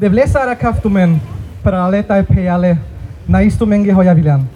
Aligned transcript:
de 0.00 0.08
vlesara 0.10 0.54
kaftumen 0.54 1.20
paraleta 1.62 2.22
peale 2.22 2.76
naistumenge 3.26 3.92
hoyavilan. 3.94 4.48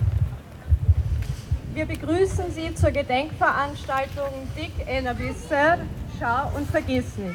Wir 1.75 1.87
begrüßen 1.87 2.45
Sie 2.55 2.73
zur 2.75 2.91
Gedenkveranstaltung 2.91 4.31
Dick 4.57 4.73
Enabisser, 4.87 5.79
Schau 6.19 6.57
und 6.57 6.71
Vergiss 6.71 7.17
nicht, 7.17 7.35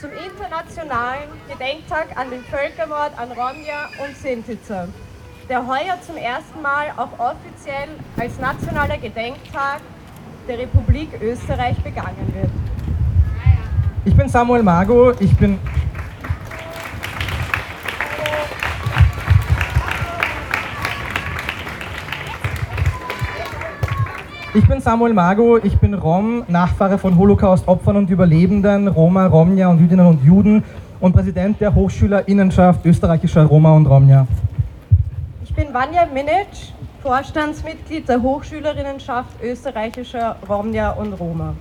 zum 0.00 0.10
internationalen 0.12 1.28
Gedenktag 1.46 2.16
an 2.16 2.30
den 2.30 2.42
Völkermord 2.44 3.12
an 3.18 3.28
Romja 3.32 3.90
und 4.02 4.16
Sintizer, 4.16 4.88
der 5.50 5.66
heuer 5.66 5.98
zum 6.06 6.16
ersten 6.16 6.62
Mal 6.62 6.86
auch 6.96 7.12
offiziell 7.18 7.90
als 8.18 8.38
nationaler 8.40 8.96
Gedenktag 8.96 9.80
der 10.48 10.58
Republik 10.58 11.10
Österreich 11.20 11.76
begangen 11.82 12.32
wird. 12.32 12.50
Ich 14.06 14.16
bin 14.16 14.28
Samuel 14.28 14.62
Mago, 14.62 15.12
ich 15.20 15.36
bin 15.36 15.58
Ich 24.54 24.68
bin 24.68 24.82
Samuel 24.82 25.14
Mago, 25.14 25.56
ich 25.56 25.78
bin 25.78 25.94
Rom, 25.94 26.44
Nachfahre 26.46 26.98
von 26.98 27.16
Holocaust-Opfern 27.16 27.96
und 27.96 28.10
Überlebenden, 28.10 28.86
Roma, 28.86 29.26
Romja 29.26 29.68
und 29.68 29.80
Jüdinnen 29.80 30.04
und 30.04 30.22
Juden 30.22 30.62
und 31.00 31.14
Präsident 31.14 31.58
der 31.58 31.74
Hochschülerinnenschaft 31.74 32.84
österreichischer 32.84 33.44
Roma 33.44 33.74
und 33.74 33.86
Romja. 33.86 34.26
Ich 35.42 35.54
bin 35.54 35.72
Vanja 35.72 36.04
Minic, 36.04 36.48
Vorstandsmitglied 37.02 38.06
der 38.06 38.20
Hochschülerinnenschaft 38.20 39.42
österreichischer 39.42 40.36
Romja 40.46 40.90
und 40.90 41.14
Roma. 41.14 41.54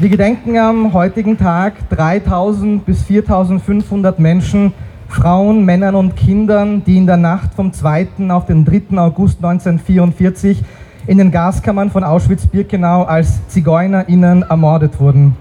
Wir 0.00 0.08
gedenken 0.08 0.56
am 0.56 0.94
heutigen 0.94 1.36
Tag 1.36 1.74
3000 1.90 2.86
bis 2.86 3.02
4500 3.02 4.18
Menschen, 4.18 4.72
Frauen, 5.08 5.66
Männern 5.66 5.94
und 5.94 6.16
Kindern, 6.16 6.82
die 6.82 6.96
in 6.96 7.06
der 7.06 7.18
Nacht 7.18 7.52
vom 7.52 7.70
2. 7.70 8.08
auf 8.30 8.46
den 8.46 8.64
3. 8.64 8.96
August 8.96 9.44
1944 9.44 10.64
in 11.06 11.18
den 11.18 11.30
Gaskammern 11.30 11.90
von 11.90 12.02
Auschwitz-Birkenau 12.02 13.02
als 13.02 13.46
ZigeunerInnen 13.48 14.40
ermordet 14.48 14.98
wurden. 14.98 15.36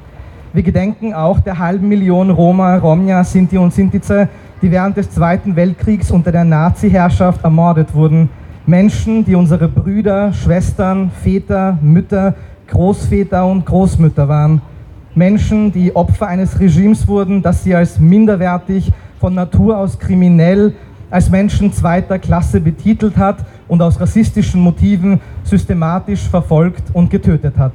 Wir 0.51 0.63
gedenken 0.63 1.13
auch 1.13 1.39
der 1.39 1.57
halben 1.57 1.88
Million 1.88 2.29
Roma, 2.29 2.75
Romja, 2.75 3.23
Sinti 3.23 3.57
und 3.57 3.73
Sintize, 3.73 4.27
die 4.61 4.71
während 4.71 4.97
des 4.97 5.09
Zweiten 5.09 5.55
Weltkriegs 5.55 6.11
unter 6.11 6.33
der 6.33 6.44
Nazi-Herrschaft 6.44 7.45
ermordet 7.45 7.95
wurden. 7.95 8.27
Menschen, 8.66 9.23
die 9.23 9.35
unsere 9.35 9.69
Brüder, 9.69 10.33
Schwestern, 10.33 11.11
Väter, 11.23 11.77
Mütter, 11.81 12.35
Großväter 12.70 13.45
und 13.45 13.66
Großmütter 13.66 14.28
waren. 14.28 14.62
Menschen, 15.16 15.72
die 15.72 15.95
Opfer 15.95 16.28
eines 16.28 16.59
Regimes 16.59 17.08
wurden, 17.08 17.42
das 17.42 17.64
sie 17.64 17.75
als 17.75 18.00
minderwertig, 18.00 18.92
von 19.20 19.34
Natur 19.34 19.78
aus 19.78 20.00
kriminell, 20.00 20.73
als 21.09 21.30
Menschen 21.30 21.73
zweiter 21.73 22.20
Klasse 22.20 22.62
betitelt 22.62 23.17
hat 23.17 23.38
und 23.67 23.81
aus 23.81 24.00
rassistischen 24.00 24.62
Motiven 24.62 25.20
systematisch 25.44 26.28
verfolgt 26.28 26.84
und 26.94 27.09
getötet 27.09 27.58
hat. 27.58 27.73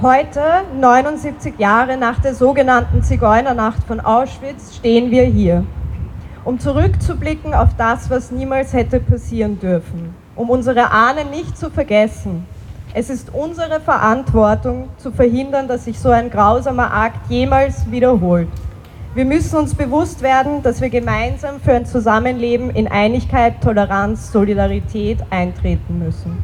Heute, 0.00 0.40
79 0.78 1.58
Jahre 1.58 1.96
nach 1.96 2.20
der 2.20 2.34
sogenannten 2.34 3.02
Zigeunernacht 3.02 3.82
von 3.82 3.98
Auschwitz, 3.98 4.76
stehen 4.76 5.10
wir 5.10 5.24
hier, 5.24 5.64
um 6.44 6.60
zurückzublicken 6.60 7.52
auf 7.52 7.70
das, 7.76 8.08
was 8.08 8.30
niemals 8.30 8.72
hätte 8.72 9.00
passieren 9.00 9.58
dürfen, 9.58 10.14
um 10.36 10.50
unsere 10.50 10.92
Ahnen 10.92 11.30
nicht 11.30 11.58
zu 11.58 11.68
vergessen, 11.68 12.46
es 12.98 13.10
ist 13.10 13.32
unsere 13.32 13.78
Verantwortung 13.78 14.88
zu 14.96 15.12
verhindern, 15.12 15.68
dass 15.68 15.84
sich 15.84 16.00
so 16.00 16.10
ein 16.10 16.30
grausamer 16.30 16.92
Akt 16.92 17.30
jemals 17.30 17.88
wiederholt. 17.92 18.48
Wir 19.14 19.24
müssen 19.24 19.56
uns 19.56 19.72
bewusst 19.72 20.20
werden, 20.20 20.64
dass 20.64 20.80
wir 20.80 20.90
gemeinsam 20.90 21.60
für 21.60 21.74
ein 21.74 21.86
Zusammenleben 21.86 22.70
in 22.70 22.88
Einigkeit, 22.88 23.60
Toleranz, 23.62 24.32
Solidarität 24.32 25.18
eintreten 25.30 26.00
müssen. 26.00 26.38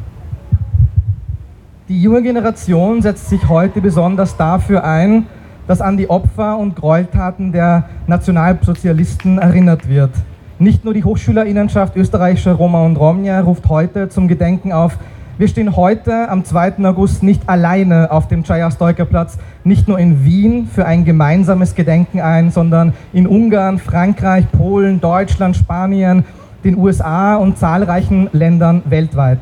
Die 1.89 2.01
junge 2.01 2.21
Generation 2.21 3.01
setzt 3.01 3.27
sich 3.27 3.49
heute 3.49 3.81
besonders 3.81 4.37
dafür 4.37 4.85
ein, 4.85 5.27
dass 5.67 5.81
an 5.81 5.97
die 5.97 6.09
Opfer 6.09 6.57
und 6.57 6.77
Gräueltaten 6.77 7.51
der 7.51 7.89
Nationalsozialisten 8.07 9.39
erinnert 9.39 9.89
wird. 9.89 10.11
Nicht 10.57 10.85
nur 10.85 10.93
die 10.93 11.03
Hochschülerinnenschaft 11.03 11.97
österreichischer 11.97 12.53
Roma 12.53 12.85
und 12.85 12.95
Romja 12.95 13.41
ruft 13.41 13.67
heute 13.67 14.07
zum 14.07 14.29
Gedenken 14.29 14.71
auf, 14.71 14.97
wir 15.37 15.49
stehen 15.49 15.75
heute 15.75 16.29
am 16.29 16.45
2. 16.45 16.85
August 16.85 17.21
nicht 17.21 17.49
alleine 17.49 18.09
auf 18.09 18.29
dem 18.29 18.43
Chaya 18.43 18.69
Platz, 18.69 19.37
nicht 19.65 19.85
nur 19.87 19.99
in 19.99 20.23
Wien 20.23 20.67
für 20.67 20.85
ein 20.85 21.03
gemeinsames 21.03 21.75
Gedenken 21.75 22.21
ein, 22.21 22.51
sondern 22.51 22.93
in 23.11 23.27
Ungarn, 23.27 23.77
Frankreich, 23.77 24.45
Polen, 24.51 25.01
Deutschland, 25.01 25.57
Spanien, 25.57 26.23
den 26.63 26.77
USA 26.77 27.35
und 27.35 27.57
zahlreichen 27.57 28.29
Ländern 28.31 28.81
weltweit. 28.85 29.39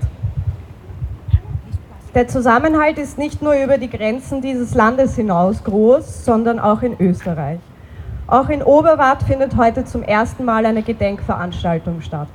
Der 2.16 2.28
Zusammenhalt 2.28 2.98
ist 2.98 3.20
nicht 3.20 3.44
nur 3.44 3.54
über 3.54 3.78
die 3.78 3.90
Grenzen 3.90 4.42
dieses 4.42 4.74
Landes 4.74 5.16
hinaus 5.16 5.64
groß, 5.64 6.25
sondern 6.25 6.60
auch 6.60 6.81
in 6.81 6.96
Österreich. 7.00 7.60
Auch 8.25 8.50
in 8.50 8.64
Oberwart 8.64 9.22
findet 9.24 9.58
heute 9.58 9.86
zum 9.86 10.02
ersten 10.02 10.44
Mal 10.44 10.66
eine 10.66 10.81
Gedenkveranstaltung 10.81 12.02
statt. 12.02 12.30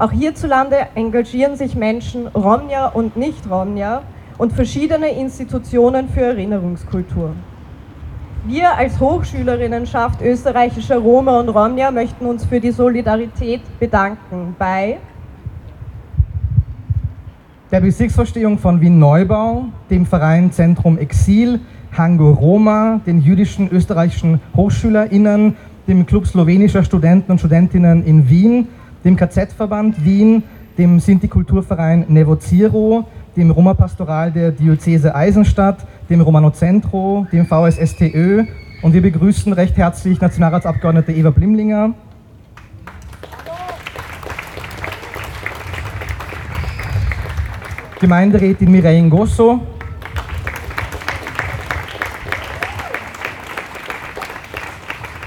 Auch 0.00 0.12
hierzulande 0.12 0.76
engagieren 0.94 1.56
sich 1.56 1.76
Menschen, 1.76 2.26
Romja 2.28 2.86
und 2.86 3.18
Nicht-Romja, 3.18 4.00
und 4.38 4.50
verschiedene 4.50 5.10
Institutionen 5.10 6.08
für 6.08 6.22
Erinnerungskultur. 6.22 7.32
Wir 8.46 8.74
als 8.74 8.98
Hochschülerinnenschaft 8.98 10.22
österreichischer 10.22 10.96
Roma 10.96 11.38
und 11.38 11.50
Romja 11.50 11.90
möchten 11.90 12.24
uns 12.24 12.46
für 12.46 12.60
die 12.60 12.70
Solidarität 12.70 13.60
bedanken 13.78 14.56
bei 14.58 14.96
der 17.70 17.82
Bezirksvorstehung 17.82 18.56
von 18.56 18.80
Wien-Neubau, 18.80 19.66
dem 19.90 20.06
Verein 20.06 20.50
Zentrum 20.50 20.96
Exil, 20.96 21.60
Hango 21.94 22.30
Roma, 22.30 23.02
den 23.04 23.20
jüdischen 23.20 23.70
österreichischen 23.70 24.40
HochschülerInnen, 24.56 25.56
dem 25.86 26.06
Club 26.06 26.26
slowenischer 26.26 26.84
Studenten 26.84 27.32
und 27.32 27.38
Studentinnen 27.38 28.02
in 28.06 28.30
Wien, 28.30 28.68
dem 29.04 29.16
KZ-Verband 29.16 30.04
Wien, 30.04 30.42
dem 30.78 31.00
Sinti-Kulturverein 31.00 32.06
Nevoziro, 32.08 33.06
dem 33.36 33.50
Roma-Pastoral 33.50 34.32
der 34.32 34.50
Diözese 34.50 35.14
Eisenstadt, 35.14 35.86
dem 36.08 36.20
Romano 36.20 36.50
Centro, 36.50 37.26
dem 37.32 37.46
VSSTÖ 37.46 38.44
und 38.82 38.92
wir 38.92 39.02
begrüßen 39.02 39.52
recht 39.52 39.76
herzlich 39.76 40.20
Nationalratsabgeordnete 40.20 41.12
Eva 41.12 41.30
Blimlinger. 41.30 41.94
Gemeinderätin 48.00 48.70
Mireille 48.70 49.02
Ngosso. 49.02 49.60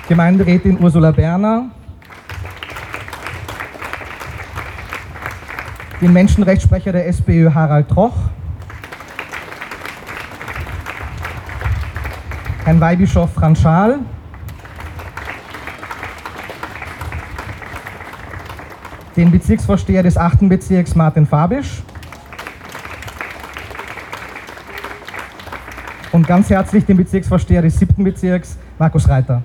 Gemeinderätin 0.07 0.79
Ursula 0.81 1.11
Berner. 1.11 1.69
Den 6.03 6.12
Menschenrechtssprecher 6.12 6.91
der 6.91 7.08
SPÖ 7.08 7.53
Harald 7.53 7.88
Troch, 7.88 8.14
Herrn 12.66 12.81
Weihbischof 12.81 13.31
Franz 13.34 13.62
Schaal, 13.62 14.00
den 19.16 19.31
Bezirksvorsteher 19.31 20.03
des 20.03 20.18
8. 20.18 20.50
Bezirks 20.50 20.94
Martin 20.94 21.26
Fabisch 21.26 21.82
und 26.11 26.28
ganz 26.28 26.50
herzlich 26.50 26.85
den 26.85 26.97
Bezirksvorsteher 26.97 27.61
des 27.61 27.79
7. 27.79 28.03
Bezirks 28.03 28.58
Markus 28.78 29.08
Reiter. 29.08 29.41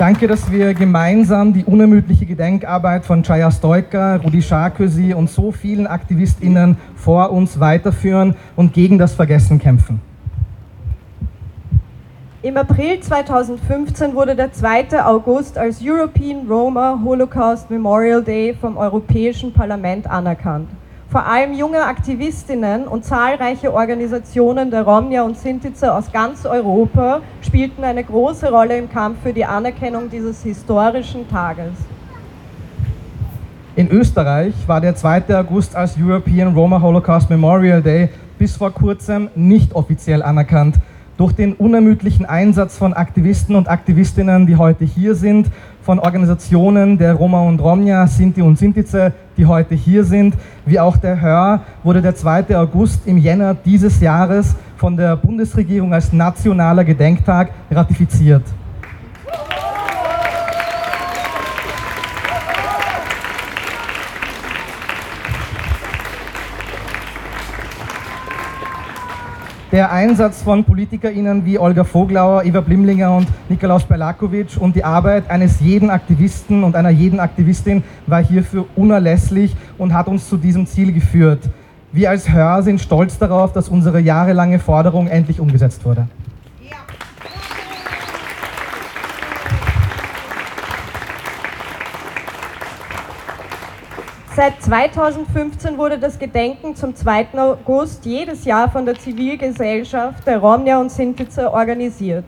Danke, 0.00 0.26
dass 0.26 0.50
wir 0.50 0.72
gemeinsam 0.72 1.52
die 1.52 1.62
unermüdliche 1.62 2.24
Gedenkarbeit 2.24 3.04
von 3.04 3.22
Chaya 3.22 3.50
Stoika, 3.50 4.16
Rudi 4.16 4.40
Scharkösi 4.40 5.12
und 5.12 5.28
so 5.28 5.52
vielen 5.52 5.86
AktivistInnen 5.86 6.78
vor 6.96 7.30
uns 7.30 7.60
weiterführen 7.60 8.34
und 8.56 8.72
gegen 8.72 8.96
das 8.96 9.12
Vergessen 9.12 9.58
kämpfen. 9.58 10.00
Im 12.40 12.56
April 12.56 13.00
2015 13.00 14.14
wurde 14.14 14.34
der 14.34 14.54
2. 14.54 15.04
August 15.04 15.58
als 15.58 15.82
European 15.82 16.48
Roma 16.48 16.98
Holocaust 17.04 17.68
Memorial 17.68 18.24
Day 18.24 18.56
vom 18.58 18.78
Europäischen 18.78 19.52
Parlament 19.52 20.06
anerkannt. 20.06 20.70
Vor 21.10 21.26
allem 21.26 21.54
junge 21.54 21.84
Aktivistinnen 21.84 22.86
und 22.86 23.04
zahlreiche 23.04 23.74
Organisationen 23.74 24.70
der 24.70 24.82
Romja 24.82 25.24
und 25.24 25.36
Sintize 25.36 25.92
aus 25.92 26.12
ganz 26.12 26.46
Europa 26.46 27.20
spielten 27.42 27.82
eine 27.82 28.04
große 28.04 28.48
Rolle 28.48 28.78
im 28.78 28.88
Kampf 28.88 29.16
für 29.24 29.32
die 29.32 29.44
Anerkennung 29.44 30.08
dieses 30.08 30.44
historischen 30.44 31.28
Tages. 31.28 31.72
In 33.74 33.90
Österreich 33.90 34.54
war 34.68 34.80
der 34.80 34.94
2. 34.94 35.36
August 35.36 35.74
als 35.74 35.96
European 36.00 36.54
Roma 36.54 36.80
Holocaust 36.80 37.28
Memorial 37.28 37.82
Day 37.82 38.10
bis 38.38 38.54
vor 38.54 38.70
kurzem 38.70 39.30
nicht 39.34 39.74
offiziell 39.74 40.22
anerkannt. 40.22 40.76
Durch 41.16 41.32
den 41.32 41.54
unermüdlichen 41.54 42.24
Einsatz 42.24 42.78
von 42.78 42.94
Aktivisten 42.94 43.56
und 43.56 43.68
Aktivistinnen, 43.68 44.46
die 44.46 44.56
heute 44.56 44.84
hier 44.84 45.16
sind, 45.16 45.48
von 45.82 45.98
Organisationen 45.98 46.98
der 46.98 47.14
Roma 47.14 47.42
und 47.42 47.60
Romja, 47.60 48.06
Sinti 48.06 48.42
und 48.42 48.58
Sintize, 48.58 49.12
die 49.40 49.46
heute 49.46 49.74
hier 49.74 50.04
sind, 50.04 50.34
wie 50.66 50.78
auch 50.78 50.98
der 50.98 51.18
Hör, 51.18 51.62
wurde 51.82 52.02
der 52.02 52.14
2. 52.14 52.54
August 52.58 53.06
im 53.06 53.16
Jänner 53.16 53.54
dieses 53.54 53.98
Jahres 54.00 54.54
von 54.76 54.98
der 54.98 55.16
Bundesregierung 55.16 55.94
als 55.94 56.12
nationaler 56.12 56.84
Gedenktag 56.84 57.50
ratifiziert. 57.70 58.42
Der 69.72 69.92
Einsatz 69.92 70.42
von 70.42 70.64
PolitikerInnen 70.64 71.46
wie 71.46 71.56
Olga 71.56 71.84
Voglauer, 71.84 72.44
Eva 72.44 72.60
Blimlinger 72.60 73.16
und 73.16 73.28
Nikolaus 73.48 73.84
Berlakovic 73.84 74.56
und 74.58 74.74
die 74.74 74.82
Arbeit 74.82 75.30
eines 75.30 75.60
jeden 75.60 75.90
Aktivisten 75.90 76.64
und 76.64 76.74
einer 76.74 76.90
jeden 76.90 77.20
Aktivistin 77.20 77.84
war 78.08 78.20
hierfür 78.20 78.66
unerlässlich 78.74 79.54
und 79.78 79.94
hat 79.94 80.08
uns 80.08 80.28
zu 80.28 80.38
diesem 80.38 80.66
Ziel 80.66 80.92
geführt. 80.92 81.48
Wir 81.92 82.10
als 82.10 82.28
Hör 82.32 82.64
sind 82.64 82.80
stolz 82.80 83.16
darauf, 83.18 83.52
dass 83.52 83.68
unsere 83.68 84.00
jahrelange 84.00 84.58
Forderung 84.58 85.06
endlich 85.06 85.38
umgesetzt 85.38 85.84
wurde. 85.84 86.08
Seit 94.42 94.62
2015 94.62 95.76
wurde 95.76 95.98
das 95.98 96.18
Gedenken 96.18 96.74
zum 96.74 96.94
2. 96.94 97.26
August 97.36 98.06
jedes 98.06 98.46
Jahr 98.46 98.70
von 98.70 98.86
der 98.86 98.98
Zivilgesellschaft 98.98 100.26
der 100.26 100.38
Romja 100.38 100.80
und 100.80 100.90
Sintize 100.90 101.52
organisiert. 101.52 102.24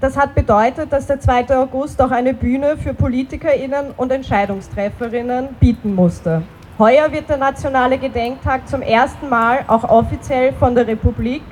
Das 0.00 0.16
hat 0.16 0.36
bedeutet, 0.36 0.92
dass 0.92 1.08
der 1.08 1.18
2. 1.18 1.58
August 1.58 2.00
auch 2.00 2.12
eine 2.12 2.34
Bühne 2.34 2.76
für 2.76 2.94
PolitikerInnen 2.94 3.94
und 3.96 4.12
Entscheidungstrefferinnen 4.12 5.56
bieten 5.58 5.92
musste. 5.92 6.42
Heuer 6.78 7.10
wird 7.10 7.28
der 7.28 7.38
Nationale 7.38 7.98
Gedenktag 7.98 8.68
zum 8.68 8.80
ersten 8.80 9.28
Mal 9.28 9.64
auch 9.66 9.82
offiziell 9.82 10.52
von 10.52 10.76
der 10.76 10.86
Republik 10.86 11.42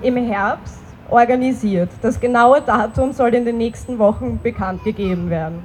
im 0.00 0.16
Herbst 0.16 0.80
organisiert. 1.10 1.90
Das 2.00 2.18
genaue 2.18 2.62
Datum 2.62 3.12
soll 3.12 3.34
in 3.34 3.44
den 3.44 3.58
nächsten 3.58 3.98
Wochen 3.98 4.40
bekannt 4.42 4.82
gegeben 4.82 5.28
werden. 5.28 5.62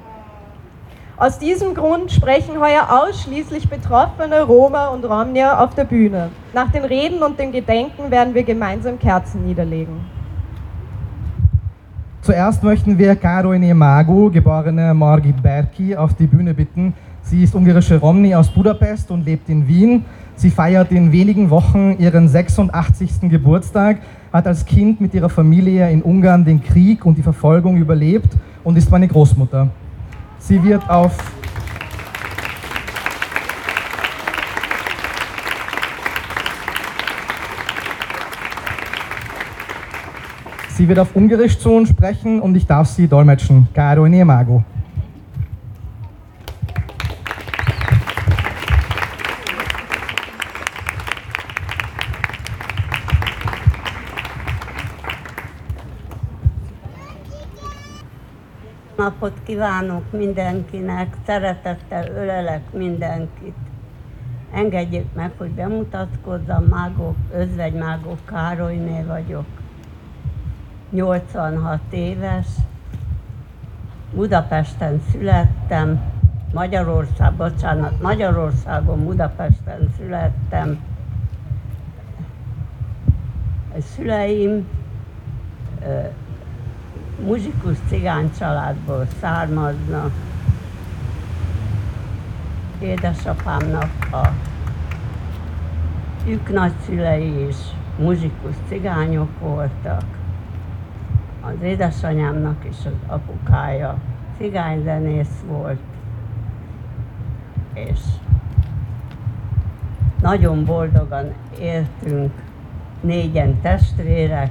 Aus 1.18 1.38
diesem 1.38 1.72
Grund 1.72 2.12
sprechen 2.12 2.60
heuer 2.60 2.88
ausschließlich 2.90 3.70
betroffene 3.70 4.42
Roma 4.42 4.88
und 4.88 5.02
Romnia 5.02 5.64
auf 5.64 5.74
der 5.74 5.84
Bühne. 5.84 6.28
Nach 6.52 6.70
den 6.70 6.84
Reden 6.84 7.22
und 7.22 7.40
dem 7.40 7.52
Gedenken 7.52 8.10
werden 8.10 8.34
wir 8.34 8.42
gemeinsam 8.42 8.98
Kerzen 8.98 9.46
niederlegen. 9.46 9.94
Zuerst 12.20 12.62
möchten 12.62 12.98
wir 12.98 13.16
Caro 13.16 13.56
Magu, 13.56 14.30
geborene 14.30 14.92
Margit 14.92 15.42
Berki, 15.42 15.96
auf 15.96 16.12
die 16.12 16.26
Bühne 16.26 16.52
bitten. 16.52 16.92
Sie 17.22 17.44
ist 17.44 17.54
ungarische 17.54 17.98
Romni 17.98 18.34
aus 18.34 18.50
Budapest 18.50 19.10
und 19.10 19.24
lebt 19.24 19.48
in 19.48 19.66
Wien. 19.66 20.04
Sie 20.34 20.50
feiert 20.50 20.92
in 20.92 21.12
wenigen 21.12 21.48
Wochen 21.48 21.96
ihren 21.98 22.28
86. 22.28 23.30
Geburtstag, 23.30 24.00
hat 24.34 24.46
als 24.46 24.66
Kind 24.66 25.00
mit 25.00 25.14
ihrer 25.14 25.30
Familie 25.30 25.90
in 25.90 26.02
Ungarn 26.02 26.44
den 26.44 26.62
Krieg 26.62 27.06
und 27.06 27.16
die 27.16 27.22
Verfolgung 27.22 27.78
überlebt 27.78 28.36
und 28.64 28.76
ist 28.76 28.90
meine 28.90 29.08
Großmutter. 29.08 29.70
Sie 30.46 30.62
wird 30.62 30.88
auf 30.88 31.12
Sie 40.76 40.86
wird 40.88 41.00
auf 41.00 41.16
Ungarisch 41.16 41.58
zu 41.58 41.72
uns 41.72 41.88
sprechen 41.88 42.40
und 42.40 42.54
ich 42.54 42.66
darf 42.66 42.86
sie 42.86 43.08
dolmetschen. 43.08 43.66
Caro 43.74 44.06
Niemago. 44.06 44.62
Napot 58.96 59.42
kívánok 59.42 60.12
mindenkinek, 60.12 61.16
szeretettel 61.26 62.08
ölelek 62.08 62.72
mindenkit. 62.72 63.54
Engedjék 64.52 65.12
meg, 65.14 65.32
hogy 65.36 65.50
bemutatkozzam, 65.50 66.64
Mágok, 66.64 67.16
Özvegy 67.32 67.74
Mágok 67.74 68.18
Károlyné 68.24 69.02
vagyok. 69.02 69.46
86 70.90 71.80
éves, 71.90 72.46
Budapesten 74.14 75.02
születtem, 75.10 76.00
Magyarország, 76.52 77.32
bocsánat, 77.32 78.02
Magyarországon, 78.02 79.04
Budapesten 79.04 79.92
születtem. 79.96 80.84
A 83.76 83.80
szüleim 83.80 84.68
muzsikus 87.24 87.76
cigány 87.88 88.30
családból 88.38 89.06
származnak. 89.20 90.10
Édesapámnak 92.80 93.90
a 94.12 94.28
ők 96.26 96.52
nagyszülei 96.52 97.46
is 97.46 97.56
muzsikus 97.98 98.54
cigányok 98.68 99.38
voltak. 99.40 100.04
Az 101.40 101.62
édesanyámnak 101.62 102.64
is 102.70 102.76
az 102.84 102.92
apukája 103.06 103.98
cigányzenész 104.38 105.44
volt, 105.46 105.80
és 107.74 108.00
nagyon 110.20 110.64
boldogan 110.64 111.32
éltünk, 111.60 112.32
négyen 113.00 113.60
testvérek, 113.60 114.50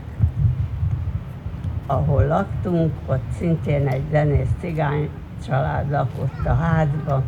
ahol 1.85 2.25
laktunk, 2.25 2.93
ott 3.05 3.31
szintén 3.37 3.87
egy 3.87 4.03
zenész 4.11 4.49
cigány 4.59 5.09
család 5.45 5.91
lakott 5.91 6.45
a 6.45 6.53
házba, 6.53 7.23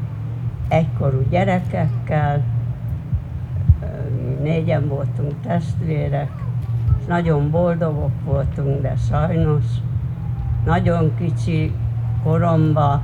egykorú 0.67 1.21
gyerekekkel, 1.29 2.43
négyen 4.41 4.87
voltunk 4.87 5.33
testvérek, 5.41 6.31
és 6.99 7.05
nagyon 7.05 7.51
boldogok 7.51 8.23
voltunk, 8.23 8.81
de 8.81 8.95
sajnos 8.95 9.63
nagyon 10.65 11.15
kicsi 11.17 11.73
koromban 12.23 13.03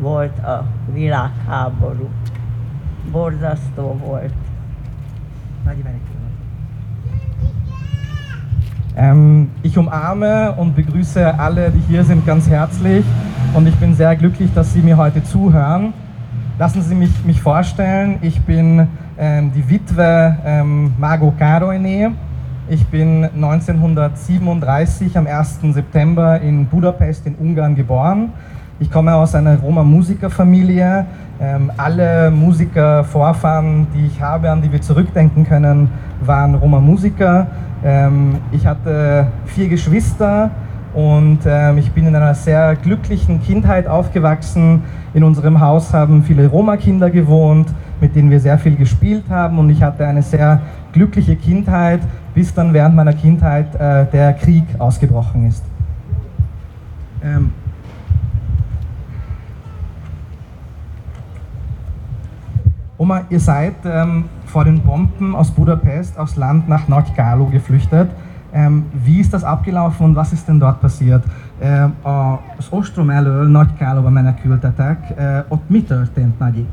volt 0.00 0.38
a 0.38 0.66
világháború. 0.92 2.08
Borzasztó 3.10 3.98
volt. 4.04 4.34
Nagy 5.64 5.82
Ähm, 8.96 9.50
ich 9.62 9.76
umarme 9.76 10.52
und 10.52 10.76
begrüße 10.76 11.38
alle, 11.38 11.70
die 11.70 11.80
hier 11.88 12.04
sind, 12.04 12.24
ganz 12.24 12.48
herzlich 12.48 13.04
und 13.54 13.66
ich 13.66 13.74
bin 13.76 13.94
sehr 13.94 14.14
glücklich, 14.14 14.50
dass 14.54 14.72
Sie 14.72 14.80
mir 14.80 14.96
heute 14.96 15.22
zuhören. 15.24 15.92
Lassen 16.58 16.82
Sie 16.82 16.94
mich, 16.94 17.10
mich 17.24 17.40
vorstellen, 17.40 18.18
ich 18.22 18.40
bin 18.42 18.86
ähm, 19.18 19.50
die 19.52 19.68
Witwe 19.68 20.36
ähm, 20.44 20.92
Margot 20.98 21.36
Karoine. 21.36 22.12
Ich 22.68 22.86
bin 22.86 23.24
1937 23.24 25.18
am 25.18 25.26
1. 25.26 25.58
September 25.72 26.40
in 26.40 26.66
Budapest 26.66 27.26
in 27.26 27.34
Ungarn 27.34 27.74
geboren. 27.74 28.32
Ich 28.80 28.90
komme 28.90 29.14
aus 29.14 29.36
einer 29.36 29.56
Roma-Musikerfamilie. 29.58 31.06
Ähm, 31.40 31.70
alle 31.76 32.30
Musiker-Vorfahren, 32.32 33.86
die 33.94 34.06
ich 34.06 34.20
habe, 34.20 34.50
an 34.50 34.62
die 34.62 34.72
wir 34.72 34.80
zurückdenken 34.80 35.46
können, 35.46 35.88
waren 36.20 36.56
Roma-Musiker. 36.56 37.46
Ähm, 37.84 38.38
ich 38.50 38.66
hatte 38.66 39.28
vier 39.46 39.68
Geschwister 39.68 40.50
und 40.92 41.38
ähm, 41.46 41.78
ich 41.78 41.92
bin 41.92 42.08
in 42.08 42.16
einer 42.16 42.34
sehr 42.34 42.74
glücklichen 42.74 43.40
Kindheit 43.40 43.86
aufgewachsen. 43.86 44.82
In 45.12 45.22
unserem 45.22 45.60
Haus 45.60 45.92
haben 45.92 46.24
viele 46.24 46.48
Roma-Kinder 46.48 47.10
gewohnt, 47.10 47.68
mit 48.00 48.16
denen 48.16 48.28
wir 48.30 48.40
sehr 48.40 48.58
viel 48.58 48.74
gespielt 48.74 49.24
haben 49.30 49.60
und 49.60 49.70
ich 49.70 49.84
hatte 49.84 50.04
eine 50.04 50.22
sehr 50.22 50.60
glückliche 50.92 51.36
Kindheit, 51.36 52.00
bis 52.34 52.52
dann 52.52 52.72
während 52.72 52.96
meiner 52.96 53.12
Kindheit 53.12 53.72
äh, 53.76 54.06
der 54.06 54.32
Krieg 54.32 54.64
ausgebrochen 54.80 55.46
ist. 55.46 55.62
Oma, 62.96 63.22
ihr 63.28 63.40
seid 63.40 63.74
ähm, 63.84 64.24
vor 64.46 64.64
den 64.64 64.80
Bomben 64.80 65.34
aus 65.34 65.50
Budapest 65.50 66.16
aufs 66.16 66.36
Land 66.36 66.68
nach 66.68 66.86
Nagykálló 66.86 67.46
geflüchtet. 67.46 68.08
Ähm, 68.52 68.84
wie 69.04 69.18
ist 69.18 69.34
das 69.34 69.42
abgelaufen 69.42 70.06
und 70.06 70.16
was 70.16 70.32
ist 70.32 70.46
denn 70.46 70.60
dort 70.60 70.80
passiert? 70.80 71.24
Ähm, 71.60 71.92
az 72.02 72.68
ostrom 72.70 73.10
elől 73.10 73.48
Nagykállóba 73.48 74.10
menekültetek, 74.10 75.12
äh, 75.16 75.44
ott 75.48 75.68
mi 75.68 75.82
történt, 75.82 76.38
Nagyi? 76.38 76.66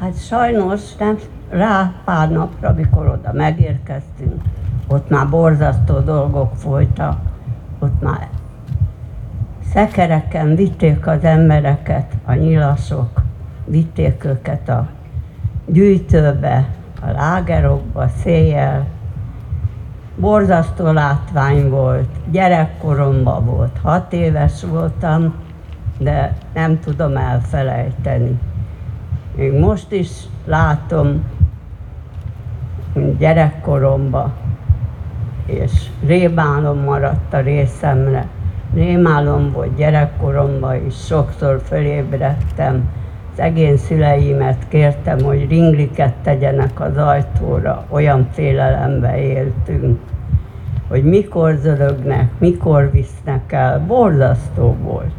Hát 0.00 0.18
sajnos 0.26 0.96
nem 0.96 1.16
rá 1.50 1.92
pár 2.04 2.30
napra, 2.30 2.68
amikor 2.68 3.06
oda 3.08 3.32
megérkeztünk, 3.32 4.42
ott 4.86 5.10
már 5.10 5.28
borzasztó 5.28 5.98
dolgok 5.98 6.56
folytak, 6.56 7.18
ott 7.78 8.02
már 8.02 8.28
szekereken 9.72 10.54
vitték 10.54 11.06
az 11.06 11.22
embereket, 11.22 12.14
a 12.24 12.32
nyilasok, 12.34 13.22
vitték 13.64 14.24
őket 14.24 14.68
a 14.68 14.88
gyűjtőbe, 15.68 16.68
a 17.00 17.10
lágerokba, 17.10 18.08
széjjel. 18.22 18.86
Borzasztó 20.16 20.92
látvány 20.92 21.68
volt, 21.68 22.08
gyerekkoromban 22.30 23.44
volt, 23.44 23.78
hat 23.82 24.12
éves 24.12 24.64
voltam, 24.64 25.34
de 25.98 26.36
nem 26.54 26.80
tudom 26.80 27.16
elfelejteni. 27.16 28.38
Még 29.36 29.52
most 29.52 29.92
is 29.92 30.10
látom 30.44 31.24
gyerekkoromban, 33.18 34.32
és 35.46 35.72
rémálom 36.06 36.78
maradt 36.78 37.32
a 37.34 37.40
részemre. 37.40 38.26
Rémálom 38.74 39.52
volt 39.52 39.74
gyerekkoromban 39.76 40.86
is, 40.86 40.94
sokszor 40.94 41.60
fölébredtem, 41.64 42.88
szegény 43.38 43.76
szüleimet 43.76 44.68
kértem, 44.68 45.20
hogy 45.20 45.48
ringliket 45.48 46.14
tegyenek 46.22 46.80
az 46.80 46.96
ajtóra, 46.96 47.84
olyan 47.88 48.28
félelembe 48.32 49.20
éltünk, 49.22 49.98
hogy 50.88 51.04
mikor 51.04 51.54
zörögnek, 51.54 52.30
mikor 52.38 52.90
visznek 52.90 53.52
el, 53.52 53.84
borzasztó 53.86 54.76
volt. 54.82 55.12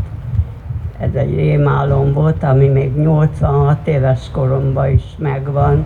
Ez 1.00 1.10
egy 1.14 1.36
rémálom 1.36 2.14
volt, 2.14 2.44
ami 2.44 2.68
még 2.68 2.96
86 2.96 3.88
éves 3.88 4.30
koromban 4.32 4.90
is 4.90 5.04
megvan, 5.18 5.86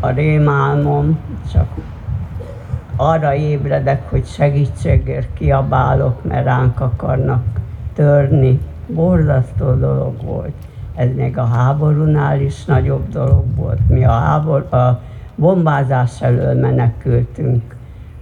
a 0.00 0.08
rémálmom, 0.08 1.18
csak 1.52 1.66
arra 2.96 3.34
ébredek, 3.34 4.10
hogy 4.10 4.26
segítségért 4.26 5.34
kiabálok, 5.34 6.24
mert 6.24 6.44
ránk 6.44 6.80
akarnak 6.80 7.44
törni. 7.92 8.60
Borzasztó 8.86 9.72
dolog 9.72 10.22
volt. 10.24 10.54
Ez 10.94 11.08
még 11.14 11.38
a 11.38 11.44
háborúnál 11.44 12.40
is 12.40 12.64
nagyobb 12.64 13.08
dolog 13.08 13.44
volt. 13.56 13.88
Mi 13.88 14.04
a, 14.04 14.10
hábor, 14.10 14.72
a 14.72 15.00
bombázás 15.34 16.22
elől 16.22 16.60
menekültünk 16.60 17.76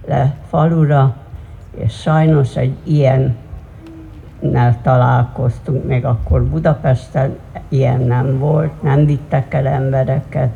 le 0.07 0.35
falura, 0.49 1.15
és 1.75 1.93
sajnos 1.93 2.55
egy 2.55 2.75
ilyen 2.83 3.35
találkoztunk, 4.81 5.85
még 5.87 6.05
akkor 6.05 6.43
Budapesten 6.43 7.37
ilyen 7.69 8.01
nem 8.01 8.39
volt, 8.39 8.81
nem 8.81 9.05
vittek 9.05 9.53
el 9.53 9.67
embereket, 9.67 10.49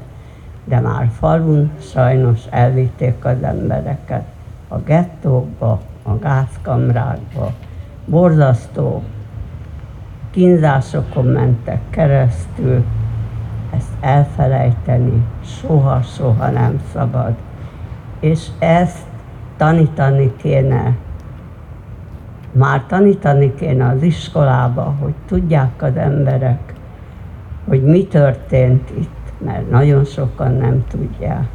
de 0.64 0.80
már 0.80 1.10
falun 1.20 1.72
sajnos 1.80 2.40
elvitték 2.50 3.26
az 3.26 3.44
embereket 3.44 4.24
a 4.68 4.78
gettókba, 4.78 5.80
a 6.04 6.18
gázkamrákba, 6.20 7.54
borzasztó 8.06 9.04
kínzásokon 10.38 11.26
mentek 11.26 11.80
keresztül, 11.90 12.84
ezt 13.76 13.92
elfelejteni 14.00 15.24
soha-soha 15.44 16.50
nem 16.50 16.82
szabad. 16.94 17.34
És 18.20 18.48
ezt 18.60 19.06
tanítani 19.58 20.34
kéne, 20.36 20.96
már 22.52 22.84
tanítani 22.88 23.54
kéne 23.56 23.88
az 23.88 24.02
iskolába, 24.02 24.96
hogy 25.02 25.14
tudják 25.26 25.82
az 25.82 25.96
emberek, 25.96 26.74
hogy 27.68 27.84
mi 27.84 28.06
történt 28.06 28.90
itt 28.90 29.16
mert 29.38 29.70
nagyon 29.70 30.06
sokan 30.06 30.54
nem 30.54 30.84
tudják. 30.88 31.48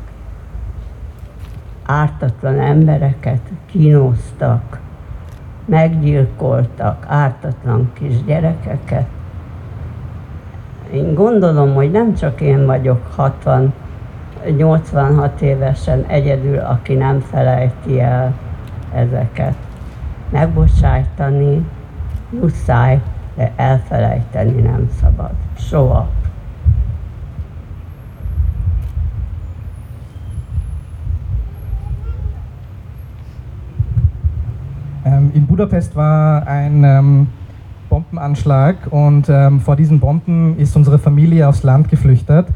Ártatlan 1.84 2.60
embereket 2.60 3.40
kínoztak, 3.66 4.80
meggyilkoltak, 5.64 7.04
ártatlan 7.08 7.90
kis 7.92 8.24
gyerekeket. 8.24 9.06
Én 10.92 11.14
gondolom, 11.14 11.74
hogy 11.74 11.90
nem 11.90 12.14
csak 12.14 12.40
én 12.40 12.66
vagyok 12.66 13.06
60, 13.14 13.72
86 14.56 15.40
évesen 15.40 16.04
egyedül, 16.06 16.58
aki 16.58 16.94
nem 16.94 17.20
felejti 17.20 18.00
el 18.00 18.34
ezeket. 18.94 19.54
Megbocsájtani 20.30 21.66
muszáj, 22.40 23.00
de 23.36 23.52
elfelejteni 23.56 24.60
nem 24.60 24.90
szabad. 25.00 25.30
Soha. 25.58 26.08
In 35.34 35.46
Budapest 35.46 35.96
war 35.96 36.46
ein 36.46 36.84
ähm, 36.84 37.26
Bombenanschlag 37.88 38.76
und 38.90 39.28
ähm, 39.28 39.60
vor 39.60 39.76
diesen 39.76 40.00
Bomben 40.00 40.58
ist 40.58 40.76
unsere 40.76 40.98
Familie 40.98 41.48
aufs 41.48 41.62
Land 41.62 41.88
geflüchtet. 41.88 42.46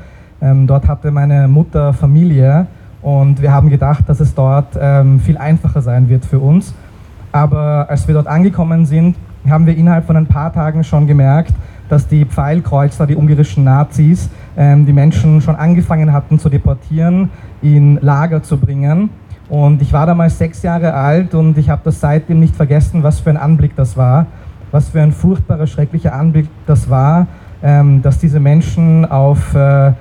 Ähm, 0.40 0.66
dort 0.66 0.86
hatte 0.88 1.10
meine 1.10 1.48
Mutter 1.48 1.92
Familie 1.92 2.66
und 3.02 3.40
wir 3.40 3.52
haben 3.52 3.70
gedacht, 3.70 4.08
dass 4.08 4.20
es 4.20 4.34
dort 4.34 4.72
viel 5.20 5.38
einfacher 5.38 5.80
sein 5.80 6.08
wird 6.08 6.24
für 6.24 6.40
uns. 6.40 6.74
Aber 7.30 7.86
als 7.88 8.08
wir 8.08 8.14
dort 8.14 8.26
angekommen 8.26 8.84
sind, 8.84 9.14
haben 9.48 9.66
wir 9.66 9.76
innerhalb 9.76 10.06
von 10.06 10.16
ein 10.16 10.26
paar 10.26 10.52
Tagen 10.52 10.82
schon 10.82 11.06
gemerkt, 11.06 11.52
dass 11.88 12.08
die 12.08 12.24
Pfeilkreuzer, 12.24 13.06
die 13.06 13.14
ungarischen 13.14 13.62
Nazis, 13.62 14.28
die 14.56 14.92
Menschen 14.92 15.40
schon 15.40 15.54
angefangen 15.54 16.12
hatten 16.12 16.40
zu 16.40 16.48
deportieren, 16.48 17.30
in 17.62 17.98
Lager 18.00 18.42
zu 18.42 18.56
bringen. 18.56 19.10
Und 19.48 19.80
ich 19.80 19.92
war 19.92 20.06
damals 20.06 20.38
sechs 20.38 20.62
Jahre 20.62 20.94
alt 20.94 21.34
und 21.34 21.56
ich 21.56 21.70
habe 21.70 21.82
das 21.84 22.00
seitdem 22.00 22.40
nicht 22.40 22.56
vergessen, 22.56 23.02
was 23.02 23.20
für 23.20 23.30
ein 23.30 23.36
Anblick 23.36 23.76
das 23.76 23.96
war, 23.96 24.26
was 24.72 24.88
für 24.88 25.00
ein 25.00 25.12
furchtbarer, 25.12 25.66
schrecklicher 25.66 26.14
Anblick 26.14 26.48
das 26.66 26.90
war, 26.90 27.28
ähm, 27.62 28.02
dass 28.02 28.18
diese 28.18 28.40
Menschen 28.40 29.04
auf 29.04 29.54
äh, 29.54 29.92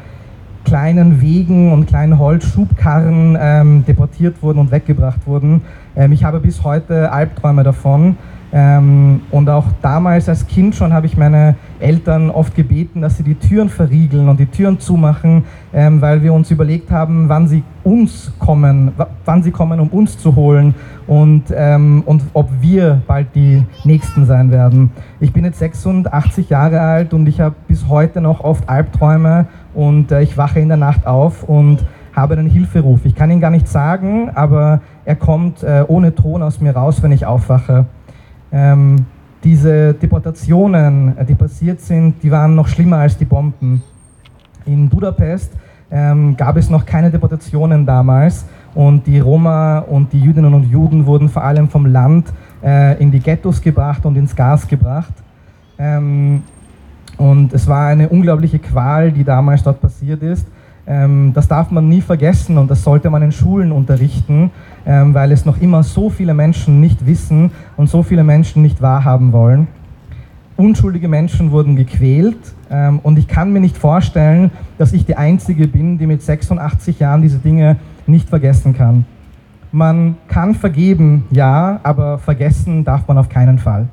kleinen 0.66 1.22
Wegen 1.22 1.72
und 1.72 1.86
kleinen 1.86 2.18
Holzschubkarren 2.18 3.38
ähm, 3.40 3.86
deportiert 3.86 4.42
wurden 4.42 4.60
und 4.60 4.72
weggebracht 4.72 5.28
wurden. 5.28 5.62
Ähm, 5.96 6.12
ich 6.12 6.24
habe 6.24 6.40
bis 6.40 6.64
heute 6.64 7.12
Albträume 7.12 7.64
davon. 7.64 8.18
Ähm, 8.58 9.24
und 9.32 9.50
auch 9.50 9.66
damals 9.82 10.30
als 10.30 10.48
Kind 10.48 10.76
schon 10.76 10.94
habe 10.94 11.08
ich 11.08 11.18
meine 11.18 11.56
Eltern 11.82 12.30
oft 12.30 12.56
gebeten, 12.56 13.02
dass 13.02 13.18
sie 13.18 13.24
die 13.24 13.36
Türen 13.36 13.68
verriegeln 13.68 14.30
und 14.30 14.40
die 14.40 14.46
Türen 14.46 14.80
zumachen, 14.80 15.44
ähm, 15.74 16.00
weil 16.00 16.24
wir 16.24 16.32
uns 16.32 16.50
überlegt 16.52 16.90
haben, 16.90 17.28
wann 17.28 17.50
sie 17.50 17.64
uns 17.84 18.32
kommen, 18.40 18.94
wann 19.26 19.44
sie 19.44 19.52
kommen, 19.52 19.82
um 19.82 19.90
uns 19.90 20.18
zu 20.18 20.38
holen 20.38 20.74
und, 21.06 21.44
ähm, 21.54 22.02
und 22.06 22.24
ob 22.32 22.50
wir 22.62 23.02
bald 23.06 23.36
die 23.36 23.62
Nächsten 23.84 24.26
sein 24.26 24.52
werden. 24.52 24.92
Ich 25.20 25.34
bin 25.34 25.44
jetzt 25.44 25.60
86 25.60 26.50
Jahre 26.50 26.80
alt 26.80 27.14
und 27.14 27.28
ich 27.28 27.42
habe 27.42 27.56
bis 27.68 27.90
heute 27.90 28.22
noch 28.22 28.40
oft 28.40 28.70
Albträume 28.70 29.48
und 29.74 30.14
äh, 30.14 30.22
ich 30.22 30.38
wache 30.38 30.62
in 30.62 30.70
der 30.70 30.78
Nacht 30.78 31.06
auf 31.06 31.44
und 31.44 31.86
habe 32.14 32.36
einen 32.36 32.50
Hilferuf. 32.50 33.02
Ich 33.04 33.16
kann 33.16 33.30
ihn 33.32 33.42
gar 33.42 33.52
nicht 33.52 33.68
sagen, 33.68 34.30
aber 34.34 34.80
er 35.04 35.18
kommt 35.18 35.62
äh, 35.62 35.84
ohne 35.86 36.16
Ton 36.16 36.42
aus 36.42 36.62
mir 36.62 36.74
raus, 36.74 37.04
wenn 37.04 37.12
ich 37.12 37.26
aufwache. 37.26 37.86
Ähm, 38.52 39.06
diese 39.44 39.94
Deportationen, 39.94 41.18
äh, 41.18 41.26
die 41.26 41.36
passiert 41.36 41.82
sind, 41.82 42.22
die 42.24 42.32
waren 42.32 42.56
noch 42.56 42.68
schlimmer 42.68 42.98
als 42.98 43.18
die 43.18 43.26
Bomben. 43.26 43.84
In 44.66 44.90
Budapest 44.90 45.52
ähm, 45.92 46.36
gab 46.36 46.58
es 46.58 46.70
noch 46.70 46.86
keine 46.86 47.12
Deportationen 47.12 47.86
damals 47.86 48.46
und 48.74 49.06
die 49.06 49.20
Roma 49.20 49.80
und 49.80 50.12
die 50.12 50.20
Jüdinnen 50.20 50.54
und 50.54 50.70
Juden 50.70 51.06
wurden 51.06 51.30
vor 51.30 51.44
allem 51.44 51.70
vom 51.70 51.86
Land 51.86 52.28
äh, 52.64 53.02
in 53.02 53.12
die 53.12 53.20
Ghettos 53.20 53.62
gebracht 53.62 54.06
und 54.06 54.18
ins 54.18 54.36
Gas 54.36 54.68
gebracht. 54.68 55.14
Ähm, 55.78 56.42
und 57.18 57.54
es 57.54 57.68
war 57.68 57.88
eine 57.88 58.10
unglaubliche 58.10 58.60
Qual, 58.60 59.12
die 59.12 59.24
damals 59.24 59.64
dort 59.64 59.80
passiert 59.80 60.22
ist. 60.24 60.48
Ähm, 60.88 61.32
das 61.34 61.48
darf 61.48 61.72
man 61.72 61.90
nie 61.90 62.02
vergessen 62.02 62.58
und 62.58 62.70
das 62.70 62.84
sollte 62.84 63.10
man 63.10 63.22
in 63.24 63.32
Schulen 63.32 63.72
unterrichten, 63.72 64.52
ähm, 64.86 65.14
weil 65.14 65.32
es 65.32 65.46
noch 65.46 65.60
immer 65.60 65.82
so 65.84 66.10
viele 66.10 66.34
Menschen 66.34 66.80
nicht 66.80 67.06
wissen 67.08 67.52
und 67.76 67.90
so 67.90 68.04
viele 68.04 68.24
Menschen 68.24 68.62
nicht 68.62 68.82
wahrhaben 68.82 69.32
wollen. 69.32 69.68
Unschuldige 70.58 71.08
Menschen 71.08 71.52
wurden 71.52 71.76
gequält 71.76 72.38
ähm, 72.70 73.00
und 73.02 73.18
ich 73.18 73.28
kann 73.28 73.52
mir 73.52 73.60
nicht 73.60 73.78
vorstellen, 73.78 74.52
dass 74.78 74.94
ich 74.94 75.06
die 75.06 75.18
Einzige 75.18 75.68
bin, 75.68 75.98
die 75.98 76.06
mit 76.06 76.22
86 76.22 77.00
Jahren 77.00 77.22
diese 77.22 77.40
Dinge 77.40 77.78
nicht 78.06 78.30
vergessen 78.30 78.74
kann. 78.74 79.06
Man 79.72 80.16
kann 80.28 80.56
vergeben, 80.56 81.26
ja, 81.32 81.80
aber 81.84 82.20
vergessen 82.20 82.86
darf 82.86 83.08
man 83.08 83.18
auf 83.18 83.28
keinen 83.28 83.60
Fall. 83.60 83.88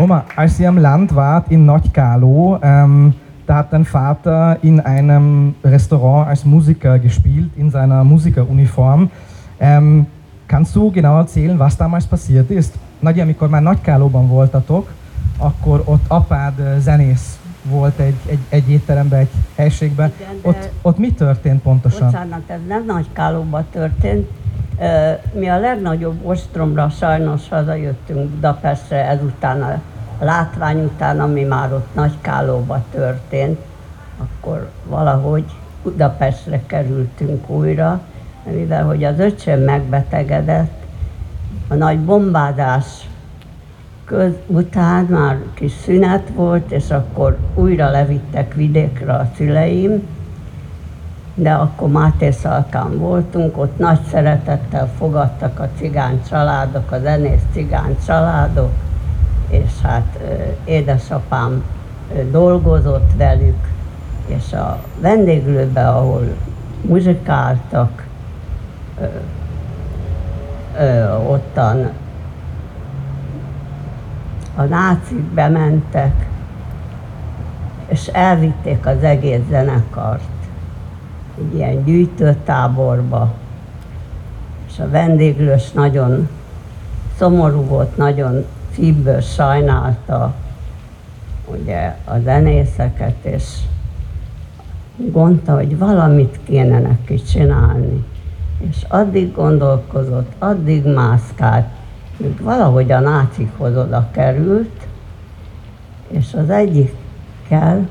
Oma, 0.00 0.24
als 0.34 0.58
ihr 0.58 0.68
am 0.68 0.78
Land 0.78 1.14
wart 1.14 1.50
in 1.50 1.66
Nordgalo, 1.66 2.58
ähm, 2.62 3.12
da 3.46 3.56
hat 3.56 3.72
dein 3.72 3.84
Vater 3.84 4.56
in 4.62 4.80
einem 4.80 5.54
Restaurant 5.62 6.28
als 6.28 6.44
Musiker 6.44 6.98
gespielt, 6.98 7.50
in 7.56 7.70
seiner 7.70 8.02
Musikeruniform. 8.02 9.10
Ähm, 9.60 10.06
kannst 10.48 10.74
du 10.74 10.90
genau 10.90 11.18
erzählen, 11.18 11.58
was 11.58 11.76
damals 11.76 12.06
passiert 12.06 12.50
ist? 12.50 12.74
Nagy, 13.00 13.20
amikor 13.20 13.48
már 13.48 13.62
Nagykálóban 13.62 14.28
voltatok, 14.28 14.88
akkor 15.38 15.82
ott 15.84 16.04
apád 16.08 16.54
zenész 16.78 17.38
volt 17.64 17.98
egy, 17.98 18.16
egy, 18.26 18.38
egy 18.48 18.70
étteremben, 18.70 19.18
egy 19.18 19.30
helységben. 19.54 20.12
Igen, 20.20 20.34
Ott, 20.42 20.70
ott 20.82 20.98
mi 20.98 21.12
történt 21.12 21.62
pontosan? 21.62 22.06
Bocsánat, 22.10 22.42
ez 22.46 22.60
nem 22.68 22.84
nagy 22.86 23.06
kálóba 23.12 23.64
történt. 23.70 24.28
Mi 25.32 25.48
a 25.48 25.58
legnagyobb 25.58 26.26
ostromra 26.26 26.88
sajnos 26.88 27.48
hazajöttünk 27.48 28.30
Budapestre, 28.30 29.08
ezután 29.08 29.62
a 29.62 29.80
látvány 30.24 30.84
után, 30.84 31.20
ami 31.20 31.42
már 31.42 31.72
ott 31.72 31.94
nagy 31.94 32.14
kálóba 32.20 32.84
történt, 32.90 33.58
akkor 34.18 34.70
valahogy 34.86 35.44
Budapestre 35.82 36.60
kerültünk 36.66 37.48
újra, 37.48 38.00
mivel 38.44 38.84
hogy 38.84 39.04
az 39.04 39.18
öcsém 39.18 39.60
megbetegedett, 39.60 40.82
a 41.68 41.74
nagy 41.74 41.98
bombázás 41.98 43.08
köz, 44.04 44.32
után 44.46 45.04
már 45.04 45.38
kis 45.54 45.72
szünet 45.72 46.28
volt, 46.34 46.70
és 46.70 46.90
akkor 46.90 47.38
újra 47.54 47.90
levittek 47.90 48.54
vidékre 48.54 49.12
a 49.12 49.30
szüleim, 49.36 50.06
de 51.34 51.52
akkor 51.52 51.88
Máté 51.88 52.30
Szalkán 52.30 52.98
voltunk, 52.98 53.58
ott 53.58 53.78
nagy 53.78 54.00
szeretettel 54.10 54.88
fogadtak 54.98 55.60
a 55.60 55.68
cigány 55.78 56.22
családok, 56.28 56.90
a 56.90 56.98
zenész 56.98 57.42
cigány 57.52 57.96
családok, 58.06 58.70
és 59.48 59.80
hát 59.82 60.18
édesapám 60.64 61.64
dolgozott 62.30 63.10
velük, 63.16 63.68
és 64.26 64.52
a 64.52 64.82
vendéglőbe, 65.00 65.88
ahol 65.88 66.22
muzsikáltak, 66.82 68.06
ottan 71.26 71.90
a 74.54 74.62
nácik 74.62 75.22
bementek, 75.22 76.28
és 77.86 78.06
elvitték 78.06 78.86
az 78.86 79.02
egész 79.02 79.40
zenekart 79.50 80.39
egy 81.40 81.54
ilyen 81.54 81.84
gyűjtőtáborba, 81.84 83.32
és 84.68 84.78
a 84.78 84.88
vendéglős 84.88 85.70
nagyon 85.72 86.28
szomorú 87.16 87.62
volt, 87.62 87.96
nagyon 87.96 88.44
szívből 88.74 89.20
sajnálta 89.20 90.34
ugye 91.46 91.96
a 92.04 92.18
zenészeket, 92.24 93.24
és 93.24 93.44
gondolta, 94.96 95.54
hogy 95.54 95.78
valamit 95.78 96.38
kéne 96.44 96.78
neki 96.78 97.22
csinálni. 97.22 98.04
És 98.58 98.84
addig 98.88 99.34
gondolkozott, 99.34 100.32
addig 100.38 100.84
mászkált, 100.84 101.66
míg 102.16 102.42
valahogy 102.42 102.92
a 102.92 103.00
nácikhoz 103.00 103.76
oda 103.76 104.08
került, 104.10 104.86
és 106.08 106.34
az 106.34 106.50
egyikkel 106.50 107.88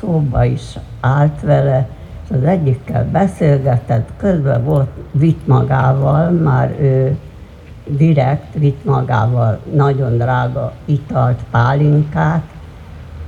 szóba 0.00 0.44
is 0.44 0.78
állt 1.00 1.40
vele, 1.40 1.88
az 2.30 2.44
egyikkel 2.44 3.08
beszélgetett, 3.12 4.08
közben 4.16 4.64
volt, 4.64 4.88
vitt 5.10 5.46
magával, 5.46 6.30
már 6.30 6.74
ő 6.80 7.16
direkt 7.86 8.54
vitt 8.54 8.84
magával 8.84 9.58
nagyon 9.72 10.16
drága 10.16 10.72
italt, 10.84 11.40
pálinkát. 11.50 12.42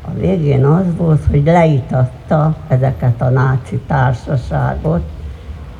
A 0.05 0.19
végén 0.19 0.65
az 0.65 0.85
volt, 0.97 1.25
hogy 1.31 1.45
leitatta 1.45 2.57
ezeket 2.69 3.23
a 3.23 3.29
náci 3.29 3.81
társaságot, 3.87 5.03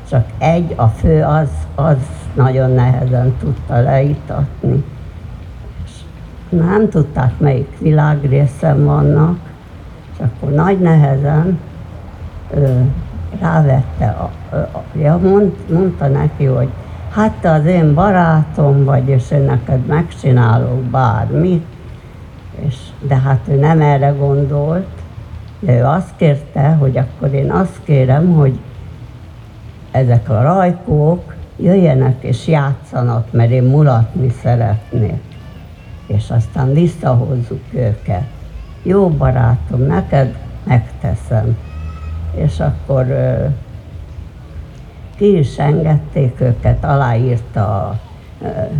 csak 0.09 0.25
egy, 0.37 0.73
a 0.75 0.87
fő 0.87 1.23
az, 1.23 1.49
az 1.75 1.97
nagyon 2.35 2.71
nehezen 2.71 3.35
tudta 3.39 3.81
leitatni. 3.81 4.83
És 5.85 5.91
nem 6.49 6.89
tudták, 6.89 7.39
melyik 7.39 7.77
világrészen 7.79 8.85
vannak, 8.85 9.39
és 10.13 10.17
akkor 10.19 10.49
nagy 10.49 10.79
nehezen 10.79 11.59
rávette, 13.39 14.05
a, 14.05 14.55
a, 14.55 14.83
ja, 14.97 15.17
mond, 15.17 15.55
mondta 15.69 16.07
neki, 16.07 16.45
hogy 16.45 16.69
hát 17.09 17.31
te 17.31 17.51
az 17.51 17.65
én 17.65 17.93
barátom 17.93 18.83
vagy, 18.83 19.07
és 19.07 19.31
én 19.31 19.41
neked 19.41 19.85
megcsinálok 19.85 20.83
bármit, 20.83 21.65
és, 22.65 22.75
de 23.07 23.15
hát 23.15 23.39
ő 23.47 23.55
nem 23.55 23.81
erre 23.81 24.09
gondolt, 24.09 24.87
de 25.59 25.77
ő 25.77 25.83
azt 25.83 26.15
kérte, 26.15 26.69
hogy 26.69 26.97
akkor 26.97 27.33
én 27.33 27.51
azt 27.51 27.79
kérem, 27.83 28.33
hogy 28.33 28.59
ezek 29.91 30.29
a 30.29 30.41
rajkók 30.41 31.33
jöjjenek 31.57 32.23
és 32.23 32.47
játszanak, 32.47 33.31
mert 33.31 33.51
én 33.51 33.63
mulatni 33.63 34.29
szeretnék. 34.41 35.21
És 36.07 36.29
aztán 36.29 36.73
visszahozzuk 36.73 37.63
őket. 37.73 38.25
Jó 38.83 39.09
barátom, 39.09 39.81
neked 39.81 40.35
megteszem. 40.63 41.57
És 42.39 42.59
akkor 42.59 43.05
ki 45.15 45.37
is 45.37 45.57
engedték 45.57 46.41
őket, 46.41 46.83
aláírta, 46.83 47.99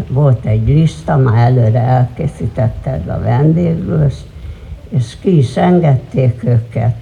volt 0.07 0.45
egy 0.45 0.67
lista, 0.67 1.17
már 1.17 1.37
előre 1.37 1.79
elkészítette 1.79 3.01
a 3.07 3.19
vendéglős, 3.19 4.13
és 4.89 5.17
ki 5.19 5.37
is 5.37 5.57
engedték 5.57 6.43
őket. 6.43 6.95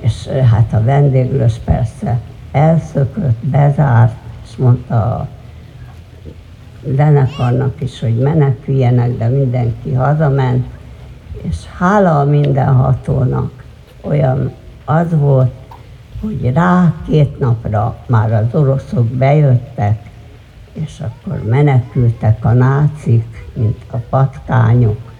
És 0.00 0.26
hát 0.26 0.72
a 0.72 0.84
vendéglős 0.84 1.54
persze 1.64 2.20
elszökött, 2.52 3.44
bezárt, 3.44 4.14
és 4.44 4.56
mondta 4.56 4.94
a 4.94 5.28
zenekarnak 6.94 7.80
is, 7.80 8.00
hogy 8.00 8.18
meneküljenek, 8.18 9.16
de 9.16 9.28
mindenki 9.28 9.92
hazament, 9.92 10.66
és 11.42 11.56
hála 11.78 12.20
a 12.20 12.24
mindenhatónak 12.24 13.64
olyan 14.00 14.52
az 14.84 15.18
volt, 15.18 15.52
hogy 16.20 16.52
rá 16.52 16.94
két 17.06 17.38
napra 17.38 17.96
már 18.06 18.32
az 18.32 18.60
oroszok 18.60 19.06
bejöttek, 19.06 20.10
és 20.72 21.00
akkor 21.00 21.42
menekültek 21.48 22.44
a 22.44 22.52
nácik, 22.52 23.46
mint 23.54 23.84
a 23.90 23.96
patkányok, 23.96 25.12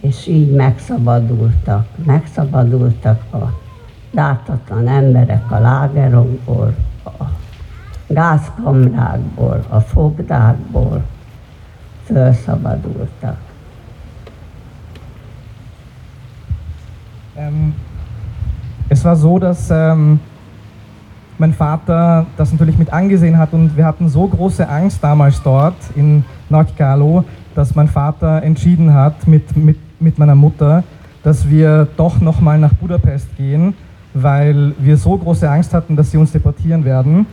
és 0.00 0.26
így 0.26 0.54
megszabadultak. 0.54 1.86
Megszabadultak 2.04 3.32
a 3.32 3.60
dártatlan 4.10 4.88
emberek 4.88 5.50
a 5.50 5.58
lágerokból, 5.58 6.74
a 7.04 7.24
gázkamrákból, 8.06 9.64
a 9.68 9.80
fogdákból 9.80 11.04
felszabadultak. 12.04 13.38
Ähm, 17.36 17.74
es 18.92 19.04
war 19.06 19.16
so, 19.16 19.38
dass 19.38 19.70
ähm, 19.70 20.20
mein 21.38 21.54
Vater 21.54 22.26
das 22.36 22.52
natürlich 22.52 22.76
mit 22.76 22.92
angesehen 22.92 23.38
hat 23.38 23.54
und 23.54 23.74
wir 23.74 23.86
hatten 23.86 24.10
so 24.10 24.26
große 24.26 24.68
Angst 24.68 25.02
damals 25.02 25.42
dort 25.42 25.76
in 25.96 26.24
Nordkalo, 26.50 27.24
dass 27.54 27.74
mein 27.74 27.88
Vater 27.88 28.42
entschieden 28.42 28.92
hat 28.92 29.26
mit, 29.26 29.56
mit, 29.56 29.78
mit 29.98 30.18
meiner 30.18 30.34
Mutter, 30.34 30.84
dass 31.22 31.48
wir 31.48 31.88
doch 31.96 32.20
nochmal 32.20 32.58
nach 32.58 32.74
Budapest 32.74 33.34
gehen, 33.38 33.72
weil 34.12 34.74
wir 34.78 34.98
so 34.98 35.16
große 35.16 35.50
Angst 35.50 35.72
hatten, 35.72 35.96
dass 35.96 36.10
sie 36.10 36.18
uns 36.18 36.32
deportieren 36.32 36.84
werden. 36.84 37.24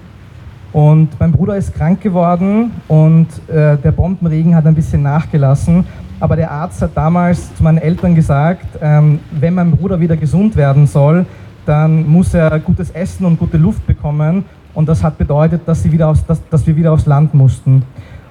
Und 0.71 1.09
mein 1.19 1.33
Bruder 1.33 1.57
ist 1.57 1.73
krank 1.73 1.99
geworden 1.99 2.71
und 2.87 3.27
äh, 3.49 3.75
der 3.75 3.91
Bombenregen 3.91 4.55
hat 4.55 4.65
ein 4.65 4.75
bisschen 4.75 5.01
nachgelassen. 5.01 5.83
Aber 6.21 6.35
der 6.35 6.51
Arzt 6.51 6.81
hat 6.81 6.91
damals 6.95 7.55
zu 7.55 7.63
meinen 7.63 7.77
Eltern 7.77 8.13
gesagt, 8.13 8.65
ähm, 8.81 9.19
wenn 9.31 9.55
mein 9.55 9.71
Bruder 9.71 9.99
wieder 9.99 10.17
gesund 10.17 10.55
werden 10.55 10.85
soll, 10.85 11.25
dann 11.65 12.07
muss 12.09 12.33
er 12.33 12.59
gutes 12.59 12.89
Essen 12.91 13.25
und 13.25 13.39
gute 13.39 13.57
Luft 13.57 13.85
bekommen. 13.85 14.45
Und 14.73 14.87
das 14.87 15.03
hat 15.03 15.17
bedeutet, 15.17 15.61
dass, 15.65 15.83
sie 15.83 15.91
wieder 15.91 16.07
aufs, 16.09 16.25
dass, 16.25 16.47
dass 16.49 16.65
wir 16.65 16.75
wieder 16.75 16.91
aufs 16.91 17.05
Land 17.05 17.33
mussten. 17.33 17.83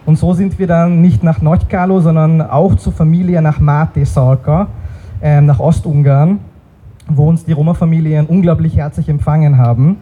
Und 0.07 0.17
so 0.17 0.33
sind 0.33 0.59
wir 0.59 0.67
dann 0.67 1.03
nicht 1.03 1.23
nach 1.23 1.43
Nordkalo, 1.43 2.01
sondern 2.01 2.41
auch 2.41 2.77
zur 2.77 2.93
Familie 2.93 3.43
nach 3.43 3.61
Mate 3.61 4.07
Salka, 4.07 4.69
ähm, 5.21 5.47
nach 5.47 5.61
Ostungarn, 5.61 6.39
wo 7.09 7.29
uns 7.29 7.45
die 7.45 7.53
Roma-Familien 7.53 8.27
unglaublich 8.27 8.77
herzlich 8.77 9.09
empfangen 9.09 9.59
haben. 9.59 9.97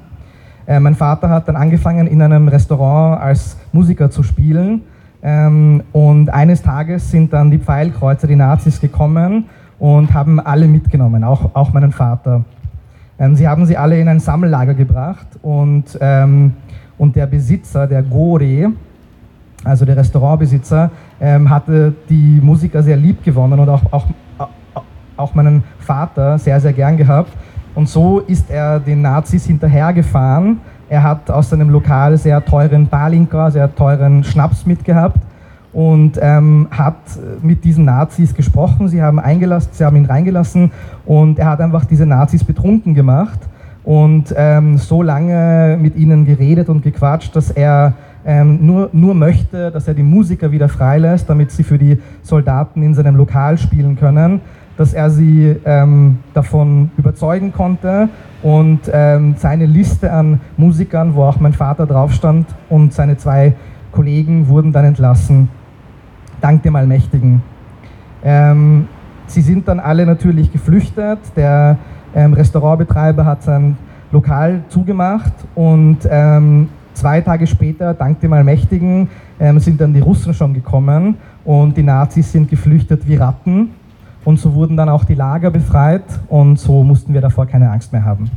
Äh, 0.66 0.80
mein 0.80 0.94
Vater 0.94 1.28
hat 1.28 1.48
dann 1.48 1.56
angefangen, 1.56 2.06
in 2.06 2.22
einem 2.22 2.48
Restaurant 2.48 3.20
als 3.20 3.56
Musiker 3.72 4.10
zu 4.10 4.22
spielen. 4.22 4.82
Ähm, 5.22 5.82
und 5.92 6.30
eines 6.30 6.62
Tages 6.62 7.10
sind 7.10 7.32
dann 7.32 7.50
die 7.50 7.58
Pfeilkreuzer, 7.58 8.26
die 8.26 8.36
Nazis, 8.36 8.80
gekommen 8.80 9.46
und 9.78 10.14
haben 10.14 10.40
alle 10.40 10.68
mitgenommen, 10.68 11.24
auch, 11.24 11.54
auch 11.54 11.72
meinen 11.72 11.92
Vater. 11.92 12.44
Ähm, 13.18 13.34
sie 13.34 13.48
haben 13.48 13.64
sie 13.66 13.76
alle 13.76 13.98
in 13.98 14.08
ein 14.08 14.20
Sammellager 14.20 14.74
gebracht 14.74 15.26
und, 15.42 15.84
ähm, 16.00 16.52
und 16.98 17.16
der 17.16 17.26
Besitzer, 17.26 17.86
der 17.86 18.02
Gori, 18.02 18.68
also 19.64 19.84
der 19.84 19.96
Restaurantbesitzer, 19.96 20.90
ähm, 21.20 21.48
hatte 21.48 21.94
die 22.08 22.40
Musiker 22.42 22.82
sehr 22.82 22.96
lieb 22.96 23.24
gewonnen 23.24 23.58
und 23.58 23.68
auch, 23.68 23.82
auch, 23.90 24.06
auch 25.16 25.34
meinen 25.34 25.64
Vater 25.78 26.38
sehr, 26.38 26.60
sehr 26.60 26.72
gern 26.72 26.96
gehabt. 26.96 27.32
Und 27.74 27.88
so 27.88 28.20
ist 28.20 28.50
er 28.50 28.80
den 28.80 29.02
Nazis 29.02 29.46
hinterhergefahren. 29.46 30.60
Er 30.88 31.02
hat 31.02 31.30
aus 31.30 31.50
seinem 31.50 31.68
Lokal 31.70 32.16
sehr 32.16 32.44
teuren 32.44 32.86
Balinka, 32.86 33.50
sehr 33.50 33.74
teuren 33.74 34.24
Schnaps 34.24 34.64
mitgehabt 34.66 35.18
und 35.76 36.18
ähm, 36.22 36.68
hat 36.70 36.96
mit 37.42 37.62
diesen 37.62 37.84
Nazis 37.84 38.34
gesprochen. 38.34 38.88
Sie 38.88 39.02
haben, 39.02 39.18
eingelassen, 39.18 39.68
sie 39.72 39.84
haben 39.84 39.96
ihn 39.96 40.06
reingelassen 40.06 40.70
und 41.04 41.38
er 41.38 41.50
hat 41.50 41.60
einfach 41.60 41.84
diese 41.84 42.06
Nazis 42.06 42.44
betrunken 42.44 42.94
gemacht 42.94 43.38
und 43.84 44.34
ähm, 44.38 44.78
so 44.78 45.02
lange 45.02 45.76
mit 45.78 45.94
ihnen 45.96 46.24
geredet 46.24 46.70
und 46.70 46.82
gequatscht, 46.82 47.36
dass 47.36 47.50
er 47.50 47.92
ähm, 48.24 48.64
nur, 48.64 48.88
nur 48.94 49.12
möchte, 49.14 49.70
dass 49.70 49.86
er 49.86 49.92
die 49.92 50.02
Musiker 50.02 50.50
wieder 50.50 50.70
freilässt, 50.70 51.28
damit 51.28 51.50
sie 51.50 51.62
für 51.62 51.76
die 51.76 51.98
Soldaten 52.22 52.82
in 52.82 52.94
seinem 52.94 53.14
Lokal 53.14 53.58
spielen 53.58 53.96
können, 53.96 54.40
dass 54.78 54.94
er 54.94 55.10
sie 55.10 55.56
ähm, 55.66 56.20
davon 56.32 56.90
überzeugen 56.96 57.52
konnte 57.52 58.08
und 58.42 58.80
ähm, 58.90 59.34
seine 59.36 59.66
Liste 59.66 60.10
an 60.10 60.40
Musikern, 60.56 61.14
wo 61.14 61.24
auch 61.24 61.38
mein 61.38 61.52
Vater 61.52 61.84
drauf 61.84 62.14
stand 62.14 62.46
und 62.70 62.94
seine 62.94 63.18
zwei 63.18 63.52
Kollegen 63.92 64.48
wurden 64.48 64.72
dann 64.72 64.86
entlassen 64.86 65.50
dank 66.46 66.62
dem 66.62 66.76
Allmächtigen. 66.76 67.42
Ähm, 68.22 68.86
sie 69.26 69.40
sind 69.40 69.66
dann 69.66 69.80
alle 69.80 70.06
natürlich 70.06 70.52
geflüchtet. 70.52 71.18
Der 71.34 71.76
ähm, 72.14 72.34
Restaurantbetreiber 72.34 73.24
hat 73.24 73.42
sein 73.42 73.76
Lokal 74.12 74.62
zugemacht 74.68 75.32
und 75.56 75.98
ähm, 76.08 76.68
zwei 76.94 77.20
Tage 77.20 77.48
später, 77.48 77.94
dank 77.94 78.20
dem 78.20 78.32
Allmächtigen, 78.32 79.08
ähm, 79.40 79.58
sind 79.58 79.80
dann 79.80 79.92
die 79.92 79.98
Russen 79.98 80.32
schon 80.34 80.54
gekommen 80.54 81.16
und 81.44 81.76
die 81.76 81.82
Nazis 81.82 82.30
sind 82.30 82.48
geflüchtet 82.48 83.08
wie 83.08 83.16
Ratten. 83.16 83.70
Und 84.24 84.38
so 84.38 84.54
wurden 84.54 84.76
dann 84.76 84.88
auch 84.88 85.02
die 85.02 85.14
Lager 85.14 85.50
befreit 85.50 86.04
und 86.28 86.60
so 86.60 86.84
mussten 86.84 87.12
wir 87.12 87.20
davor 87.20 87.46
keine 87.46 87.72
Angst 87.72 87.92
mehr 87.92 88.04
haben. 88.04 88.30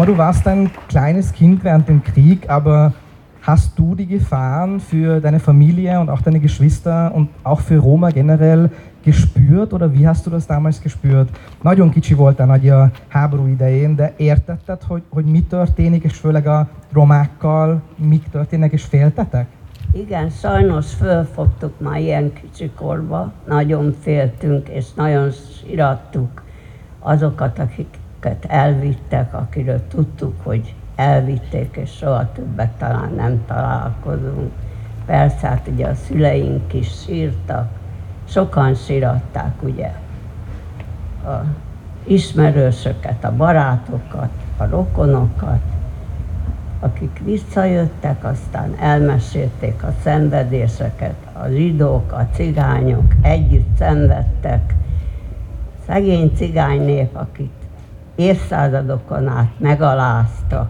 Oma, 0.00 0.06
du 0.06 0.16
warst 0.16 0.48
ein 0.48 0.70
kleines 0.88 1.30
Kind 1.30 1.62
während 1.62 1.86
dem 1.86 2.02
Krieg, 2.02 2.48
aber 2.48 2.94
hast 3.42 3.78
du 3.78 3.94
die 3.94 4.06
Gefahren 4.06 4.80
für 4.80 5.20
deine 5.20 5.38
Familie 5.38 6.00
und 6.00 6.08
auch 6.08 6.22
deine 6.22 6.40
Geschwister 6.40 7.14
und 7.14 7.28
auch 7.44 7.60
für 7.60 7.76
Roma 7.76 8.08
generell 8.08 8.70
gespürt, 9.04 9.74
oder 9.74 9.92
wie 9.92 10.08
hast 10.08 10.24
du 10.24 10.30
das 10.30 10.46
damals 10.46 10.80
gespürt? 10.80 11.28
Nagyon 11.62 11.90
kicsi 11.90 12.14
voltál 12.14 12.46
nagy 12.46 12.70
a 12.70 12.90
háború 13.08 13.46
idején, 13.46 13.94
de 13.96 14.14
értetted, 14.16 14.82
hogy, 14.82 15.02
hogy 15.10 15.24
mi 15.24 15.42
történik, 15.42 16.04
és 16.04 16.16
főleg 16.16 16.46
a 16.46 16.68
romákkal 16.92 17.82
mik 17.96 18.28
történnek, 18.30 18.72
és 18.72 18.84
féltetek? 18.84 19.46
Igen, 19.92 20.30
sajnos 20.30 20.94
fölfogtuk 20.94 21.80
már 21.80 22.00
ilyen 22.00 22.32
kicsi 22.32 22.70
korba, 22.76 23.32
nagyon 23.46 23.94
féltünk, 24.00 24.68
és 24.68 24.92
nagyon 24.94 25.30
sirattuk 25.30 26.42
azokat, 27.00 27.58
akik 27.58 27.99
akiket 28.20 28.44
elvittek, 28.50 29.34
akiről 29.34 29.86
tudtuk, 29.88 30.34
hogy 30.42 30.74
elvitték, 30.96 31.76
és 31.76 31.90
soha 31.90 32.32
többet 32.32 32.70
talán 32.70 33.12
nem 33.16 33.44
találkozunk. 33.46 34.52
Persze, 35.06 35.48
hát 35.48 35.68
ugye 35.72 35.86
a 35.86 35.94
szüleink 35.94 36.74
is 36.74 36.88
sírtak, 37.04 37.68
sokan 38.28 38.74
síratták 38.74 39.62
ugye 39.62 39.92
a 41.24 41.44
ismerősöket, 42.04 43.24
a 43.24 43.36
barátokat, 43.36 44.30
a 44.56 44.64
rokonokat, 44.66 45.62
akik 46.80 47.20
visszajöttek, 47.24 48.24
aztán 48.24 48.74
elmesélték 48.80 49.82
a 49.82 49.92
szenvedéseket, 50.02 51.14
a 51.32 51.48
zsidók, 51.48 52.12
a 52.12 52.28
cigányok 52.34 53.12
együtt 53.22 53.76
szenvedtek. 53.78 54.74
Szegény 55.86 56.32
cigány 56.34 56.84
nép, 56.84 57.16
akik 57.16 57.50
évszázadokon 58.20 59.28
át 59.28 59.50
megaláztak, 59.58 60.68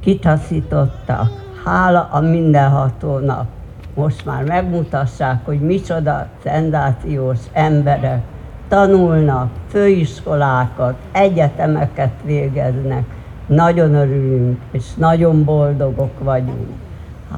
kitaszítottak, 0.00 1.30
hála 1.64 2.08
a 2.12 2.20
mindenhatónak, 2.20 3.46
most 3.94 4.24
már 4.24 4.44
megmutassák, 4.44 5.44
hogy 5.44 5.60
micsoda 5.60 6.26
szenzációs 6.42 7.38
emberek 7.52 8.22
tanulnak, 8.68 9.50
főiskolákat, 9.68 10.94
egyetemeket 11.12 12.12
végeznek. 12.24 13.04
Nagyon 13.46 13.94
örülünk, 13.94 14.60
és 14.70 14.94
nagyon 14.94 15.44
boldogok 15.44 16.18
vagyunk. 16.18 16.68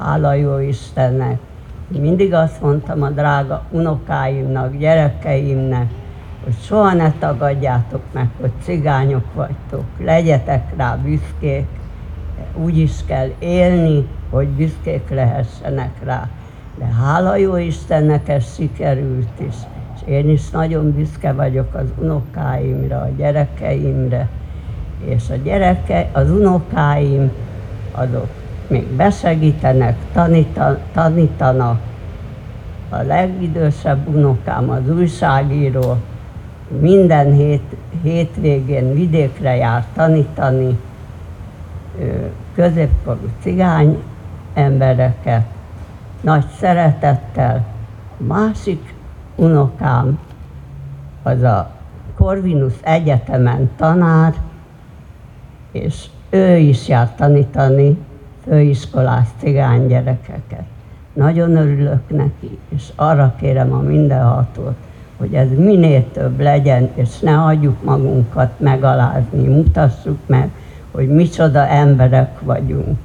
Hála 0.01 0.35
jó 0.35 0.59
Istennek! 0.59 1.39
Mindig 1.89 2.35
azt 2.35 2.61
mondtam 2.61 3.03
a 3.03 3.11
drága 3.11 3.63
unokáimnak, 3.71 4.77
gyerekeimnek, 4.77 5.91
hogy 6.45 6.55
soha 6.61 6.93
ne 6.93 7.13
tagadjátok 7.13 8.03
meg, 8.13 8.29
hogy 8.41 8.51
cigányok 8.63 9.35
vagytok, 9.35 9.85
legyetek 9.99 10.77
rá 10.77 10.97
büszkék, 10.97 11.67
úgy 12.55 12.79
is 12.79 12.93
kell 13.07 13.31
élni, 13.39 14.07
hogy 14.31 14.49
büszkék 14.49 15.11
lehessenek 15.11 15.91
rá. 16.05 16.29
De 16.79 16.85
hála 16.85 17.37
jó 17.37 17.57
Istennek 17.57 18.29
ez 18.29 18.55
sikerült 18.55 19.41
is, 19.49 19.55
és 19.95 20.01
én 20.09 20.31
is 20.31 20.51
nagyon 20.51 20.93
büszke 20.93 21.33
vagyok 21.33 21.75
az 21.75 21.93
unokáimra, 21.99 23.01
a 23.01 23.09
gyerekeimre, 23.17 24.29
és 25.05 25.31
a 25.31 25.35
gyereke, 25.35 26.09
az 26.13 26.31
unokáim, 26.31 27.33
azok 27.93 28.29
még 28.67 28.87
besegítenek, 28.87 29.97
tanítanak. 30.93 31.81
A 32.89 33.03
legidősebb 33.03 34.09
unokám 34.09 34.71
az 34.71 34.91
újságíró, 34.91 35.97
minden 36.69 37.33
hét, 37.33 37.77
hétvégén 38.03 38.95
vidékre 38.95 39.57
jár 39.57 39.87
tanítani 39.95 40.79
középkorú 42.55 43.29
cigány 43.43 44.03
embereket, 44.55 45.45
nagy 46.21 46.45
szeretettel. 46.59 47.67
A 48.21 48.23
másik 48.23 48.95
unokám 49.35 50.19
az 51.23 51.43
a 51.43 51.71
Corvinus 52.17 52.75
Egyetemen 52.83 53.71
tanár, 53.77 54.35
és 55.73 56.07
ő 56.31 56.57
is 56.57 56.89
jár 56.89 57.15
tanítani 57.15 57.99
főiskolás 58.45 59.29
cigány 59.39 59.87
gyerekeket. 59.87 60.65
Nagyon 61.13 61.57
örülök 61.57 62.11
neki, 62.11 62.59
és 62.69 62.89
arra 62.97 63.35
kérem 63.39 63.73
a 63.73 63.81
mindenhatót, 63.81 64.77
hogy 65.25 65.35
ez 65.35 65.49
minél 65.57 66.11
több 66.13 66.41
legyen, 66.41 66.91
és 66.95 67.19
ne 67.19 67.33
hagyjuk 67.33 67.85
magunkat 67.85 68.61
megalázni, 68.61 69.47
mutassuk 69.47 70.19
meg, 70.27 70.51
hogy 70.91 71.09
micsoda 71.09 71.67
emberek 71.67 72.41
vagyunk. 72.41 72.99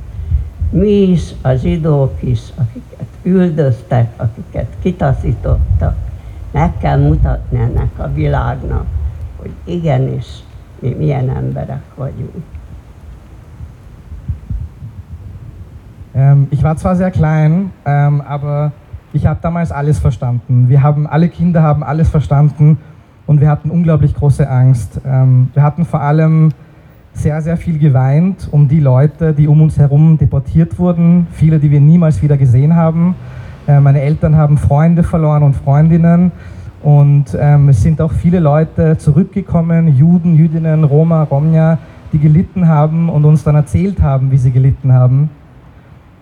Mi 0.69 0.89
is, 0.89 1.33
a 1.41 1.53
zsidók 1.53 2.13
is, 2.19 2.39
akiket 2.55 3.07
üldöztek, 3.21 4.13
akiket 4.17 4.67
kitaszítottak, 4.81 5.95
meg 6.51 6.77
kell 6.77 6.99
mutatni 6.99 7.59
ennek 7.59 7.91
a 7.97 8.11
világnak, 8.13 8.85
hogy 9.37 9.51
igenis 9.63 10.25
mi 10.79 10.95
milyen 10.97 11.29
emberek 11.29 11.83
vagyunk. 11.95 12.43
Ähm, 16.15 16.41
ich 16.49 16.63
war 16.63 16.77
zwar 16.77 16.95
sehr 16.95 17.11
klein, 17.11 17.71
ähm, 17.85 18.21
aber 18.27 18.71
Ich 19.11 19.25
habe 19.25 19.39
damals 19.41 19.71
alles 19.71 19.97
verstanden. 19.97 20.69
Wir 20.69 20.83
haben, 20.83 21.07
alle 21.07 21.29
Kinder 21.29 21.63
haben 21.63 21.83
alles 21.83 22.09
verstanden 22.09 22.77
und 23.25 23.41
wir 23.41 23.49
hatten 23.49 23.71
unglaublich 23.71 24.13
große 24.13 24.47
Angst. 24.47 25.01
Ähm, 25.05 25.49
wir 25.53 25.63
hatten 25.63 25.85
vor 25.85 26.01
allem 26.01 26.51
sehr, 27.13 27.41
sehr 27.41 27.57
viel 27.57 27.79
geweint 27.79 28.47
um 28.51 28.67
die 28.67 28.79
Leute, 28.79 29.33
die 29.33 29.47
um 29.47 29.61
uns 29.61 29.79
herum 29.79 30.17
deportiert 30.17 30.77
wurden, 30.77 31.27
viele, 31.31 31.59
die 31.59 31.71
wir 31.71 31.81
niemals 31.81 32.21
wieder 32.21 32.37
gesehen 32.37 32.75
haben. 32.75 33.15
Äh, 33.67 33.79
meine 33.79 34.01
Eltern 34.01 34.35
haben 34.35 34.57
Freunde 34.57 35.01
verloren 35.01 35.41
und 35.41 35.55
Freundinnen 35.55 36.31
und 36.83 37.35
ähm, 37.37 37.69
es 37.69 37.81
sind 37.81 37.99
auch 38.01 38.11
viele 38.11 38.39
Leute 38.39 38.97
zurückgekommen, 38.97 39.95
Juden, 39.97 40.35
Jüdinnen, 40.35 40.83
Roma, 40.83 41.23
Romja, 41.23 41.79
die 42.13 42.19
gelitten 42.19 42.67
haben 42.67 43.09
und 43.09 43.25
uns 43.25 43.43
dann 43.43 43.55
erzählt 43.55 44.01
haben, 44.01 44.31
wie 44.31 44.37
sie 44.37 44.51
gelitten 44.51 44.93
haben. 44.93 45.29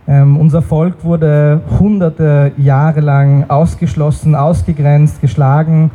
Ähm, 0.09 0.37
unser 0.37 0.61
Volk 0.61 1.03
wurde 1.03 1.61
hunderte 1.79 2.53
Jahre 2.57 3.01
lang 3.01 3.49
ausgeschlossen, 3.49 4.35
ausgegrenzt, 4.35 5.19
geschlagen. 5.19 5.91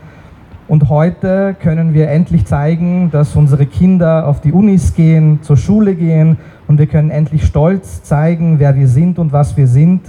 Und 0.68 0.90
heute 0.90 1.57
können 1.59 1.94
wir 1.94 2.11
endlich 2.11 2.44
zeigen, 2.44 3.11
dass 3.11 3.35
unsere 3.37 3.64
Kinder 3.64 4.27
auf 4.29 4.42
die 4.42 4.53
Unis 4.53 4.94
gehen, 4.94 5.40
zur 5.42 5.57
Schule 5.57 5.94
gehen 5.94 6.37
und 6.68 6.79
wir 6.79 6.87
können 6.87 7.11
endlich 7.11 7.44
stolz 7.44 8.03
zeigen, 8.03 8.59
wer 8.59 8.77
wir 8.77 8.87
sind 8.87 9.18
und 9.18 9.33
was 9.33 9.57
wir 9.57 9.66
sind. 9.66 10.03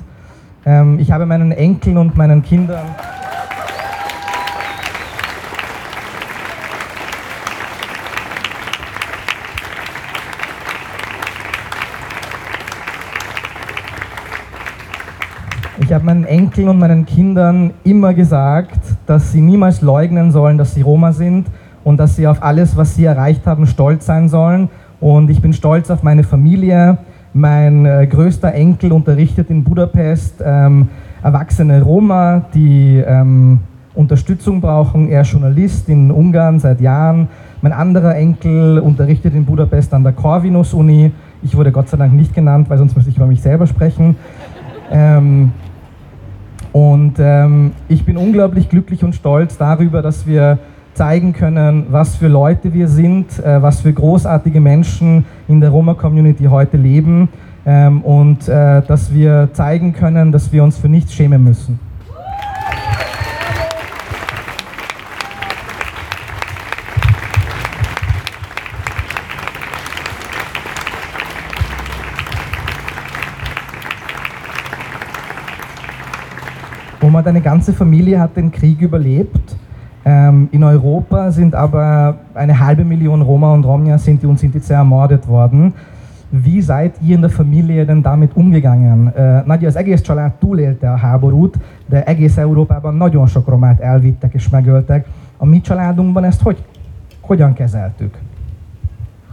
Ähm, 0.66 1.00
ich 1.00 1.12
habe 1.12 1.26
meinen 1.26 1.54
Enkeln 1.54 1.98
und 1.98 2.18
meinen 2.18 2.44
Kindern 2.44 2.86
Ich 15.94 15.96
habe 15.96 16.08
meinen 16.08 16.24
Enkeln 16.24 16.70
und 16.70 16.80
meinen 16.80 17.06
Kindern 17.06 17.70
immer 17.84 18.16
gesagt, 18.16 18.80
dass 19.06 19.32
sie 19.32 19.42
niemals 19.42 19.84
leugnen 19.84 20.32
sollen, 20.32 20.58
dass 20.58 20.74
sie 20.74 20.82
Roma 20.82 21.12
sind 21.12 21.46
und 21.84 22.00
dass 22.00 22.16
sie 22.16 22.26
auf 22.26 22.42
alles, 22.42 22.76
was 22.76 22.96
sie 22.96 23.06
erreicht 23.06 23.46
haben, 23.46 23.68
stolz 23.68 24.08
sein 24.08 24.28
sollen. 24.28 24.70
Und 25.00 25.30
ich 25.30 25.40
bin 25.40 25.54
stolz 25.54 25.92
auf 25.92 26.02
meine 26.02 26.24
Familie. 26.24 26.98
Mein 27.34 27.86
äh, 27.86 28.08
größter 28.08 28.56
Enkel 28.56 28.92
unterrichtet 28.92 29.52
in 29.52 29.64
Budapest 29.64 30.42
ähm, 30.44 30.90
erwachsene 31.22 31.84
Roma, 31.84 32.42
die 32.56 32.98
ähm, 32.98 33.60
Unterstützung 33.94 34.62
brauchen. 34.62 35.10
Er 35.10 35.22
ist 35.22 35.32
Journalist 35.32 35.90
in 35.90 36.10
Ungarn 36.10 36.58
seit 36.58 36.82
Jahren. 36.82 37.28
Mein 37.62 37.72
anderer 37.72 38.16
Enkel 38.16 38.80
unterrichtet 38.80 39.36
in 39.36 39.46
Budapest 39.46 39.94
an 39.94 40.02
der 40.02 40.14
Corvinus-Uni. 40.14 41.12
Ich 41.44 41.56
wurde 41.56 41.72
Gott 41.72 41.88
sei 41.88 41.98
Dank 41.98 42.14
nicht 42.14 42.34
genannt, 42.34 42.68
weil 42.72 42.80
sonst 42.80 42.96
müsste 42.96 43.12
ich 43.12 43.18
über 43.18 43.28
mich 43.28 43.44
selber 43.44 43.68
sprechen. 43.68 44.16
Ähm, 44.92 45.52
und 47.04 47.16
ähm, 47.20 47.74
ich 47.90 48.06
bin 48.06 48.16
unglaublich 48.16 48.70
glücklich 48.70 49.04
und 49.04 49.14
stolz 49.14 49.58
darüber, 49.58 50.02
dass 50.02 50.26
wir 50.26 50.58
zeigen 50.94 51.34
können, 51.34 51.88
was 51.90 52.16
für 52.16 52.30
Leute 52.30 52.74
wir 52.74 52.88
sind, 52.88 53.40
äh, 53.40 53.62
was 53.62 53.82
für 53.82 53.92
großartige 53.92 54.62
Menschen 54.62 55.26
in 55.50 55.60
der 55.60 55.72
Roma-Community 55.72 56.46
heute 56.46 56.78
leben 56.78 57.28
ähm, 57.66 58.02
und 58.04 58.48
äh, 58.48 58.82
dass 58.84 59.14
wir 59.14 59.50
zeigen 59.52 59.92
können, 59.92 60.32
dass 60.32 60.54
wir 60.54 60.64
uns 60.64 60.78
für 60.78 60.88
nichts 60.88 61.14
schämen 61.14 61.44
müssen. 61.44 61.78
Deine 77.24 77.42
ganze 77.42 77.74
Familie 77.74 78.20
hat 78.20 78.36
den 78.36 78.52
Krieg 78.52 78.82
überlebt. 78.82 79.56
Ähm, 80.06 80.50
in 80.52 80.64
Europa 80.64 81.32
sind 81.32 81.56
aber 81.56 82.18
eine 82.34 82.60
halbe 82.60 82.84
Million 82.84 83.22
Roma 83.22 83.54
und 83.54 83.66
Romja 83.66 83.98
Sinti 83.98 84.26
und 84.26 84.40
Sintize 84.40 84.74
ermordet 84.74 85.28
worden. 85.28 85.74
Wie 86.32 86.62
seid 86.62 86.94
ihr 87.02 87.16
in 87.16 87.22
der 87.22 87.30
Familie 87.30 87.86
denn 87.86 88.02
damit 88.02 88.36
umgegangen? 88.36 89.14
Uh, 89.16 89.46
Nagy 89.46 89.66
az 89.66 89.76
egész 89.76 90.02
család 90.02 90.32
túlélte 90.32 90.92
a 90.92 90.96
háborút, 90.96 91.58
de 91.86 92.04
egész 92.04 92.38
Európában 92.38 92.96
nagyon 92.96 93.28
sok 93.28 93.48
romát 93.48 93.80
elvittek 93.80 94.34
és 94.34 94.50
megöltek. 94.50 95.08
A 95.38 95.46
mi 95.46 95.62
családunkban 95.62 96.24
ezt 96.24 96.42
hogy, 96.42 96.64
hogyan 97.22 97.54
kezeltük? 97.54 98.18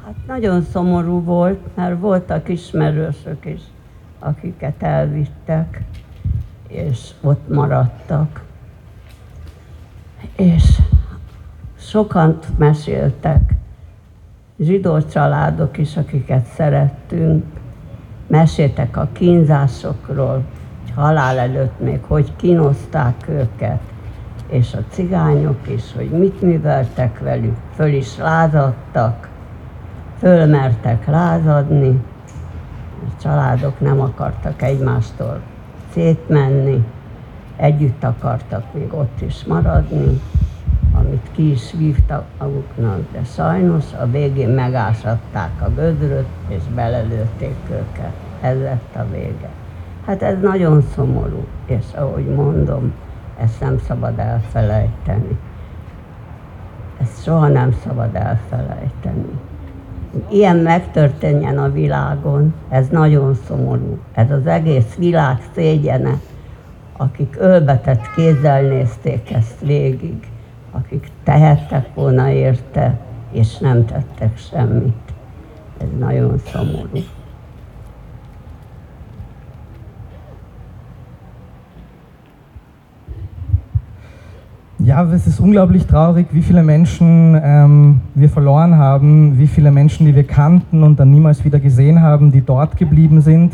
Hát 0.04 0.14
nagyon 0.26 0.62
szomorú 0.62 1.24
volt, 1.24 1.58
mert 1.74 2.00
voltak 2.00 2.48
ismerősök 2.48 3.46
is, 3.46 3.60
akiket 4.18 4.82
elvittek, 4.82 5.82
és 6.70 7.10
ott 7.20 7.48
maradtak. 7.48 8.42
És 10.36 10.78
sokan 11.78 12.38
meséltek, 12.56 13.54
zsidó 14.58 15.00
családok 15.02 15.78
is, 15.78 15.96
akiket 15.96 16.44
szerettünk, 16.44 17.44
meséltek 18.26 18.96
a 18.96 19.08
kínzásokról, 19.12 20.44
halál 20.94 21.38
előtt 21.38 21.80
még 21.80 22.02
hogy 22.06 22.36
kínozták 22.36 23.28
őket, 23.28 23.80
és 24.48 24.74
a 24.74 24.84
cigányok 24.88 25.68
is, 25.68 25.92
hogy 25.94 26.10
mit 26.10 26.40
műveltek 26.40 27.18
velük, 27.18 27.56
föl 27.74 27.92
is 27.92 28.16
lázadtak, 28.16 29.28
fölmertek 30.18 31.06
lázadni, 31.06 32.02
a 33.06 33.20
családok 33.22 33.80
nem 33.80 34.00
akartak 34.00 34.62
egymástól 34.62 35.40
szétmenni, 35.92 36.84
együtt 37.56 38.04
akartak 38.04 38.74
még 38.74 38.94
ott 38.94 39.20
is 39.20 39.44
maradni, 39.44 40.20
amit 40.94 41.28
ki 41.32 41.50
is 41.50 41.72
vívtak 41.72 42.24
maguknak, 42.38 43.00
de 43.12 43.24
sajnos 43.24 43.84
a 44.00 44.06
végén 44.06 44.48
megásadták 44.48 45.50
a 45.62 45.70
gödröt, 45.74 46.28
és 46.48 46.62
belelőtték 46.74 47.56
őket. 47.70 48.12
Ez 48.40 48.58
lett 48.58 48.94
a 48.96 49.06
vége. 49.12 49.48
Hát 50.06 50.22
ez 50.22 50.40
nagyon 50.40 50.82
szomorú, 50.94 51.46
és 51.66 51.84
ahogy 51.94 52.26
mondom, 52.26 52.92
ezt 53.40 53.60
nem 53.60 53.78
szabad 53.78 54.18
elfelejteni. 54.18 55.38
Ezt 57.00 57.22
soha 57.22 57.48
nem 57.48 57.76
szabad 57.84 58.14
elfelejteni. 58.14 59.38
Ilyen 60.30 60.56
megtörténjen 60.56 61.58
a 61.58 61.72
világon, 61.72 62.54
ez 62.68 62.88
nagyon 62.88 63.34
szomorú. 63.46 63.98
Ez 64.14 64.30
az 64.30 64.46
egész 64.46 64.94
világ 64.94 65.36
szégyene, 65.54 66.18
akik 66.96 67.36
ölbetett 67.38 68.14
kézzel 68.16 68.62
nézték 68.62 69.30
ezt 69.32 69.60
végig, 69.60 70.28
akik 70.70 71.08
tehettek 71.24 71.94
volna 71.94 72.30
érte, 72.30 72.98
és 73.32 73.58
nem 73.58 73.84
tettek 73.84 74.38
semmit. 74.38 75.12
Ez 75.78 75.88
nagyon 75.98 76.38
szomorú. 76.38 76.98
Ja, 84.90 85.04
es 85.04 85.28
ist 85.28 85.38
unglaublich 85.38 85.86
traurig, 85.86 86.26
wie 86.32 86.42
viele 86.42 86.64
Menschen 86.64 87.40
ähm, 87.40 88.00
wir 88.16 88.28
verloren 88.28 88.76
haben, 88.76 89.38
wie 89.38 89.46
viele 89.46 89.70
Menschen, 89.70 90.04
die 90.04 90.16
wir 90.16 90.24
kannten 90.24 90.82
und 90.82 90.98
dann 90.98 91.12
niemals 91.12 91.44
wieder 91.44 91.60
gesehen 91.60 92.02
haben, 92.02 92.32
die 92.32 92.40
dort 92.40 92.76
geblieben 92.76 93.20
sind. 93.20 93.52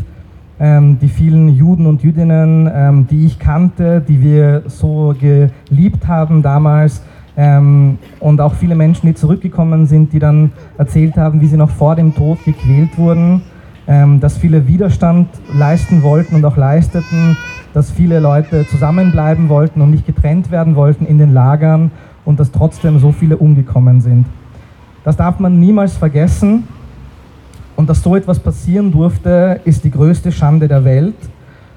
Ähm, 0.59 0.99
die 0.99 1.09
vielen 1.09 1.51
Juden 1.51 1.85
und 1.85 2.03
Jüdinnen, 2.03 2.70
ähm, 2.75 3.07
die 3.11 3.27
ich 3.27 3.38
kannte, 3.38 4.01
die 4.01 4.22
wir 4.22 4.62
so 4.68 5.14
geliebt 5.20 6.09
haben 6.09 6.40
damals. 6.40 7.03
Ähm, 7.37 7.99
und 8.18 8.40
auch 8.40 8.55
viele 8.55 8.75
Menschen, 8.75 9.07
die 9.07 9.14
zurückgekommen 9.14 9.85
sind, 9.85 10.14
die 10.14 10.18
dann 10.18 10.53
erzählt 10.79 11.18
haben, 11.18 11.42
wie 11.42 11.49
sie 11.49 11.59
noch 11.59 11.68
vor 11.68 11.96
dem 11.96 12.14
Tod 12.14 12.42
gequält 12.46 12.96
wurden, 12.96 13.42
ähm, 13.87 14.20
dass 14.20 14.37
viele 14.37 14.66
Widerstand 14.66 15.29
leisten 15.53 16.03
wollten 16.03 16.35
und 16.35 16.44
auch 16.44 16.57
leisteten, 16.57 17.37
dass 17.72 17.90
viele 17.90 18.20
Leute 18.20 18.66
zusammenbleiben 18.66 19.49
wollten 19.49 19.81
und 19.81 19.90
nicht 19.90 20.07
getrennt 20.07 20.51
werden 20.51 20.77
wollten 20.77 21.07
in 21.07 21.18
den 21.18 21.35
Lagern 21.35 21.90
und 22.25 22.40
dass 22.40 22.51
trotzdem 22.51 22.99
so 22.99 23.12
viele 23.12 23.37
umgekommen 23.37 24.01
sind. 24.01 24.27
Das 25.05 25.16
darf 25.16 25.38
man 25.38 25.61
niemals 25.61 25.96
vergessen. 25.96 26.64
Und 27.77 27.90
dass 27.90 28.03
so 28.03 28.16
etwas 28.16 28.38
passieren 28.38 28.90
durfte, 28.90 29.61
ist 29.64 29.85
die 29.85 29.90
größte 29.90 30.33
Schande 30.33 30.66
der 30.66 30.85
Welt. 30.85 31.14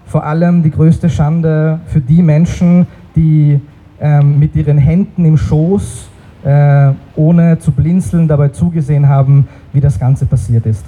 Vor 0.05 0.25
allem 0.25 0.63
die 0.63 0.71
größte 0.71 1.09
Schande 1.09 1.81
für 1.87 1.99
die 1.99 2.23
Menschen, 2.23 2.87
die 3.15 3.59
ähm, 3.99 4.39
mit 4.39 4.55
ihren 4.55 4.77
Händen 4.77 5.25
im 5.25 5.37
Schoß, 5.37 6.09
äh, 6.45 6.91
ohne 7.15 7.59
zu 7.59 7.71
blinzeln, 7.71 8.27
dabei 8.27 8.47
zugesehen 8.47 9.09
haben, 9.09 9.47
wie 9.73 9.81
das 9.81 9.99
Ganze 9.99 10.25
passiert 10.25 10.65
ist. 10.65 10.85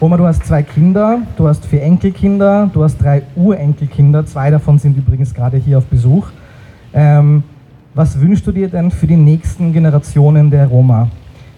Oma, 0.00 0.16
du 0.16 0.26
hast 0.26 0.46
zwei 0.46 0.62
Kinder, 0.62 1.18
du 1.36 1.48
hast 1.48 1.66
vier 1.66 1.82
Enkelkinder, 1.82 2.70
du 2.72 2.84
hast 2.84 3.02
drei 3.02 3.22
Urenkelkinder, 3.34 4.24
zwei 4.24 4.48
davon 4.48 4.78
sind 4.78 4.96
übrigens 4.96 5.34
gerade 5.34 5.56
hier 5.56 5.76
auf 5.76 5.86
Besuch. 5.86 6.28
Ähm, 6.94 7.42
was 7.96 8.20
wünschst 8.20 8.46
du 8.46 8.52
dir 8.52 8.68
denn 8.68 8.92
für 8.92 9.08
die 9.08 9.16
nächsten 9.16 9.72
Generationen 9.72 10.50
der 10.50 10.68
Roma? 10.68 11.08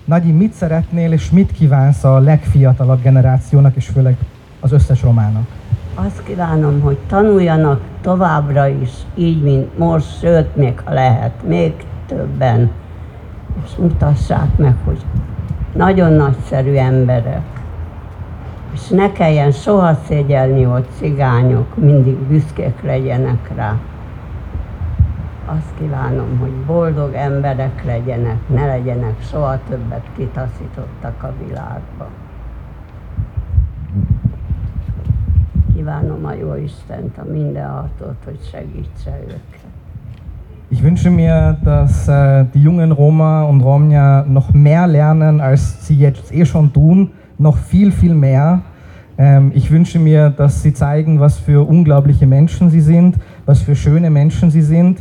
Nagyi, 0.07 0.33
mit 0.33 0.55
szeretnél 0.55 1.12
és 1.12 1.31
mit 1.31 1.53
kívánsz 1.53 2.05
a 2.05 2.18
legfiatalabb 2.18 3.03
generációnak 3.03 3.76
és 3.76 3.87
főleg 3.87 4.16
az 4.61 4.72
összes 4.72 5.03
romának? 5.03 5.46
Azt 5.94 6.22
kívánom, 6.22 6.81
hogy 6.81 6.98
tanuljanak 7.09 7.81
továbbra 8.00 8.68
is, 8.68 8.90
így, 9.14 9.42
mint 9.42 9.79
most, 9.79 10.18
sőt, 10.18 10.57
még 10.57 10.81
ha 10.85 10.92
lehet, 10.92 11.33
még 11.46 11.72
többen, 12.07 12.70
és 13.64 13.70
mutassák 13.79 14.57
meg, 14.57 14.74
hogy 14.85 15.05
nagyon 15.74 16.12
nagyszerű 16.12 16.74
emberek, 16.74 17.60
és 18.73 18.89
ne 18.89 19.13
kelljen 19.13 19.51
soha 19.51 19.95
szégyelni, 20.07 20.63
hogy 20.63 20.87
cigányok 20.99 21.77
mindig 21.77 22.17
büszkék 22.17 22.83
legyenek 22.83 23.51
rá. 23.55 23.77
Azt 25.47 25.75
kívánom, 25.79 26.39
hogy 26.39 26.53
boldog 26.67 27.15
emberek 27.15 27.85
legyenek, 27.85 28.37
ne 28.47 28.67
legyenek 28.67 29.23
soha 29.31 29.59
többet 29.69 30.05
kitaszítottak 30.17 31.23
a 31.23 31.33
világba. 31.47 32.09
Kívánom 35.75 36.25
a 36.25 36.33
jó 36.33 36.55
Istent, 36.55 37.19
a 37.19 37.25
mindenhatót, 37.33 38.17
hogy 38.25 38.39
segítse 38.51 39.19
őket. 39.23 39.69
Ich 40.73 40.83
wünsche 40.83 41.11
mir, 41.11 41.57
dass 41.65 42.09
äh, 42.09 42.45
die 42.55 42.63
jungen 42.63 42.93
Roma 42.93 43.43
und 43.43 43.61
Romja 43.61 44.23
noch 44.23 44.53
mehr 44.53 44.87
lernen, 44.87 45.41
als 45.41 45.87
sie 45.87 45.99
jetzt 45.99 46.31
eh 46.33 46.45
schon 46.45 46.71
tun, 46.73 47.11
noch 47.40 47.57
viel, 47.57 47.90
viel 47.90 48.14
mehr. 48.14 48.62
Ähm, 49.18 49.50
ich 49.55 49.70
wünsche 49.70 49.98
mir, 49.98 50.31
dass 50.31 50.62
sie 50.62 50.72
zeigen, 50.72 51.20
was 51.20 51.38
für 51.38 51.66
unglaubliche 51.66 52.26
Menschen 52.26 52.70
sie 52.70 52.81
sind, 52.81 53.16
was 53.46 53.61
für 53.62 53.74
schöne 53.74 54.11
Menschen 54.11 54.50
sie 54.50 54.62
sind 54.62 54.98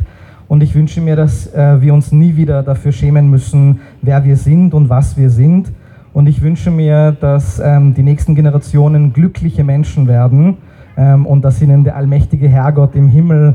Und 0.48 0.64
ich 0.64 0.74
wünsche 0.74 1.00
mir, 1.00 1.14
dass 1.14 1.46
äh, 1.54 1.80
wir 1.80 1.94
uns 1.94 2.10
nie 2.10 2.34
wieder 2.34 2.64
dafür 2.64 2.90
schämen 2.90 3.30
müssen, 3.30 3.80
wer 4.02 4.24
wir 4.24 4.36
sind 4.36 4.74
und 4.74 4.88
was 4.88 5.16
wir 5.16 5.30
sind. 5.30 5.70
Und 6.12 6.26
ich 6.28 6.42
wünsche 6.42 6.72
mir, 6.72 7.12
dass 7.12 7.60
ähm, 7.60 7.94
die 7.94 8.02
nächsten 8.02 8.34
Generationen 8.34 9.12
glückliche 9.12 9.62
Menschen 9.62 10.08
werden 10.08 10.56
ähm, 10.96 11.24
und 11.24 11.44
dass 11.44 11.62
ihnen 11.62 11.84
der 11.84 11.94
allmächtige 11.94 12.48
Herrgott 12.48 12.96
im 12.96 13.08
Himmel 13.08 13.54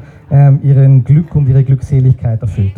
ihren 0.64 1.04
Glück 1.04 1.36
und 1.36 1.48
ihre 1.48 1.64
Glückseligkeit 1.64 2.42
erfüllt. 2.42 2.74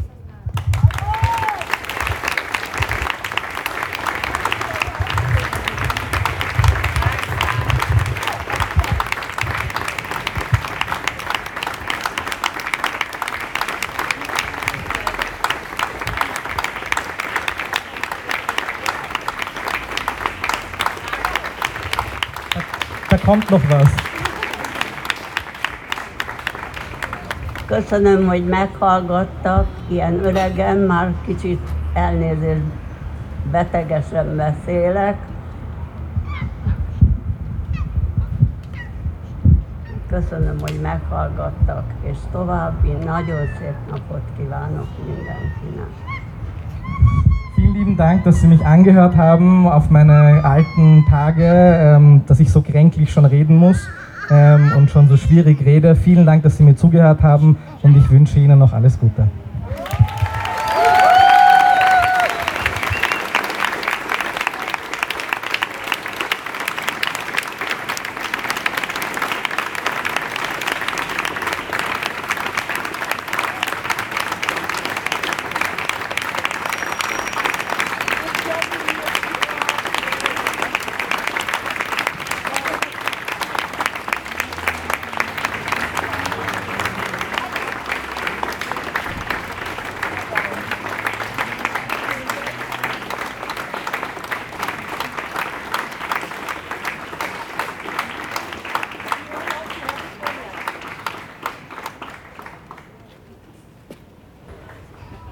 Kommt 23.27 23.49
noch 23.49 23.69
was. 23.69 23.89
Köszönöm, 27.65 28.27
hogy 28.27 28.45
meghallgattak, 28.45 29.67
ilyen 29.87 30.25
öregen, 30.25 30.77
már 30.77 31.13
kicsit 31.25 31.69
elnézést 31.93 32.61
betegesen 33.51 34.35
beszélek. 34.35 35.17
Köszönöm, 40.09 40.55
hogy 40.59 40.79
meghallgattak, 40.81 41.83
és 42.01 42.17
további 42.31 42.91
nagyon 42.91 43.45
szép 43.59 43.75
napot 43.89 44.21
kívánok 44.37 44.87
mindenkinek. 45.05 46.06
Vielen 47.67 47.79
lieben 47.79 47.97
Dank, 47.97 48.23
dass 48.23 48.39
Sie 48.39 48.47
mich 48.47 48.65
angehört 48.65 49.17
haben 49.17 49.67
auf 49.67 49.89
meine 49.89 50.41
alten 50.45 51.03
Tage, 51.09 51.43
ähm, 51.43 52.21
dass 52.25 52.39
ich 52.39 52.49
so 52.49 52.61
kränklich 52.61 53.11
schon 53.11 53.25
reden 53.25 53.57
muss 53.57 53.89
ähm, 54.31 54.71
und 54.77 54.89
schon 54.89 55.09
so 55.09 55.17
schwierig 55.17 55.59
rede. 55.65 55.97
Vielen 55.97 56.25
Dank, 56.25 56.43
dass 56.43 56.55
Sie 56.55 56.63
mir 56.63 56.77
zugehört 56.77 57.23
haben 57.23 57.57
und 57.83 57.97
ich 57.97 58.09
wünsche 58.09 58.39
Ihnen 58.39 58.57
noch 58.57 58.71
alles 58.71 58.97
Gute. 58.97 59.27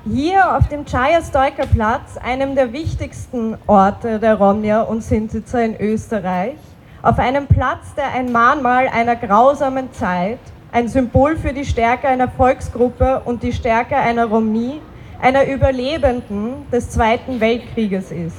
Hier 0.08 0.45
auf 0.56 0.70
dem 0.70 0.86
Chaya-Stoiker 0.86 1.66
Platz, 1.66 2.16
einem 2.16 2.56
der 2.56 2.72
wichtigsten 2.72 3.58
Orte 3.68 4.20
der 4.20 4.36
Romnier 4.36 4.86
und 4.88 5.04
Sintitzer 5.04 5.66
in 5.66 5.76
Österreich, 5.78 6.56
auf 7.02 7.20
einem 7.20 7.46
Platz, 7.48 7.94
der 7.98 8.14
ein 8.14 8.32
Mahnmal 8.32 8.88
einer 8.88 9.18
grausamen 9.18 9.92
Zeit, 9.92 10.40
ein 10.72 10.88
Symbol 10.88 11.36
für 11.36 11.52
die 11.52 11.66
Stärke 11.66 12.08
einer 12.08 12.30
Volksgruppe 12.30 13.22
und 13.26 13.44
die 13.44 13.52
Stärke 13.52 13.98
einer 13.98 14.28
Romnie, 14.28 14.80
einer 15.22 15.46
Überlebenden 15.46 16.66
des 16.72 16.90
Zweiten 16.90 17.42
Weltkrieges 17.42 18.14
ist, 18.14 18.38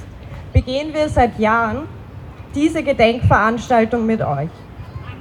begehen 0.55 0.95
wir 0.95 1.11
seit 1.11 1.39
Jahren 1.39 1.83
diese 2.55 2.83
Gedenkveranstaltung 2.83 4.07
mit 4.07 4.23
euch. 4.23 4.49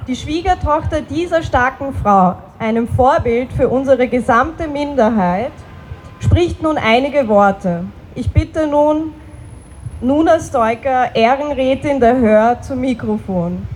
Die 0.06 0.16
Schwiegertochter 0.16 1.02
dieser 1.02 1.42
starken 1.42 1.92
Frau, 1.92 2.36
einem 2.58 2.88
Vorbild 2.88 3.52
für 3.52 3.68
unsere 3.68 4.08
gesamte 4.08 4.66
Minderheit, 4.66 5.52
spricht 6.36 6.60
nun 6.62 6.76
einige 6.76 7.28
Worte. 7.28 7.86
Ich 8.14 8.30
bitte 8.30 8.66
nun 8.66 9.14
Nuna 10.02 10.38
Stoiker, 10.38 11.14
Ehrenrätin 11.14 11.98
der 11.98 12.18
Hör, 12.18 12.60
zum 12.60 12.82
Mikrofon. 12.82 13.66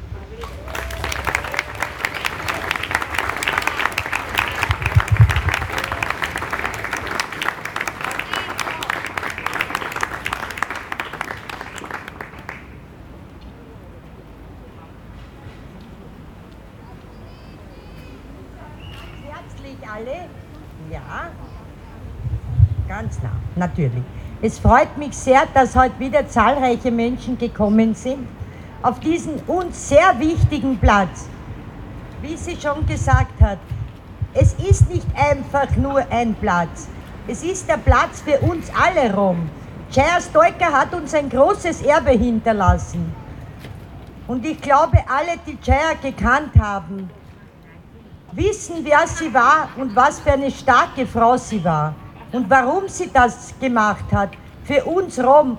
Herzlich 19.31 19.79
alle? 19.91 20.29
Ja, 20.93 21.31
ganz 22.91 23.23
nah, 23.23 23.31
natürlich. 23.57 24.03
Es 24.43 24.59
freut 24.59 24.97
mich 24.97 25.15
sehr, 25.15 25.43
dass 25.53 25.77
heute 25.77 25.99
wieder 25.99 26.27
zahlreiche 26.27 26.91
Menschen 26.91 27.37
gekommen 27.37 27.95
sind 27.95 28.27
auf 28.83 28.99
diesen 28.99 29.35
uns 29.47 29.91
sehr 29.91 30.19
wichtigen 30.19 30.79
Platz. 30.79 31.29
Wie 32.23 32.35
sie 32.39 32.57
schon 32.57 32.87
gesagt 32.87 33.39
hat, 33.43 33.59
es 34.33 34.55
ist 34.55 34.89
nicht 34.89 35.07
einfach 35.15 35.77
nur 35.77 36.03
ein 36.11 36.35
Platz. 36.35 36.89
Es 37.29 37.43
ist 37.45 37.69
der 37.69 37.77
Platz 37.77 38.23
für 38.23 38.39
uns 38.39 38.71
alle 38.75 39.15
rum. 39.15 39.51
Chaya 39.93 40.19
Stoiker 40.19 40.73
hat 40.73 40.95
uns 40.95 41.13
ein 41.15 41.29
großes 41.29 41.83
Erbe 41.83 42.13
hinterlassen. 42.13 43.15
Und 44.27 44.47
ich 44.47 44.59
glaube, 44.63 45.05
alle, 45.07 45.37
die 45.47 45.59
Chaya 45.61 45.93
gekannt 46.01 46.53
haben, 46.59 47.11
wissen, 48.33 48.77
wer 48.85 49.07
sie 49.07 49.35
war 49.35 49.69
und 49.77 49.95
was 49.95 50.19
für 50.21 50.33
eine 50.33 50.51
starke 50.51 51.07
Frau 51.07 51.37
sie 51.37 51.63
war 51.63 51.95
und 52.33 52.49
warum 52.49 52.89
sie 52.89 53.11
das 53.13 53.55
gemacht 53.61 54.05
hat. 54.13 54.31
Für 54.65 54.85
uns 54.85 55.19
Rom, 55.23 55.59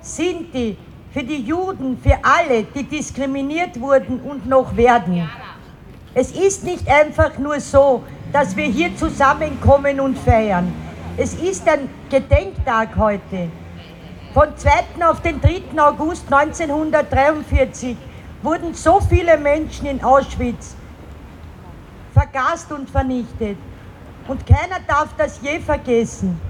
Sinti, 0.00 0.76
für 1.12 1.22
die 1.22 1.42
Juden, 1.42 1.98
für 1.98 2.18
alle, 2.22 2.64
die 2.64 2.84
diskriminiert 2.84 3.80
wurden 3.80 4.20
und 4.20 4.46
noch 4.46 4.76
werden. 4.76 5.28
Es 6.14 6.32
ist 6.32 6.64
nicht 6.64 6.88
einfach 6.88 7.38
nur 7.38 7.60
so, 7.60 8.02
dass 8.32 8.56
wir 8.56 8.66
hier 8.66 8.94
zusammenkommen 8.96 10.00
und 10.00 10.18
feiern. 10.18 10.72
Es 11.16 11.34
ist 11.34 11.68
ein 11.68 11.88
Gedenktag 12.08 12.96
heute. 12.96 13.48
Von 14.32 14.56
2. 14.56 14.70
auf 15.04 15.20
den 15.22 15.40
3. 15.40 15.62
August 15.76 16.32
1943 16.32 17.96
wurden 18.42 18.74
so 18.74 19.00
viele 19.00 19.36
Menschen 19.36 19.86
in 19.86 20.02
Auschwitz 20.02 20.76
vergast 22.12 22.70
und 22.72 22.88
vernichtet. 22.88 23.56
Und 24.28 24.46
keiner 24.46 24.80
darf 24.86 25.08
das 25.16 25.40
je 25.42 25.58
vergessen. 25.58 26.40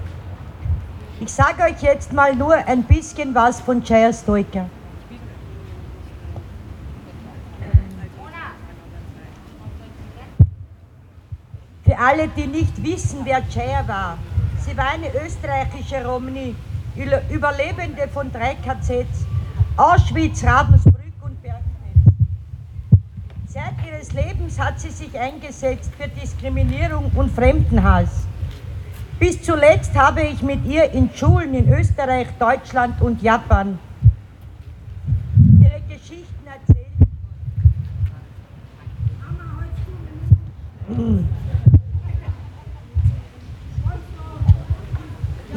Ich 1.19 1.31
sage 1.31 1.63
euch 1.63 1.81
jetzt 1.81 2.13
mal 2.13 2.35
nur 2.35 2.55
ein 2.55 2.83
bisschen 2.83 3.33
was 3.35 3.61
von 3.61 3.83
Stoiker. 3.85 4.69
Für 11.83 11.99
alle, 11.99 12.27
die 12.29 12.47
nicht 12.47 12.83
wissen, 12.83 13.19
wer 13.23 13.41
Chaya 13.49 13.87
war. 13.87 14.17
Sie 14.65 14.75
war 14.77 14.89
eine 14.89 15.07
österreichische 15.25 16.05
Romni, 16.05 16.55
Überlebende 17.29 18.07
von 18.07 18.31
drei 18.31 18.55
KZs, 18.55 19.25
Auschwitz, 19.77 20.43
Ravensbrück. 20.43 20.90
Seit 23.53 23.73
ihres 23.85 24.13
Lebens 24.13 24.57
hat 24.57 24.79
sie 24.79 24.91
sich 24.91 25.19
eingesetzt 25.19 25.91
für 25.99 26.07
Diskriminierung 26.07 27.11
und 27.13 27.29
Fremdenhass. 27.35 28.25
Bis 29.19 29.41
zuletzt 29.41 29.93
habe 29.93 30.21
ich 30.21 30.41
mit 30.41 30.65
ihr 30.65 30.89
in 30.91 31.09
Schulen 31.13 31.53
in 31.53 31.69
Österreich, 31.69 32.27
Deutschland 32.39 33.01
und 33.01 33.21
Japan 33.21 33.77
ihre 35.61 35.81
Geschichten 35.81 36.47
erzählt. 36.47 36.87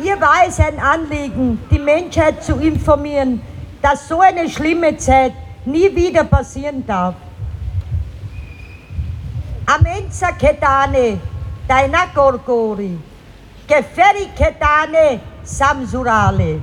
Ihr 0.02 0.20
war 0.20 0.48
es 0.48 0.58
ein 0.58 0.80
Anliegen, 0.80 1.60
die 1.70 1.78
Menschheit 1.78 2.42
zu 2.42 2.56
informieren, 2.56 3.40
dass 3.80 4.08
so 4.08 4.20
eine 4.20 4.50
schlimme 4.50 4.96
Zeit 4.96 5.32
nie 5.64 5.94
wieder 5.94 6.24
passieren 6.24 6.84
darf. 6.84 7.14
Amenza 9.66 10.32
Ketane, 10.32 11.18
Daina 11.66 12.06
Gorgori, 12.14 12.98
Geferiketane 13.66 15.20
Samsurale. 15.42 16.60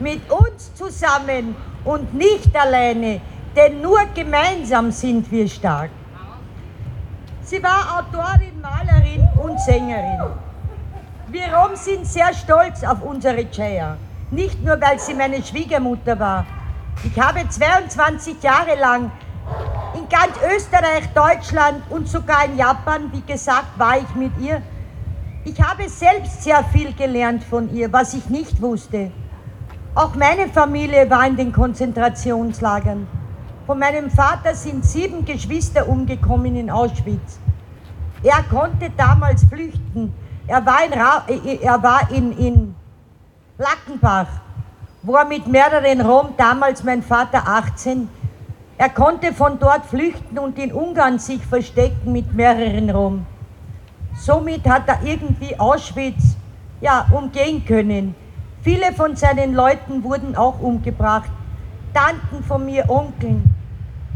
Mit 0.00 0.28
uns 0.28 0.74
zusammen 0.74 1.54
und 1.84 2.12
nicht 2.12 2.56
alleine, 2.56 3.20
denn 3.54 3.80
nur 3.80 4.00
gemeinsam 4.12 4.90
sind 4.90 5.30
wir 5.30 5.48
stark. 5.48 5.90
Sie 7.44 7.62
war 7.62 8.00
Autorin, 8.00 8.60
Malerin 8.60 9.28
und 9.40 9.60
Sängerin. 9.60 10.18
Wir 11.28 11.54
Rom 11.54 11.76
sind 11.76 12.04
sehr 12.04 12.34
stolz 12.34 12.82
auf 12.82 13.00
unsere 13.02 13.48
Chaya. 13.48 13.96
Nicht 14.32 14.60
nur, 14.64 14.80
weil 14.80 14.98
sie 14.98 15.14
meine 15.14 15.40
Schwiegermutter 15.40 16.18
war. 16.18 16.44
Ich 17.04 17.20
habe 17.20 17.48
22 17.48 18.42
Jahre 18.42 18.74
lang 18.80 19.12
in 19.94 20.08
ganz 20.08 20.34
Österreich, 20.54 21.08
Deutschland 21.14 21.82
und 21.90 22.08
sogar 22.08 22.44
in 22.44 22.56
Japan, 22.56 23.10
wie 23.12 23.20
gesagt, 23.20 23.78
war 23.78 23.98
ich 23.98 24.14
mit 24.14 24.32
ihr. 24.40 24.60
Ich 25.44 25.60
habe 25.60 25.88
selbst 25.88 26.42
sehr 26.42 26.64
viel 26.64 26.92
gelernt 26.94 27.44
von 27.44 27.72
ihr, 27.74 27.92
was 27.92 28.14
ich 28.14 28.28
nicht 28.28 28.60
wusste. 28.60 29.10
Auch 29.94 30.14
meine 30.14 30.48
Familie 30.48 31.08
war 31.08 31.26
in 31.26 31.36
den 31.36 31.52
Konzentrationslagern. 31.52 33.06
Von 33.66 33.78
meinem 33.78 34.10
Vater 34.10 34.54
sind 34.54 34.84
sieben 34.84 35.24
Geschwister 35.24 35.88
umgekommen 35.88 36.56
in 36.56 36.70
Auschwitz. 36.70 37.38
Er 38.22 38.42
konnte 38.50 38.90
damals 38.96 39.44
flüchten. 39.44 40.12
Er 40.46 40.64
war 40.66 40.84
in, 40.84 40.92
Ra 40.92 41.24
äh, 41.28 41.58
er 41.62 41.82
war 41.82 42.10
in, 42.10 42.36
in 42.36 42.74
Lackenbach, 43.56 44.26
wo 45.02 45.14
er 45.14 45.24
mit 45.24 45.46
mehreren 45.46 46.00
Rom, 46.00 46.34
damals 46.36 46.82
mein 46.82 47.02
Vater 47.02 47.46
18, 47.46 48.08
er 48.76 48.88
konnte 48.88 49.32
von 49.32 49.58
dort 49.60 49.86
flüchten 49.86 50.38
und 50.38 50.58
in 50.58 50.72
Ungarn 50.72 51.18
sich 51.18 51.44
verstecken 51.46 52.12
mit 52.12 52.34
mehreren 52.34 52.90
Rom. 52.90 53.26
Somit 54.16 54.68
hat 54.68 54.88
er 54.88 55.02
irgendwie 55.04 55.58
Auschwitz 55.58 56.36
ja, 56.80 57.06
umgehen 57.12 57.64
können. 57.64 58.14
Viele 58.62 58.92
von 58.92 59.14
seinen 59.14 59.54
Leuten 59.54 60.02
wurden 60.02 60.34
auch 60.36 60.58
umgebracht. 60.60 61.30
Tanten 61.92 62.42
von 62.44 62.64
mir, 62.66 62.88
Onkeln. 62.90 63.54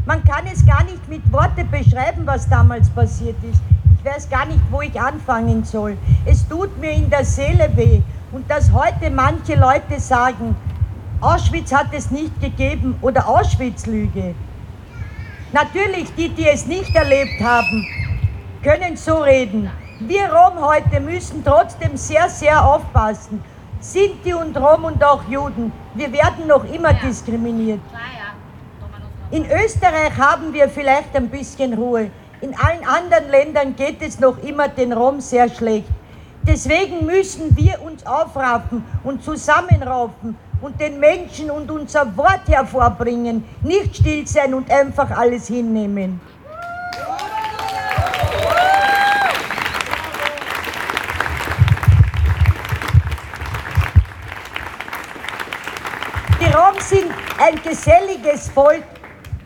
Man 0.05 0.23
kann 0.23 0.45
es 0.51 0.65
gar 0.65 0.83
nicht 0.83 1.07
mit 1.07 1.21
Worten 1.31 1.69
beschreiben, 1.69 2.23
was 2.25 2.49
damals 2.49 2.89
passiert 2.89 3.37
ist. 3.43 3.61
Ich 3.97 4.05
weiß 4.05 4.29
gar 4.29 4.45
nicht, 4.45 4.59
wo 4.71 4.81
ich 4.81 4.99
anfangen 4.99 5.63
soll. 5.63 5.97
Es 6.25 6.47
tut 6.47 6.77
mir 6.79 6.91
in 6.91 7.09
der 7.09 7.23
Seele 7.23 7.69
weh. 7.75 8.01
Und 8.31 8.49
dass 8.49 8.71
heute 8.71 9.09
manche 9.09 9.55
Leute 9.55 9.99
sagen, 9.99 10.55
Auschwitz 11.21 11.73
hat 11.73 11.93
es 11.93 12.11
nicht 12.11 12.39
gegeben 12.41 12.95
oder 13.01 13.27
Auschwitz-Lüge. 13.27 14.35
Natürlich, 15.51 16.13
die, 16.15 16.29
die 16.29 16.47
es 16.47 16.67
nicht 16.67 16.95
erlebt 16.95 17.41
haben, 17.41 17.83
können 18.63 18.95
so 18.95 19.17
reden. 19.17 19.69
Wir 19.99 20.31
Rom 20.31 20.63
heute 20.63 20.99
müssen 20.99 21.43
trotzdem 21.43 21.97
sehr, 21.97 22.29
sehr 22.29 22.63
aufpassen. 22.63 23.43
Sinti 23.79 24.33
und 24.33 24.55
Rom 24.55 24.83
und 24.83 25.03
auch 25.03 25.27
Juden, 25.27 25.71
wir 25.95 26.11
werden 26.11 26.45
noch 26.47 26.63
immer 26.71 26.93
diskriminiert. 26.93 27.79
In 29.31 29.45
Österreich 29.45 30.15
haben 30.17 30.53
wir 30.53 30.69
vielleicht 30.69 31.15
ein 31.15 31.29
bisschen 31.29 31.73
Ruhe. 31.73 32.11
In 32.41 32.55
allen 32.55 32.85
anderen 32.87 33.29
Ländern 33.29 33.75
geht 33.75 34.01
es 34.01 34.19
noch 34.19 34.37
immer 34.43 34.67
den 34.67 34.93
Rom 34.93 35.19
sehr 35.19 35.49
schlecht. 35.49 35.89
Deswegen 36.43 37.05
müssen 37.05 37.57
wir 37.57 37.81
uns 37.81 38.05
aufraffen 38.05 38.85
und 39.03 39.23
zusammenraufen 39.23 40.37
und 40.61 40.79
den 40.79 40.99
Menschen 40.99 41.49
und 41.51 41.71
unser 41.71 42.15
Wort 42.17 42.47
hervorbringen, 42.47 43.43
nicht 43.61 43.97
still 43.97 44.27
sein 44.27 44.53
und 44.53 44.69
einfach 44.69 45.09
alles 45.11 45.47
hinnehmen. 45.47 46.19
Die 56.41 56.45
Rom 56.45 56.79
sind 56.79 57.11
ein 57.39 57.61
geselliges 57.63 58.49
Volk, 58.49 58.83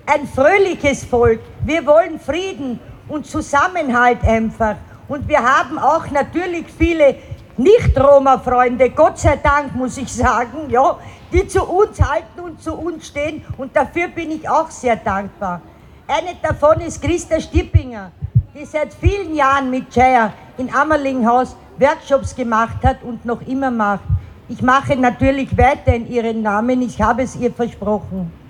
ein 0.06 0.28
fröhliches 0.28 1.04
Volk. 1.04 1.40
Wir 1.64 1.86
wollen 1.86 2.20
Frieden 2.20 2.80
und 3.08 3.26
Zusammenhalt 3.26 4.24
einfach. 4.24 4.76
Und 5.08 5.28
wir 5.28 5.40
haben 5.40 5.78
auch 5.78 6.10
natürlich 6.12 6.66
viele 6.78 7.16
nicht-Roma-Freunde, 7.58 8.90
Gott 8.90 9.20
sei 9.20 9.38
Dank 9.38 9.76
muss 9.76 9.98
ich 9.98 10.12
sagen, 10.12 10.70
ja, 10.70 10.98
die 11.32 11.48
zu 11.48 11.64
uns 11.64 12.02
halten 12.02 12.40
und 12.42 12.62
zu 12.62 12.74
uns 12.74 13.08
stehen 13.08 13.44
und 13.58 13.76
dafür 13.76 14.08
bin 14.08 14.32
ich 14.32 14.48
auch 14.48 14.70
sehr 14.70 14.96
dankbar. 14.96 15.62
Eine 16.08 16.36
davon 16.42 16.82
ist 16.82 17.02
Christa 17.02 17.40
Stippinger, 17.40 18.12
die 18.54 18.66
seit 18.66 18.94
vielen 18.94 19.36
Jahren 19.36 19.70
mit 19.70 19.96
Jaya 19.96 20.34
in 20.58 20.74
Ammerlinghaus 20.74 21.56
Workshops 21.80 22.36
gemacht 22.36 22.78
hat 22.84 23.04
und 23.04 23.26
noch 23.26 23.42
immer 23.48 23.72
macht. 23.72 24.04
Ich 24.50 24.62
mache 24.62 24.96
natürlich 24.96 25.58
weiter 25.58 25.96
in 25.96 26.12
ihren 26.12 26.42
Namen, 26.42 26.82
ich 26.82 27.02
habe 27.02 27.24
es 27.24 27.36
ihr 27.36 27.52
versprochen. 27.52 28.43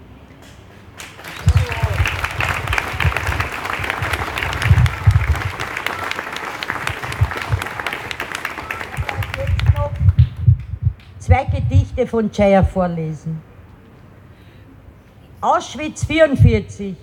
Zwei 11.34 11.46
Gedichte 11.46 12.06
von 12.06 12.30
Jaya 12.32 12.64
vorlesen. 12.64 13.42
Auschwitz 15.42 16.06
44. 16.06 16.96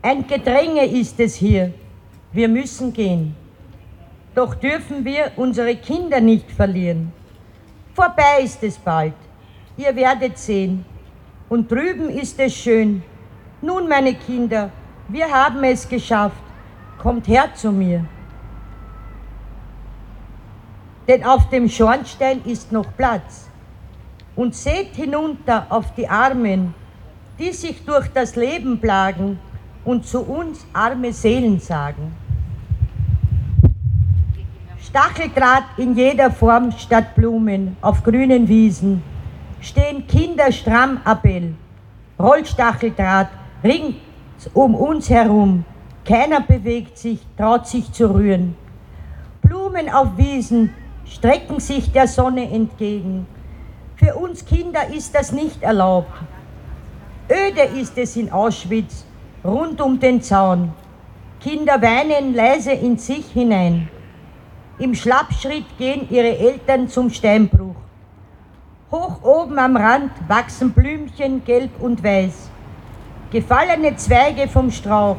Ein 0.00 0.24
Gedränge 0.28 0.86
ist 0.86 1.18
es 1.18 1.34
hier. 1.34 1.74
Wir 2.30 2.48
müssen 2.48 2.92
gehen. 2.92 3.34
Doch 4.36 4.54
dürfen 4.54 5.04
wir 5.04 5.32
unsere 5.34 5.74
Kinder 5.74 6.20
nicht 6.20 6.52
verlieren. 6.52 7.12
Vorbei 7.94 8.42
ist 8.44 8.62
es 8.62 8.78
bald. 8.78 9.14
Ihr 9.76 9.96
werdet 9.96 10.38
sehen. 10.38 10.84
Und 11.48 11.68
drüben 11.68 12.10
ist 12.10 12.38
es 12.38 12.54
schön. 12.54 13.02
Nun, 13.60 13.88
meine 13.88 14.14
Kinder, 14.14 14.70
wir 15.08 15.28
haben 15.28 15.64
es 15.64 15.88
geschafft. 15.88 16.44
Kommt 16.96 17.26
her 17.26 17.52
zu 17.56 17.72
mir 17.72 18.06
denn 21.08 21.24
auf 21.24 21.48
dem 21.48 21.68
Schornstein 21.68 22.42
ist 22.44 22.72
noch 22.72 22.86
Platz. 22.96 23.48
Und 24.34 24.54
seht 24.54 24.94
hinunter 24.96 25.66
auf 25.68 25.94
die 25.94 26.08
Armen, 26.08 26.74
die 27.38 27.52
sich 27.52 27.84
durch 27.84 28.08
das 28.08 28.34
Leben 28.36 28.80
plagen 28.80 29.38
und 29.84 30.06
zu 30.06 30.20
uns 30.22 30.64
arme 30.72 31.12
Seelen 31.12 31.58
sagen. 31.60 32.14
Stacheldraht 34.78 35.64
in 35.76 35.94
jeder 35.96 36.30
Form 36.30 36.72
statt 36.72 37.14
Blumen 37.14 37.76
auf 37.80 38.02
grünen 38.02 38.48
Wiesen, 38.48 39.02
stehen 39.60 40.06
Kinder 40.06 40.52
stramm 40.52 41.00
Appell, 41.04 41.54
Rollstacheldraht 42.18 43.28
rings 43.64 43.96
um 44.54 44.74
uns 44.74 45.08
herum, 45.08 45.64
keiner 46.04 46.40
bewegt 46.40 46.98
sich, 46.98 47.20
traut 47.36 47.66
sich 47.66 47.90
zu 47.92 48.12
rühren. 48.12 48.56
Blumen 49.40 49.88
auf 49.88 50.16
Wiesen 50.16 50.74
strecken 51.14 51.60
sich 51.60 51.92
der 51.92 52.08
Sonne 52.08 52.50
entgegen. 52.50 53.26
Für 53.96 54.14
uns 54.14 54.44
Kinder 54.44 54.88
ist 54.88 55.14
das 55.14 55.32
nicht 55.32 55.62
erlaubt. 55.62 56.12
Öde 57.30 57.80
ist 57.80 57.96
es 57.98 58.16
in 58.16 58.32
Auschwitz, 58.32 59.04
rund 59.44 59.80
um 59.80 60.00
den 60.00 60.22
Zaun. 60.22 60.72
Kinder 61.40 61.80
weinen 61.80 62.34
leise 62.34 62.72
in 62.72 62.96
sich 62.98 63.26
hinein. 63.32 63.88
Im 64.78 64.94
Schlappschritt 64.94 65.66
gehen 65.78 66.08
ihre 66.10 66.36
Eltern 66.36 66.88
zum 66.88 67.10
Steinbruch. 67.10 67.76
Hoch 68.90 69.22
oben 69.22 69.58
am 69.58 69.76
Rand 69.76 70.12
wachsen 70.28 70.72
Blümchen 70.72 71.44
gelb 71.44 71.70
und 71.80 72.02
weiß. 72.02 72.50
Gefallene 73.30 73.96
Zweige 73.96 74.48
vom 74.48 74.70
Strauch 74.70 75.16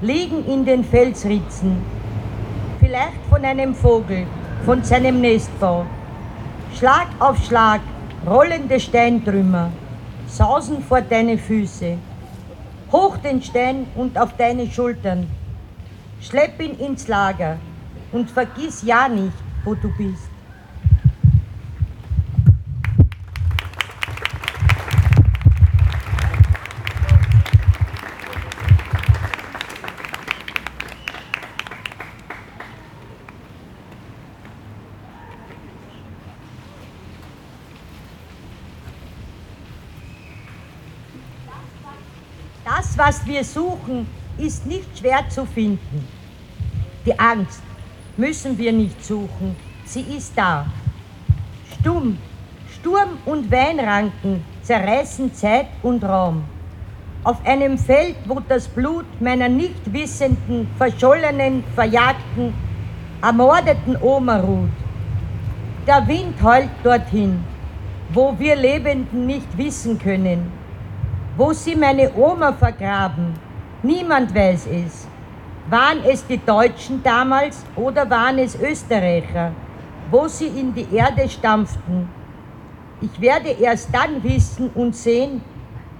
liegen 0.00 0.44
in 0.46 0.64
den 0.64 0.84
Felsritzen. 0.84 1.76
Vielleicht 2.80 3.24
von 3.30 3.44
einem 3.44 3.74
Vogel, 3.74 4.26
von 4.64 4.82
seinem 4.82 5.20
Nestbau. 5.20 5.84
Schlag 6.78 7.08
auf 7.18 7.44
Schlag, 7.44 7.82
rollende 8.26 8.80
Steintrümmer, 8.80 9.70
sausen 10.26 10.82
vor 10.82 11.02
deine 11.02 11.36
Füße. 11.36 11.98
Hoch 12.90 13.18
den 13.18 13.42
Stein 13.42 13.86
und 13.94 14.18
auf 14.18 14.36
deine 14.38 14.66
Schultern. 14.70 15.28
Schlepp 16.20 16.62
ihn 16.62 16.78
ins 16.78 17.08
Lager 17.08 17.58
und 18.12 18.30
vergiss 18.30 18.82
ja 18.82 19.06
nicht, 19.06 19.34
wo 19.64 19.74
du 19.74 19.92
bist. 19.98 20.30
Das, 42.64 42.93
was 43.06 43.26
wir 43.26 43.44
suchen, 43.44 44.06
ist 44.38 44.64
nicht 44.64 44.98
schwer 44.98 45.28
zu 45.28 45.44
finden. 45.44 46.08
Die 47.04 47.18
Angst 47.18 47.62
müssen 48.16 48.56
wir 48.56 48.72
nicht 48.72 49.04
suchen. 49.04 49.54
sie 49.84 50.06
ist 50.16 50.32
da. 50.34 50.64
Stumm, 51.74 52.16
Sturm 52.74 53.18
und 53.26 53.52
Weinranken 53.52 54.42
zerreißen 54.62 55.34
Zeit 55.34 55.66
und 55.82 56.02
Raum. 56.02 56.44
Auf 57.24 57.44
einem 57.44 57.76
Feld, 57.76 58.16
wo 58.26 58.40
das 58.40 58.66
Blut 58.68 59.04
meiner 59.20 59.50
nicht 59.50 59.92
wissenden, 59.92 60.66
verschollenen, 60.78 61.62
verjagten, 61.74 62.54
ermordeten 63.20 63.98
Oma 64.00 64.36
ruht. 64.40 64.78
Der 65.86 66.08
Wind 66.08 66.42
heult 66.42 66.70
dorthin, 66.82 67.44
wo 68.14 68.34
wir 68.38 68.56
Lebenden 68.56 69.26
nicht 69.26 69.58
wissen 69.58 69.98
können. 69.98 70.63
Wo 71.36 71.52
sie 71.52 71.74
meine 71.74 72.14
Oma 72.14 72.52
vergraben, 72.52 73.34
niemand 73.82 74.32
weiß 74.32 74.68
es. 74.68 75.08
Waren 75.68 75.98
es 76.04 76.24
die 76.24 76.38
Deutschen 76.38 77.02
damals 77.02 77.64
oder 77.74 78.08
waren 78.08 78.38
es 78.38 78.54
Österreicher, 78.54 79.50
wo 80.12 80.28
sie 80.28 80.46
in 80.46 80.72
die 80.72 80.86
Erde 80.94 81.28
stampften? 81.28 82.08
Ich 83.00 83.20
werde 83.20 83.48
erst 83.50 83.92
dann 83.92 84.22
wissen 84.22 84.70
und 84.76 84.94
sehen, 84.94 85.40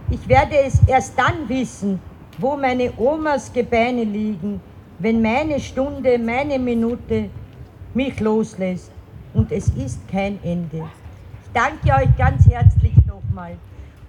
ich 0.09 0.29
werde 0.29 0.57
es 0.57 0.81
erst 0.87 1.19
dann 1.19 1.49
wissen, 1.49 2.01
wo 2.39 2.57
meine 2.57 2.93
Omas 2.97 3.53
Gebeine 3.53 4.05
liegen, 4.05 4.61
wenn 5.01 5.21
meine 5.21 5.59
Stunde, 5.59 6.17
meine 6.17 6.61
Minute 6.61 7.29
mich 7.93 8.21
loslässt. 8.21 8.93
Und 9.33 9.51
es 9.51 9.69
ist 9.71 10.07
kein 10.07 10.39
Ende. 10.45 10.89
Ich 11.43 11.51
danke 11.53 11.93
euch 11.93 12.17
ganz 12.17 12.47
herzlich 12.47 12.95
nochmal. 13.05 13.57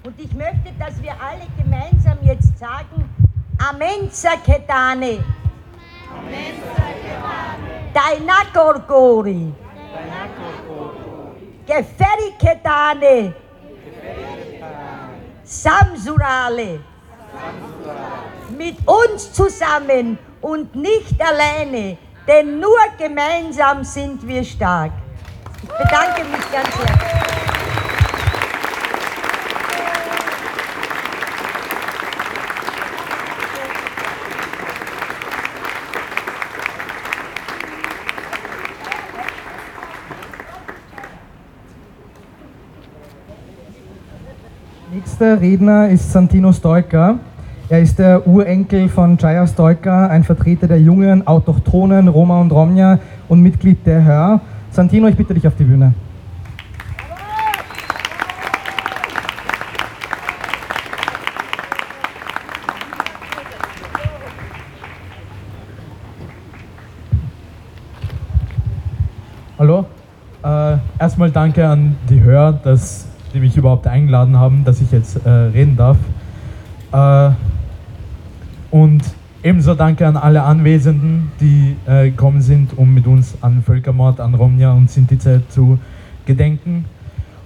Und 0.05 0.19
ich 0.19 0.31
möchte, 0.33 0.71
dass 0.77 1.01
wir 1.01 1.13
alle 1.13 1.47
gemeinsam 1.57 2.19
jetzt 2.21 2.59
sagen, 2.59 3.09
Amen, 3.57 4.07
Saketane. 4.11 5.23
Dainakorgori. 7.91 9.51
Geferiketane. 11.65 13.33
Samsurale. 15.43 16.81
Mit 18.55 18.77
uns 18.87 19.33
zusammen 19.33 20.19
und 20.41 20.75
nicht 20.75 21.19
alleine, 21.19 21.97
denn 22.27 22.59
nur 22.59 22.77
gemeinsam 22.99 23.83
sind 23.83 24.27
wir 24.27 24.43
stark. 24.43 24.91
Ich 25.63 25.69
bedanke 25.69 26.23
mich 26.25 26.51
ganz 26.51 26.77
herzlich. 26.77 27.44
Nächster 45.17 45.39
Redner 45.39 45.87
ist 45.87 46.11
Santino 46.11 46.51
Stoica. 46.51 47.17
Er 47.69 47.79
ist 47.79 47.97
der 47.97 48.27
Urenkel 48.27 48.89
von 48.89 49.17
Jaya 49.17 49.47
Stoica, 49.47 50.07
ein 50.07 50.25
Vertreter 50.25 50.67
der 50.67 50.81
jungen 50.81 51.25
Autochtonen 51.25 52.09
Roma 52.09 52.41
und 52.41 52.51
Romja 52.51 52.99
und 53.29 53.41
Mitglied 53.41 53.85
der 53.85 54.03
Hör. 54.03 54.41
Santino, 54.71 55.07
ich 55.07 55.15
bitte 55.15 55.33
dich 55.33 55.47
auf 55.47 55.55
die 55.55 55.63
Bühne. 55.63 55.93
Hallo, 69.57 69.85
äh, 70.43 70.75
erstmal 70.99 71.31
danke 71.31 71.65
an 71.65 71.95
die 72.09 72.21
Hör, 72.21 72.51
dass 72.51 73.04
die 73.35 73.41
mich 73.41 73.57
überhaupt 73.57 73.85
eingeladen 73.85 74.39
haben, 74.39 74.63
dass 74.63 74.81
ich 74.81 74.91
jetzt 74.91 75.23
äh, 75.25 75.29
reden 75.29 75.75
darf. 75.75 75.97
Äh, 76.91 77.31
und 78.71 79.03
ebenso 79.43 79.75
danke 79.75 80.07
an 80.07 80.17
alle 80.17 80.41
Anwesenden, 80.41 81.31
die 81.39 81.75
äh, 81.85 82.09
gekommen 82.09 82.41
sind, 82.41 82.77
um 82.77 82.93
mit 82.93 83.05
uns 83.05 83.37
an 83.41 83.61
Völkermord 83.61 84.19
an 84.19 84.33
Romja 84.33 84.71
und 84.73 84.89
Sintize 84.89 85.41
zu 85.49 85.77
gedenken, 86.25 86.85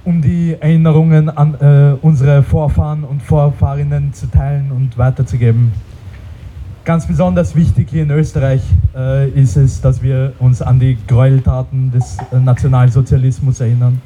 um 0.06 0.22
die 0.22 0.56
Erinnerungen 0.60 1.30
an 1.30 1.56
äh, 1.56 1.96
unsere 2.02 2.44
Vorfahren 2.44 3.04
und 3.04 3.22
Vorfahrinnen 3.22 4.14
zu 4.14 4.28
teilen 4.28 4.72
und 4.72 4.98
weiterzugeben. 4.98 5.74
Ganz 6.86 7.06
besonders 7.06 7.56
wichtig 7.56 7.90
hier 7.90 8.04
in 8.04 8.12
Österreich 8.12 8.62
äh, 8.96 9.30
ist 9.30 9.58
es, 9.58 9.82
dass 9.82 10.02
wir 10.02 10.34
uns 10.40 10.62
an 10.62 10.80
die 10.80 10.98
Gräueltaten 11.08 11.92
des 11.92 12.18
äh, 12.32 12.40
Nationalsozialismus 12.40 13.60
erinnern 13.60 14.02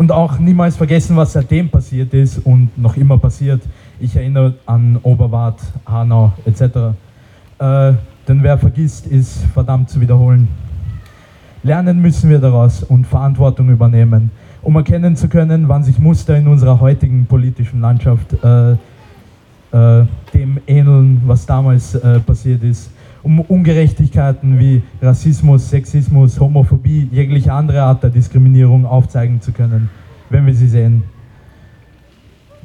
und 0.00 0.10
auch 0.12 0.38
niemals 0.38 0.78
vergessen, 0.78 1.14
was 1.14 1.34
seitdem 1.34 1.68
passiert 1.68 2.14
ist 2.14 2.38
und 2.38 2.70
noch 2.78 2.96
immer 2.96 3.18
passiert. 3.18 3.60
Ich 4.00 4.16
erinnere 4.16 4.54
an 4.64 4.98
Oberwart, 5.02 5.60
Hanau 5.84 6.32
etc. 6.46 6.62
Äh, 6.62 7.92
denn 8.26 8.42
wer 8.42 8.56
vergisst, 8.56 9.06
ist 9.06 9.44
verdammt 9.52 9.90
zu 9.90 10.00
wiederholen. 10.00 10.48
Lernen 11.62 12.00
müssen 12.00 12.30
wir 12.30 12.38
daraus 12.38 12.82
und 12.82 13.06
Verantwortung 13.06 13.68
übernehmen, 13.68 14.30
um 14.62 14.74
erkennen 14.74 15.16
zu 15.16 15.28
können, 15.28 15.68
wann 15.68 15.84
sich 15.84 15.98
Muster 15.98 16.34
in 16.34 16.48
unserer 16.48 16.80
heutigen 16.80 17.26
politischen 17.26 17.82
Landschaft 17.82 18.32
äh, 18.42 18.70
äh, 18.72 20.06
dem 20.32 20.60
ähneln, 20.66 21.20
was 21.26 21.44
damals 21.44 21.94
äh, 21.94 22.20
passiert 22.20 22.62
ist 22.62 22.90
um 23.22 23.40
Ungerechtigkeiten 23.40 24.58
wie 24.58 24.82
Rassismus, 25.02 25.70
Sexismus, 25.70 26.40
Homophobie, 26.40 27.08
jegliche 27.12 27.52
andere 27.52 27.82
Art 27.82 28.02
der 28.02 28.10
Diskriminierung 28.10 28.86
aufzeigen 28.86 29.40
zu 29.40 29.52
können, 29.52 29.90
wenn 30.30 30.46
wir 30.46 30.54
sie 30.54 30.68
sehen. 30.68 31.02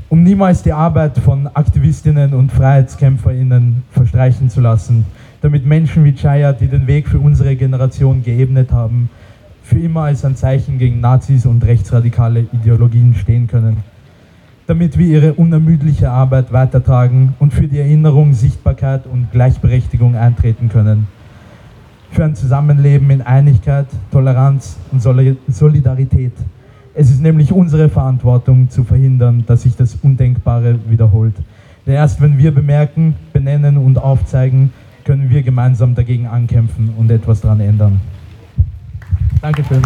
Um 0.07 0.23
niemals 0.23 0.61
die 0.63 0.71
Arbeit 0.71 1.17
von 1.17 1.47
Aktivistinnen 1.47 2.33
und 2.33 2.51
Freiheitskämpferinnen 2.51 3.83
verstreichen 3.91 4.49
zu 4.49 4.61
lassen, 4.61 5.05
damit 5.41 5.65
Menschen 5.65 6.03
wie 6.05 6.13
Chaya, 6.13 6.53
die 6.53 6.67
den 6.67 6.87
Weg 6.87 7.07
für 7.07 7.19
unsere 7.19 7.55
Generation 7.55 8.23
geebnet 8.23 8.71
haben, 8.71 9.09
für 9.63 9.79
immer 9.79 10.03
als 10.03 10.23
ein 10.23 10.35
Zeichen 10.35 10.77
gegen 10.77 11.01
Nazis 11.01 11.45
und 11.45 11.65
rechtsradikale 11.65 12.47
Ideologien 12.53 13.15
stehen 13.15 13.47
können 13.47 13.94
damit 14.67 14.97
wir 14.97 15.05
ihre 15.05 15.33
unermüdliche 15.33 16.09
Arbeit 16.09 16.51
weitertragen 16.51 17.35
und 17.39 17.53
für 17.53 17.67
die 17.67 17.79
Erinnerung, 17.79 18.33
Sichtbarkeit 18.33 19.05
und 19.05 19.31
Gleichberechtigung 19.31 20.15
eintreten 20.15 20.69
können. 20.69 21.07
Für 22.11 22.25
ein 22.25 22.35
Zusammenleben 22.35 23.09
in 23.11 23.21
Einigkeit, 23.21 23.87
Toleranz 24.11 24.77
und 24.91 25.01
Solidarität. 25.01 26.33
Es 26.93 27.09
ist 27.09 27.21
nämlich 27.21 27.51
unsere 27.51 27.89
Verantwortung 27.89 28.69
zu 28.69 28.83
verhindern, 28.85 29.43
dass 29.45 29.63
sich 29.63 29.75
das 29.75 29.97
Undenkbare 30.01 30.79
wiederholt. 30.89 31.35
Denn 31.85 31.95
erst 31.95 32.21
wenn 32.21 32.37
wir 32.37 32.53
bemerken, 32.53 33.15
benennen 33.33 33.77
und 33.77 33.97
aufzeigen, 33.97 34.71
können 35.03 35.29
wir 35.29 35.43
gemeinsam 35.43 35.93
dagegen 35.93 36.25
ankämpfen 36.25 36.93
und 36.97 37.11
etwas 37.11 37.41
daran 37.41 37.59
ändern. 37.59 37.99
Dankeschön. 39.41 39.83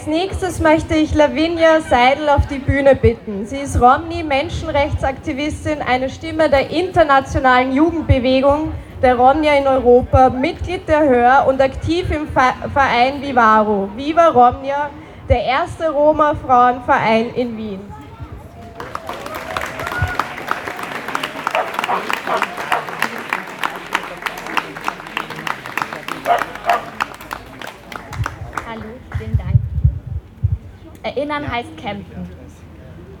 Als 0.00 0.06
nächstes 0.06 0.60
möchte 0.60 0.94
ich 0.94 1.14
Lavinia 1.14 1.82
Seidel 1.82 2.30
auf 2.30 2.46
die 2.46 2.58
Bühne 2.58 2.96
bitten. 2.96 3.44
Sie 3.44 3.58
ist 3.58 3.78
Romni, 3.78 4.22
Menschenrechtsaktivistin, 4.22 5.82
eine 5.82 6.08
Stimme 6.08 6.48
der 6.48 6.70
internationalen 6.70 7.74
Jugendbewegung 7.74 8.72
der 9.02 9.16
Romnia 9.16 9.58
in 9.58 9.66
Europa, 9.66 10.30
Mitglied 10.30 10.88
der 10.88 11.06
Hör 11.06 11.46
und 11.46 11.60
aktiv 11.60 12.10
im 12.10 12.28
Verein 12.28 13.20
Vivaro, 13.20 13.90
Viva 13.94 14.28
Romnia, 14.28 14.88
der 15.28 15.44
erste 15.44 15.90
Roma-Frauenverein 15.90 17.34
in 17.34 17.58
Wien. 17.58 17.99
Erinnern 31.40 31.52
heißt 31.52 31.76
kämpfen. 31.76 32.28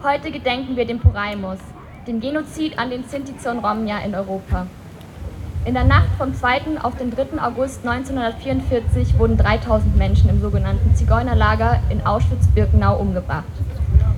Heute 0.02 0.30
gedenken 0.30 0.76
wir 0.76 0.86
dem 0.86 1.00
Poraimus, 1.00 1.58
dem 2.06 2.20
Genozid 2.20 2.78
an 2.78 2.90
den 2.90 3.04
Sinti 3.04 3.32
und 3.48 3.58
Romja 3.60 3.98
in 3.98 4.14
Europa. 4.14 4.66
In 5.64 5.74
der 5.74 5.84
Nacht 5.84 6.08
vom 6.18 6.34
2. 6.34 6.80
auf 6.82 6.96
den 6.96 7.10
3. 7.10 7.40
August 7.40 7.86
1944 7.86 9.18
wurden 9.18 9.36
3000 9.36 9.96
Menschen 9.96 10.30
im 10.30 10.40
sogenannten 10.40 10.94
Zigeunerlager 10.94 11.80
in 11.90 12.04
Auschwitz-Birkenau 12.04 12.98
umgebracht. 12.98 13.44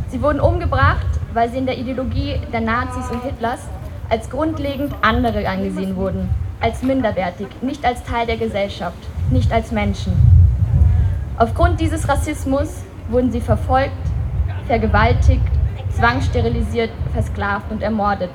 Sie 0.09 0.23
wurden 0.23 0.41
umgebracht, 0.41 1.07
weil 1.33 1.51
sie 1.51 1.59
in 1.59 1.67
der 1.67 1.79
Ideologie 1.79 2.41
der 2.53 2.61
Nazis 2.61 3.09
und 3.11 3.23
Hitlers 3.23 3.61
als 4.09 4.31
grundlegend 4.31 4.95
andere 5.03 5.49
angesehen 5.49 5.97
wurden, 5.97 6.29
als 6.61 6.83
minderwertig, 6.83 7.49
nicht 7.61 7.85
als 7.85 8.03
Teil 8.05 8.27
der 8.27 8.37
Gesellschaft. 8.37 8.99
nicht 9.31 9.51
als 9.51 9.73
Menschen. 9.73 10.13
Aufgrund 11.39 11.81
dieses 11.81 12.07
Rassismus 12.07 12.69
wurden 13.13 13.31
sie 13.31 13.41
verfolgt, 13.41 13.93
vergewaltigt, 14.67 15.43
zwangssterilisiert, 15.91 16.91
versklavt 17.13 17.71
und 17.71 17.83
ermordet. 17.83 18.31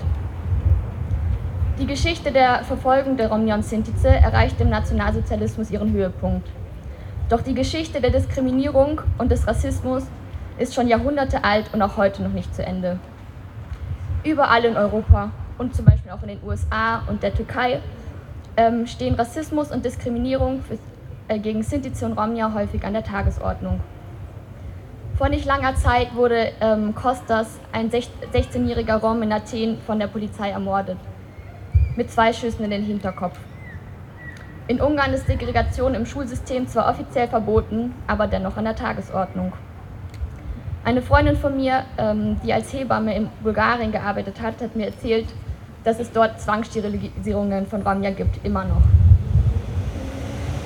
Die 1.80 1.86
Geschichte 1.86 2.32
der 2.32 2.64
Verfolgung 2.64 3.18
der 3.18 3.30
Romja 3.30 3.56
und 3.56 3.66
Sintize 3.66 4.08
erreichte 4.08 4.64
im 4.64 4.70
Nationalsozialismus 4.70 5.70
ihren 5.70 5.92
Höhepunkt. 5.92 6.48
Doch 7.30 7.42
die 7.42 7.54
Geschichte 7.54 8.02
der 8.02 8.10
Diskriminierung 8.10 9.02
und 9.18 9.32
des 9.32 9.48
Rassismus 9.48 10.04
ist 10.58 10.74
schon 10.74 10.88
Jahrhunderte 10.88 11.44
alt 11.44 11.74
und 11.74 11.82
auch 11.82 11.98
heute 11.98 12.24
noch 12.24 12.32
nicht 12.32 12.56
zu 12.56 12.66
Ende. 12.66 13.00
Überall 14.24 14.66
in 14.66 14.76
Europa 14.76 15.32
und 15.58 15.76
zum 15.76 15.86
Beispiel 15.86 16.12
auch 16.12 16.24
in 16.24 16.30
den 16.30 16.40
USA 16.44 17.04
und 17.08 17.22
der 17.22 17.34
Türkei 17.34 17.80
ähm, 18.56 18.88
stehen 18.88 19.16
Rassismus 19.16 19.72
und 19.72 19.86
Diskriminierung 19.86 20.64
für, 20.64 20.80
äh, 21.28 21.38
gegen 21.40 21.62
Sintize 21.64 22.06
und 22.06 22.14
Romja 22.14 22.54
häufig 22.54 22.84
an 22.84 22.94
der 22.94 23.04
Tagesordnung. 23.04 23.80
Vor 25.18 25.30
nicht 25.30 25.46
langer 25.46 25.74
Zeit 25.74 26.14
wurde 26.14 26.52
ähm, 26.62 26.94
Kostas, 26.94 27.60
ein 27.72 27.90
16-jähriger 27.90 28.98
Rom 28.98 29.24
in 29.24 29.34
Athen, 29.34 29.80
von 29.88 29.98
der 29.98 30.06
Polizei 30.06 30.52
ermordet, 30.52 31.00
mit 31.96 32.12
zwei 32.12 32.32
Schüssen 32.32 32.64
in 32.64 32.70
den 32.70 32.84
Hinterkopf. 32.84 33.40
In 34.68 34.80
Ungarn 34.80 35.14
ist 35.14 35.26
Segregation 35.26 35.96
im 35.96 36.06
Schulsystem 36.06 36.68
zwar 36.68 36.88
offiziell 36.88 37.28
verboten, 37.28 37.96
aber 38.06 38.28
dennoch 38.28 38.58
an 38.58 38.66
der 38.66 38.76
Tagesordnung. 38.76 39.54
Eine 40.86 41.02
Freundin 41.02 41.36
von 41.36 41.58
mir, 41.58 41.86
ähm, 41.98 42.40
die 42.44 42.54
als 42.54 42.72
Hebamme 42.72 43.16
in 43.16 43.30
Bulgarien 43.42 43.92
gearbeitet 43.92 44.40
hat, 44.40 44.62
hat 44.62 44.76
mir 44.76 44.86
erzählt, 44.86 45.26
dass 45.84 46.00
es 46.00 46.12
dort 46.12 46.40
Zwangssterilisierungen 46.40 47.66
von 47.66 47.82
Romja 47.82 48.12
gibt, 48.12 48.46
immer 48.46 48.66
noch. 48.66 48.84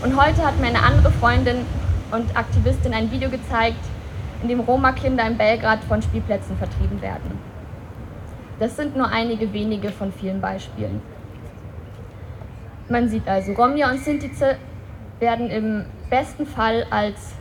Und 0.04 0.22
heute 0.22 0.46
hat 0.46 0.60
mir 0.60 0.68
eine 0.68 0.84
andere 0.84 1.10
Freundin 1.10 1.66
und 2.12 2.36
Aktivistin 2.36 2.94
ein 2.94 3.10
Video 3.12 3.30
gezeigt, 3.30 3.80
in 4.42 4.48
dem 4.48 4.60
Roma-Kinder 4.60 5.26
in 5.28 5.38
Belgrad 5.38 5.84
von 5.84 6.02
Spielplätzen 6.02 6.58
vertrieben 6.58 7.02
werden. 7.02 7.40
Das 8.60 8.76
sind 8.76 8.96
nur 8.96 9.08
einige 9.08 9.52
wenige 9.54 9.90
von 9.90 10.12
vielen 10.12 10.42
Beispielen. 10.42 11.02
Man 12.90 13.10
sieht 13.10 13.28
also, 13.28 13.54
Romja 13.54 13.90
und 13.90 14.00
Sintize 14.00 14.58
werden 15.20 15.50
im 15.50 15.86
besten 16.10 16.46
Fall 16.46 16.86
als 16.90 17.36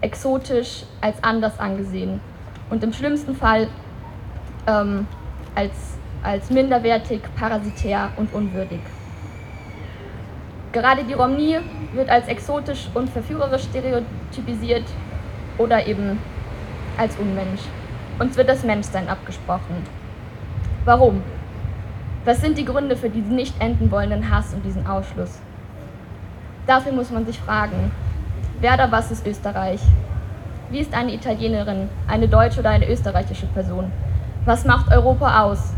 exotisch 0.00 0.84
als 1.00 1.22
anders 1.22 1.58
angesehen 1.58 2.20
und 2.68 2.82
im 2.82 2.92
schlimmsten 2.92 3.34
Fall 3.34 3.68
ähm, 4.66 5.06
als, 5.54 5.72
als 6.22 6.50
minderwertig, 6.50 7.22
parasitär 7.36 8.10
und 8.16 8.32
unwürdig. 8.34 8.80
Gerade 10.72 11.04
die 11.04 11.12
Romnie 11.12 11.58
wird 11.92 12.08
als 12.08 12.26
exotisch 12.28 12.88
und 12.94 13.10
verführerisch 13.10 13.64
stereotypisiert 13.64 14.84
oder 15.58 15.86
eben 15.86 16.18
als 16.98 17.16
Unmensch. 17.16 17.62
Uns 18.18 18.36
wird 18.36 18.48
das 18.48 18.64
Menschsein 18.64 19.08
abgesprochen. 19.08 19.76
Warum? 20.84 21.22
Was 22.24 22.40
sind 22.40 22.58
die 22.58 22.64
Gründe 22.64 22.96
für 22.96 23.10
diesen 23.10 23.36
nicht 23.36 23.60
enden 23.60 23.90
wollenden 23.90 24.30
Hass 24.30 24.54
und 24.54 24.64
diesen 24.64 24.86
Ausschluss? 24.86 25.40
Dafür 26.66 26.92
muss 26.92 27.10
man 27.10 27.26
sich 27.26 27.38
fragen, 27.38 27.90
Wer 28.62 28.74
oder 28.74 28.92
was 28.92 29.10
ist 29.10 29.26
Österreich? 29.26 29.80
Wie 30.70 30.78
ist 30.78 30.94
eine 30.94 31.12
Italienerin, 31.12 31.88
eine 32.06 32.28
deutsche 32.28 32.60
oder 32.60 32.70
eine 32.70 32.88
österreichische 32.88 33.46
Person? 33.46 33.90
Was 34.44 34.64
macht 34.64 34.92
Europa 34.92 35.42
aus? 35.42 35.72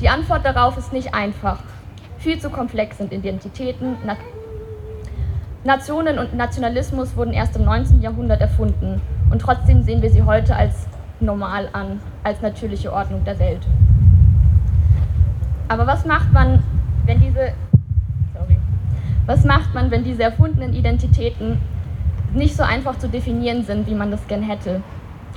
Die 0.00 0.08
Antwort 0.08 0.42
darauf 0.46 0.78
ist 0.78 0.94
nicht 0.94 1.12
einfach. 1.12 1.58
Viel 2.16 2.38
zu 2.38 2.48
komplex 2.48 2.96
sind 2.96 3.12
Identitäten. 3.12 3.96
Na 4.06 4.16
Nationen 5.64 6.18
und 6.18 6.34
Nationalismus 6.34 7.16
wurden 7.16 7.32
erst 7.32 7.56
im 7.56 7.64
19. 7.64 8.02
Jahrhundert 8.02 8.40
erfunden 8.40 9.00
und 9.30 9.40
trotzdem 9.40 9.82
sehen 9.82 10.02
wir 10.02 10.10
sie 10.10 10.22
heute 10.22 10.56
als 10.56 10.88
normal 11.20 11.68
an, 11.72 12.00
als 12.24 12.40
natürliche 12.42 12.92
Ordnung 12.92 13.24
der 13.24 13.38
Welt. 13.38 13.66
Aber 15.68 15.86
was 15.86 16.04
macht 16.04 16.32
man, 16.32 16.62
wenn 17.06 17.20
diese 17.20 17.52
sorry, 18.34 18.58
was 19.26 19.44
macht 19.44 19.72
man, 19.72 19.90
wenn 19.90 20.02
diese 20.02 20.24
erfundenen 20.24 20.74
Identitäten 20.74 21.60
nicht 22.34 22.56
so 22.56 22.62
einfach 22.62 22.98
zu 22.98 23.08
definieren 23.08 23.64
sind, 23.64 23.86
wie 23.86 23.94
man 23.94 24.10
das 24.10 24.26
gern 24.26 24.42
hätte. 24.42 24.82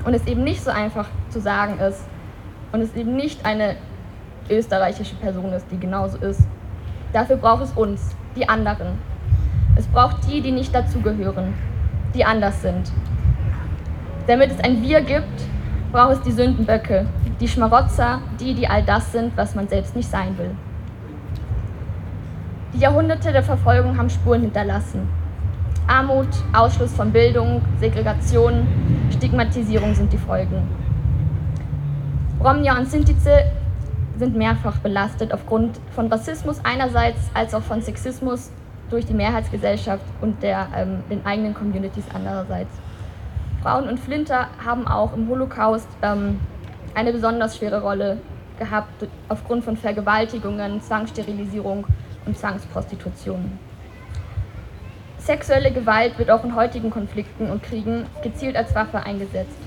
Und 0.05 0.13
es 0.13 0.25
eben 0.27 0.43
nicht 0.43 0.63
so 0.63 0.71
einfach 0.71 1.07
zu 1.29 1.39
sagen 1.39 1.79
ist. 1.79 2.05
Und 2.71 2.81
es 2.81 2.93
eben 2.95 3.15
nicht 3.15 3.45
eine 3.45 3.75
österreichische 4.49 5.15
Person 5.15 5.53
ist, 5.53 5.67
die 5.71 5.79
genauso 5.79 6.17
ist. 6.17 6.41
Dafür 7.13 7.37
braucht 7.37 7.63
es 7.63 7.71
uns, 7.71 8.15
die 8.35 8.47
anderen. 8.47 8.87
Es 9.75 9.87
braucht 9.87 10.27
die, 10.29 10.41
die 10.41 10.51
nicht 10.51 10.73
dazugehören, 10.73 11.53
die 12.13 12.23
anders 12.23 12.61
sind. 12.61 12.91
Damit 14.27 14.51
es 14.51 14.59
ein 14.59 14.81
Wir 14.81 15.01
gibt, 15.01 15.43
braucht 15.91 16.13
es 16.13 16.21
die 16.21 16.31
Sündenböcke, 16.31 17.05
die 17.39 17.47
Schmarotzer, 17.47 18.21
die, 18.39 18.53
die 18.53 18.67
all 18.67 18.83
das 18.83 19.11
sind, 19.11 19.35
was 19.35 19.55
man 19.55 19.67
selbst 19.67 19.95
nicht 19.95 20.09
sein 20.09 20.37
will. 20.37 20.51
Die 22.73 22.79
Jahrhunderte 22.79 23.31
der 23.31 23.43
Verfolgung 23.43 23.97
haben 23.97 24.09
Spuren 24.09 24.41
hinterlassen. 24.41 25.07
Armut, 25.87 26.27
Ausschluss 26.53 26.93
von 26.93 27.11
Bildung, 27.11 27.61
Segregation, 27.79 28.67
Stigmatisierung 29.11 29.93
sind 29.93 30.11
die 30.11 30.17
Folgen. 30.17 30.67
Romja 32.43 32.77
und 32.77 32.89
Sintize 32.89 33.45
sind 34.17 34.35
mehrfach 34.35 34.77
belastet 34.79 35.33
aufgrund 35.33 35.79
von 35.91 36.07
Rassismus 36.07 36.59
einerseits 36.63 37.19
als 37.33 37.53
auch 37.53 37.61
von 37.61 37.81
Sexismus 37.81 38.51
durch 38.89 39.05
die 39.05 39.13
Mehrheitsgesellschaft 39.13 40.05
und 40.21 40.41
der, 40.43 40.67
ähm, 40.75 41.03
den 41.09 41.25
eigenen 41.25 41.53
Communities 41.53 42.05
andererseits. 42.13 42.71
Frauen 43.61 43.89
und 43.89 43.99
Flinter 43.99 44.47
haben 44.63 44.87
auch 44.87 45.13
im 45.13 45.27
Holocaust 45.27 45.87
ähm, 46.01 46.39
eine 46.93 47.11
besonders 47.11 47.57
schwere 47.57 47.81
Rolle 47.81 48.19
gehabt 48.59 49.07
aufgrund 49.27 49.63
von 49.63 49.75
Vergewaltigungen, 49.75 50.81
Zwangssterilisierung 50.81 51.85
und 52.25 52.37
Zwangsprostitution. 52.37 53.59
Sexuelle 55.17 55.71
Gewalt 55.71 56.17
wird 56.19 56.29
auch 56.29 56.43
in 56.43 56.55
heutigen 56.55 56.91
Konflikten 56.91 57.49
und 57.49 57.63
Kriegen 57.63 58.05
gezielt 58.21 58.55
als 58.55 58.75
Waffe 58.75 58.99
eingesetzt. 59.03 59.57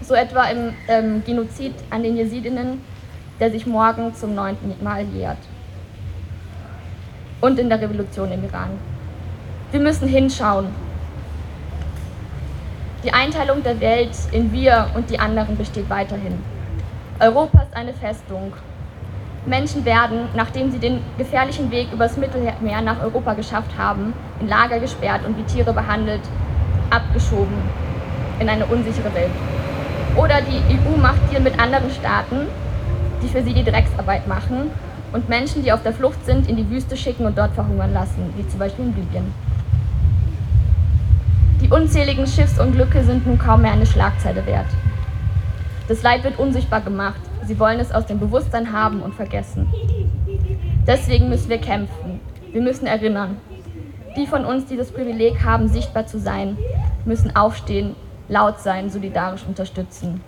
So 0.00 0.14
etwa 0.14 0.44
im 0.44 0.72
ähm, 0.88 1.22
Genozid 1.26 1.74
an 1.90 2.02
den 2.02 2.16
Jesidinnen, 2.16 2.80
der 3.38 3.50
sich 3.50 3.66
morgen 3.66 4.14
zum 4.14 4.34
neunten 4.34 4.82
Mal 4.82 5.04
jährt. 5.04 5.38
Und 7.40 7.58
in 7.58 7.68
der 7.68 7.80
Revolution 7.80 8.32
im 8.32 8.44
Iran. 8.44 8.70
Wir 9.70 9.80
müssen 9.80 10.08
hinschauen. 10.08 10.66
Die 13.04 13.12
Einteilung 13.12 13.62
der 13.62 13.80
Welt 13.80 14.10
in 14.32 14.52
wir 14.52 14.88
und 14.94 15.08
die 15.08 15.20
anderen 15.20 15.56
besteht 15.56 15.88
weiterhin. 15.88 16.42
Europa 17.20 17.62
ist 17.62 17.76
eine 17.76 17.94
Festung 17.94 18.52
Menschen 19.46 19.84
werden, 19.84 20.28
nachdem 20.34 20.70
sie 20.72 20.78
den 20.78 21.00
gefährlichen 21.16 21.70
Weg 21.70 21.92
übers 21.92 22.16
Mittelmeer 22.16 22.82
nach 22.82 23.00
Europa 23.00 23.34
geschafft 23.34 23.70
haben, 23.78 24.12
in 24.40 24.48
Lager 24.48 24.80
gesperrt 24.80 25.20
und 25.24 25.38
wie 25.38 25.44
Tiere 25.44 25.72
behandelt, 25.72 26.20
abgeschoben 26.90 27.56
in 28.40 28.48
eine 28.48 28.66
unsichere 28.66 29.14
Welt. 29.14 29.30
Oder 30.16 30.40
die 30.40 30.58
EU 30.74 31.00
macht 31.00 31.20
Deal 31.30 31.40
mit 31.40 31.58
anderen 31.60 31.90
Staaten, 31.90 32.48
die 33.22 33.28
für 33.28 33.42
sie 33.42 33.54
die 33.54 33.64
Drecksarbeit 33.64 34.26
machen 34.26 34.70
und 35.12 35.28
Menschen, 35.28 35.62
die 35.62 35.72
auf 35.72 35.82
der 35.82 35.92
Flucht 35.92 36.24
sind, 36.24 36.48
in 36.48 36.56
die 36.56 36.68
Wüste 36.70 36.96
schicken 36.96 37.26
und 37.26 37.36
dort 37.36 37.54
verhungern 37.54 37.92
lassen, 37.92 38.32
wie 38.36 38.46
zum 38.48 38.58
Beispiel 38.58 38.86
in 38.86 38.96
Libyen. 38.96 39.34
Die 41.60 41.68
unzähligen 41.68 42.26
Schiffsunglücke 42.26 43.02
sind 43.04 43.26
nun 43.26 43.38
kaum 43.38 43.62
mehr 43.62 43.72
eine 43.72 43.86
Schlagzeile 43.86 44.44
wert. 44.46 44.68
Das 45.88 46.02
Leid 46.02 46.22
wird 46.24 46.38
unsichtbar 46.38 46.80
gemacht, 46.80 47.20
Sie 47.48 47.58
wollen 47.58 47.80
es 47.80 47.92
aus 47.92 48.04
dem 48.04 48.20
Bewusstsein 48.20 48.74
haben 48.74 49.00
und 49.00 49.14
vergessen. 49.14 49.72
Deswegen 50.86 51.30
müssen 51.30 51.48
wir 51.48 51.56
kämpfen. 51.56 52.20
Wir 52.52 52.60
müssen 52.60 52.86
erinnern. 52.86 53.38
Die 54.18 54.26
von 54.26 54.44
uns, 54.44 54.66
die 54.66 54.76
das 54.76 54.92
Privileg 54.92 55.42
haben, 55.42 55.66
sichtbar 55.68 56.06
zu 56.06 56.18
sein, 56.18 56.58
müssen 57.06 57.34
aufstehen, 57.34 57.96
laut 58.28 58.60
sein, 58.60 58.90
solidarisch 58.90 59.44
unterstützen. 59.48 60.20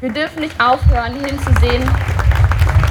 Wir 0.00 0.12
dürfen 0.12 0.40
nicht 0.40 0.60
aufhören, 0.60 1.14
hinzusehen, 1.14 1.84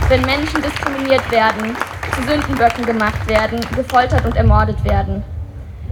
wenn 0.08 0.22
Menschen 0.22 0.62
diskriminiert 0.62 1.32
werden, 1.32 1.76
zu 2.16 2.22
Sündenböcken 2.22 2.86
gemacht 2.86 3.28
werden, 3.28 3.60
gefoltert 3.76 4.24
und 4.26 4.36
ermordet 4.36 4.84
werden. 4.86 5.24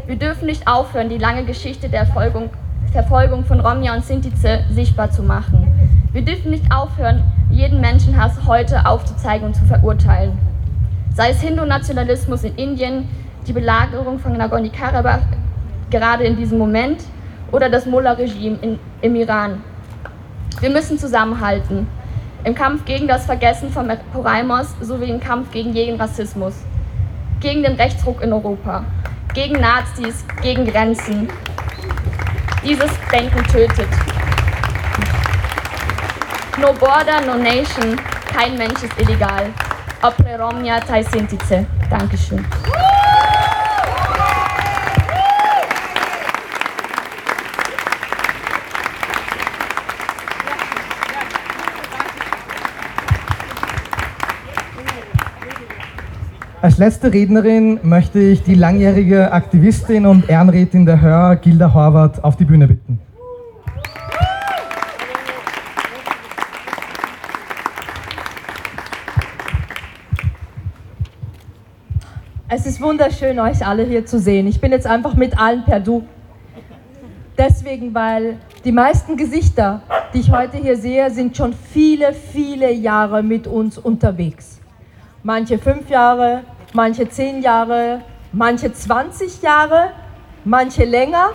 Wir 0.05 0.15
dürfen 0.15 0.45
nicht 0.45 0.67
aufhören, 0.67 1.09
die 1.09 1.17
lange 1.17 1.45
Geschichte 1.45 1.89
der 1.89 2.05
Verfolgung, 2.05 2.51
Verfolgung 2.91 3.43
von 3.43 3.59
Romja 3.59 3.95
und 3.95 4.05
Sintize 4.05 4.59
sichtbar 4.69 5.09
zu 5.09 5.23
machen. 5.23 5.67
Wir 6.11 6.21
dürfen 6.21 6.51
nicht 6.51 6.71
aufhören, 6.71 7.23
jeden 7.49 7.81
Menschenhass 7.81 8.45
heute 8.45 8.85
aufzuzeigen 8.85 9.47
und 9.47 9.55
zu 9.55 9.65
verurteilen. 9.65 10.37
Sei 11.15 11.29
es 11.31 11.41
Hindu-Nationalismus 11.41 12.43
in 12.43 12.55
Indien, 12.55 13.09
die 13.47 13.53
Belagerung 13.53 14.19
von 14.19 14.37
Nagorno-Karabach 14.37 15.21
gerade 15.89 16.23
in 16.23 16.37
diesem 16.37 16.59
Moment 16.59 17.03
oder 17.51 17.69
das 17.69 17.87
Mullah-Regime 17.87 18.77
im 19.01 19.15
Iran. 19.15 19.63
Wir 20.59 20.69
müssen 20.69 20.99
zusammenhalten. 20.99 21.87
Im 22.45 22.55
Kampf 22.55 22.85
gegen 22.85 23.07
das 23.07 23.25
Vergessen 23.25 23.69
von 23.69 23.91
Poraimos 24.11 24.75
sowie 24.81 25.09
im 25.09 25.19
Kampf 25.19 25.51
gegen 25.51 25.73
jeden 25.73 25.99
Rassismus. 25.99 26.55
Gegen 27.39 27.63
den 27.63 27.75
Rechtsruck 27.75 28.21
in 28.21 28.33
Europa. 28.33 28.85
gegen 29.33 29.59
Nazis, 29.59 30.23
gegen 30.41 30.65
Grenzen. 30.65 31.27
Dieses 32.63 32.91
Denken 33.11 33.43
tötet. 33.45 33.87
No 36.59 36.71
border, 36.73 37.19
no 37.25 37.35
nation, 37.35 37.99
kein 38.31 38.57
Mensch 38.57 38.83
ist 38.83 38.99
illegal. 38.99 39.47
Opre 40.01 40.37
Romnia 40.39 40.79
tai 40.79 41.01
Sintice. 41.03 41.65
Dankeschön. 41.89 42.45
Als 56.63 56.77
letzte 56.77 57.11
Rednerin 57.11 57.77
möchte 57.83 58.19
ich 58.19 58.41
die 58.41 58.55
langjährige 58.55 59.33
Aktivistin 59.33 60.05
und 60.05 60.29
Ehrenrätin 60.29 60.85
der 60.85 61.01
Hör, 61.01 61.35
Gilda 61.35 61.73
Horvath, 61.73 62.23
auf 62.23 62.37
die 62.37 62.45
Bühne 62.45 62.69
bitten. 62.69 63.01
Es 72.47 72.65
ist 72.65 72.79
wunderschön, 72.79 73.41
euch 73.41 73.67
alle 73.67 73.83
hier 73.83 74.05
zu 74.05 74.17
sehen. 74.17 74.47
Ich 74.47 74.61
bin 74.61 74.71
jetzt 74.71 74.87
einfach 74.87 75.15
mit 75.15 75.37
allen 75.37 75.65
per 75.65 75.81
Du. 75.81 76.05
Deswegen, 77.37 77.93
weil 77.93 78.37
die 78.63 78.71
meisten 78.71 79.17
Gesichter, 79.17 79.81
die 80.13 80.19
ich 80.19 80.31
heute 80.31 80.55
hier 80.55 80.77
sehe, 80.77 81.11
sind 81.11 81.35
schon 81.35 81.51
viele, 81.51 82.13
viele 82.13 82.71
Jahre 82.71 83.21
mit 83.21 83.47
uns 83.47 83.77
unterwegs. 83.77 84.61
Manche 85.25 85.57
fünf 85.57 85.89
Jahre, 85.89 86.41
manche 86.73 87.07
zehn 87.07 87.41
Jahre, 87.41 88.01
manche 88.31 88.73
20 88.73 89.41
Jahre, 89.41 89.91
manche 90.43 90.83
länger. 90.83 91.29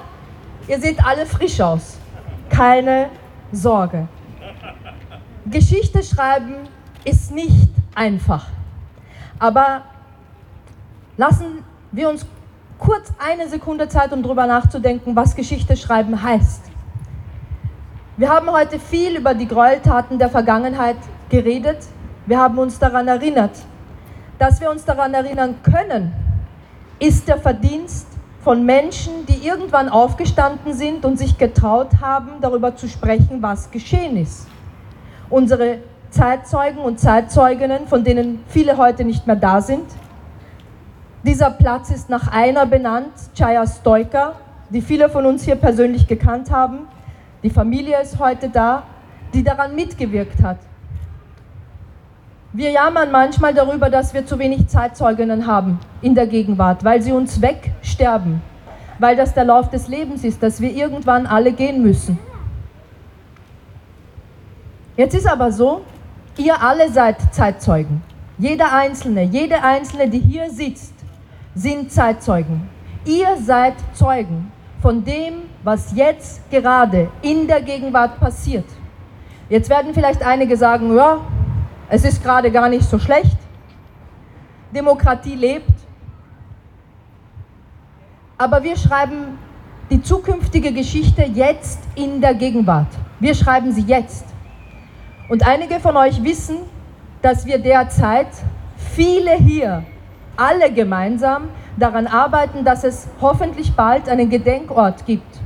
Ihr 0.67 0.81
seht 0.81 1.05
alle 1.05 1.25
frisch 1.25 1.61
aus. 1.61 1.99
Keine 2.51 3.09
Sorge. 3.53 4.09
Geschichte 5.47 6.03
schreiben 6.03 6.55
ist 7.05 7.33
nicht 7.33 7.71
einfach. 7.95 8.47
Aber 9.39 9.83
lassen 11.17 11.65
wir 11.93 12.09
uns 12.09 12.27
kurz 12.79 13.13
eine 13.19 13.49
Sekunde 13.49 13.89
Zeit, 13.89 14.13
um 14.13 14.23
darüber 14.23 14.47
nachzudenken, 14.47 15.17
was 15.17 15.35
Geschichte 15.35 15.77
schreiben 15.77 16.23
heißt. 16.23 16.65
Wir 18.17 18.29
haben 18.29 18.51
heute 18.51 18.79
viel 18.79 19.17
über 19.17 19.33
die 19.35 19.47
Gräueltaten 19.47 20.19
der 20.19 20.29
Vergangenheit 20.29 20.97
geredet. 21.29 21.79
Wir 22.27 22.39
haben 22.39 22.59
uns 22.59 22.79
daran 22.79 23.09
erinnert. 23.09 23.53
Dass 24.39 24.61
wir 24.61 24.71
uns 24.71 24.85
daran 24.85 25.15
erinnern 25.15 25.57
können, 25.63 26.13
ist 27.01 27.27
der 27.27 27.39
Verdienst 27.39 28.07
von 28.41 28.65
Menschen, 28.65 29.27
die 29.27 29.45
irgendwann 29.47 29.89
aufgestanden 29.89 30.75
sind 30.75 31.05
und 31.05 31.19
sich 31.19 31.39
getraut 31.39 32.01
haben, 32.01 32.41
darüber 32.41 32.77
zu 32.77 32.89
sprechen, 32.89 33.43
was 33.43 33.71
geschehen 33.71 34.17
ist. 34.17 34.47
Unsere 35.29 35.79
Zeitzeugen 36.11 36.79
und 36.79 37.01
Zeitzeuginnen, 37.01 37.89
von 37.89 38.05
denen 38.05 38.45
viele 38.49 38.77
heute 38.77 39.05
nicht 39.05 39.27
mehr 39.27 39.37
da 39.37 39.61
sind, 39.61 39.85
dieser 41.25 41.51
Platz 41.51 41.91
ist 41.91 42.09
nach 42.09 42.29
einer 42.33 42.65
benannt, 42.65 43.13
Chaya 43.37 43.67
Stoika, 43.67 44.35
die 44.71 44.81
viele 44.81 45.09
von 45.09 45.27
uns 45.27 45.43
hier 45.43 45.57
persönlich 45.57 46.07
gekannt 46.07 46.51
haben. 46.51 46.87
Die 47.43 47.51
Familie 47.51 48.01
ist 48.01 48.21
heute 48.21 48.49
da, 48.49 48.85
die 49.35 49.43
daran 49.43 49.75
mitgewirkt 49.75 50.41
hat. 50.43 50.59
Wir 52.59 52.73
jammern 52.73 53.13
manchmal 53.13 53.55
darüber, 53.55 53.89
dass 53.89 54.15
wir 54.15 54.27
zu 54.27 54.37
wenig 54.41 54.67
Zeitzeuginnen 54.67 55.47
haben 55.47 55.79
in 56.03 56.17
der 56.17 56.27
Gegenwart, 56.27 56.83
weil 56.83 57.01
sie 57.01 57.13
uns 57.13 57.41
wegsterben, 57.41 58.43
weil 58.99 59.15
das 59.15 59.33
der 59.33 59.45
Lauf 59.45 59.71
des 59.71 59.87
Lebens 59.87 60.25
ist, 60.25 60.43
dass 60.43 60.61
wir 60.61 60.73
irgendwann 60.73 61.29
alle 61.29 61.53
gehen 61.53 61.81
müssen. 61.81 62.19
Jetzt 64.97 65.15
ist 65.15 65.29
aber 65.29 65.53
so, 65.53 65.83
ihr 66.37 66.61
alle 66.61 66.91
seid 66.91 67.33
Zeitzeugen. 67.33 68.03
Jeder 68.39 68.73
Einzelne, 68.73 69.23
jede 69.23 69.63
Einzelne, 69.63 70.09
die 70.09 70.19
hier 70.19 70.51
sitzt, 70.51 70.95
sind 71.55 71.93
Zeitzeugen. 71.93 72.69
Ihr 73.05 73.37
seid 73.37 73.75
Zeugen 73.93 74.51
von 74.83 75.05
dem, 75.05 75.43
was 75.63 75.95
jetzt 75.95 76.51
gerade 76.51 77.09
in 77.23 77.47
der 77.47 77.61
Gegenwart 77.61 78.19
passiert. 78.19 78.67
Jetzt 79.49 79.71
werden 79.71 79.95
vielleicht 79.95 80.27
einige 80.27 80.57
sagen, 80.57 80.97
ja, 80.97 81.21
es 81.89 82.05
ist 82.05 82.23
gerade 82.23 82.51
gar 82.51 82.69
nicht 82.69 82.89
so 82.89 82.99
schlecht. 82.99 83.37
Demokratie 84.75 85.35
lebt. 85.35 85.73
Aber 88.37 88.63
wir 88.63 88.77
schreiben 88.77 89.39
die 89.91 90.03
zukünftige 90.03 90.73
Geschichte 90.73 91.23
jetzt 91.23 91.81
in 91.95 92.21
der 92.21 92.35
Gegenwart. 92.35 92.89
Wir 93.21 93.35
schreiben 93.35 93.73
sie 93.73 93.83
jetzt. 93.83 94.27
Und 95.29 95.47
einige 95.47 95.81
von 95.81 95.97
euch 95.97 96.23
wissen, 96.23 96.59
dass 97.23 97.47
wir 97.47 97.59
derzeit 97.59 98.29
viele 98.77 99.33
hier 99.33 99.83
alle 100.37 100.73
gemeinsam 100.73 101.49
daran 101.77 102.07
arbeiten, 102.07 102.65
dass 102.65 102.85
es 102.85 103.09
hoffentlich 103.21 103.75
bald 103.75 104.09
einen 104.09 104.29
Gedenkort 104.29 105.05
gibt. 105.07 105.39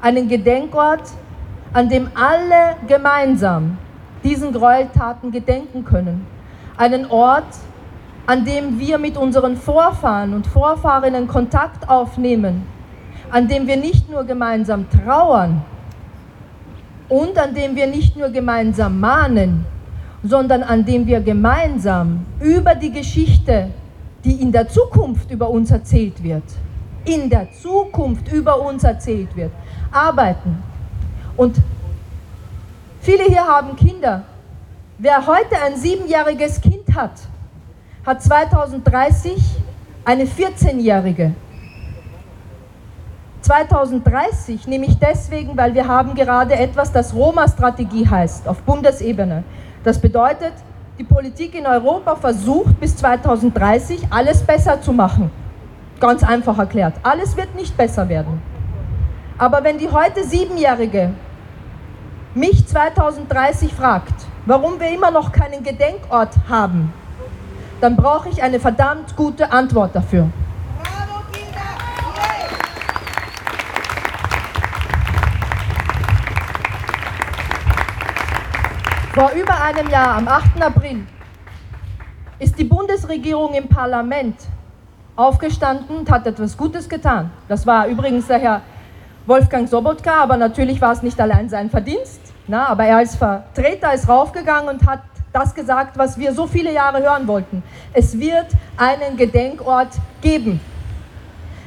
Einen 0.00 0.28
Gedenkort, 0.28 1.10
an 1.72 1.88
dem 1.88 2.08
alle 2.14 2.76
gemeinsam 2.88 3.78
diesen 4.24 4.52
Gräueltaten 4.52 5.30
gedenken 5.30 5.84
können. 5.84 6.26
Einen 6.76 7.06
Ort, 7.06 7.44
an 8.26 8.44
dem 8.44 8.80
wir 8.80 8.98
mit 8.98 9.16
unseren 9.16 9.56
Vorfahren 9.56 10.34
und 10.34 10.46
Vorfahrinnen 10.46 11.28
Kontakt 11.28 11.88
aufnehmen, 11.88 12.66
an 13.30 13.48
dem 13.48 13.66
wir 13.66 13.76
nicht 13.76 14.10
nur 14.10 14.24
gemeinsam 14.24 14.86
trauern 14.90 15.62
und 17.08 17.38
an 17.38 17.54
dem 17.54 17.76
wir 17.76 17.86
nicht 17.86 18.16
nur 18.16 18.30
gemeinsam 18.30 18.98
mahnen, 18.98 19.64
sondern 20.22 20.62
an 20.62 20.84
dem 20.84 21.06
wir 21.06 21.20
gemeinsam 21.20 22.24
über 22.40 22.74
die 22.74 22.90
Geschichte 22.90 23.68
die 24.24 24.40
in 24.40 24.50
der 24.50 24.68
Zukunft 24.68 25.30
über 25.30 25.50
uns 25.50 25.70
erzählt 25.70 26.22
wird, 26.22 26.44
in 27.04 27.28
der 27.28 27.52
Zukunft 27.52 28.32
über 28.32 28.60
uns 28.60 28.82
erzählt 28.82 29.36
wird, 29.36 29.52
arbeiten. 29.92 30.62
Und 31.36 31.56
viele 33.04 33.24
hier 33.24 33.46
haben 33.46 33.76
Kinder. 33.76 34.22
Wer 34.96 35.26
heute 35.26 35.60
ein 35.62 35.76
siebenjähriges 35.76 36.60
Kind 36.60 36.94
hat, 36.94 37.12
hat 38.06 38.22
2030 38.22 39.42
eine 40.04 40.24
14-jährige. 40.24 41.34
2030 43.42 44.66
nehme 44.66 44.86
ich 44.86 44.98
deswegen, 44.98 45.54
weil 45.56 45.74
wir 45.74 45.86
haben 45.86 46.14
gerade 46.14 46.54
etwas, 46.54 46.92
das 46.92 47.14
Roma-Strategie 47.14 48.08
heißt, 48.08 48.48
auf 48.48 48.62
Bundesebene. 48.62 49.44
Das 49.82 50.00
bedeutet, 50.00 50.54
die 50.98 51.04
Politik 51.04 51.54
in 51.54 51.66
Europa 51.66 52.16
versucht 52.16 52.80
bis 52.80 52.96
2030 52.96 54.06
alles 54.08 54.42
besser 54.42 54.80
zu 54.80 54.94
machen. 54.94 55.30
Ganz 56.00 56.22
einfach 56.22 56.58
erklärt. 56.58 56.94
Alles 57.02 57.36
wird 57.36 57.54
nicht 57.54 57.76
besser 57.76 58.08
werden. 58.08 58.40
Aber 59.36 59.62
wenn 59.62 59.76
die 59.76 59.90
heute 59.90 60.24
Siebenjährige 60.24 61.10
mich 62.34 62.66
2030 62.66 63.72
fragt, 63.72 64.14
warum 64.46 64.80
wir 64.80 64.88
immer 64.90 65.10
noch 65.10 65.30
keinen 65.30 65.62
Gedenkort 65.62 66.34
haben, 66.48 66.92
dann 67.80 67.96
brauche 67.96 68.28
ich 68.28 68.42
eine 68.42 68.58
verdammt 68.58 69.14
gute 69.16 69.52
Antwort 69.52 69.94
dafür. 69.94 70.28
Vor 79.12 79.30
über 79.30 79.62
einem 79.62 79.88
Jahr, 79.90 80.16
am 80.16 80.26
8. 80.26 80.60
April, 80.60 81.06
ist 82.40 82.58
die 82.58 82.64
Bundesregierung 82.64 83.54
im 83.54 83.68
Parlament 83.68 84.34
aufgestanden 85.14 85.98
und 85.98 86.10
hat 86.10 86.26
etwas 86.26 86.56
Gutes 86.56 86.88
getan. 86.88 87.30
Das 87.46 87.64
war 87.64 87.86
übrigens 87.86 88.26
der 88.26 88.38
Herr 88.38 88.62
Wolfgang 89.26 89.68
Sobotka, 89.68 90.22
aber 90.22 90.36
natürlich 90.36 90.80
war 90.80 90.92
es 90.92 91.02
nicht 91.02 91.20
allein 91.20 91.48
sein 91.48 91.70
Verdienst. 91.70 92.23
Na, 92.46 92.68
aber 92.68 92.84
er 92.84 92.98
als 92.98 93.16
Vertreter 93.16 93.94
ist 93.94 94.08
raufgegangen 94.08 94.68
und 94.68 94.86
hat 94.86 95.00
das 95.32 95.54
gesagt, 95.54 95.96
was 95.96 96.18
wir 96.18 96.32
so 96.34 96.46
viele 96.46 96.72
Jahre 96.72 97.02
hören 97.02 97.26
wollten. 97.26 97.62
Es 97.92 98.18
wird 98.18 98.46
einen 98.76 99.16
Gedenkort 99.16 99.88
geben. 100.20 100.60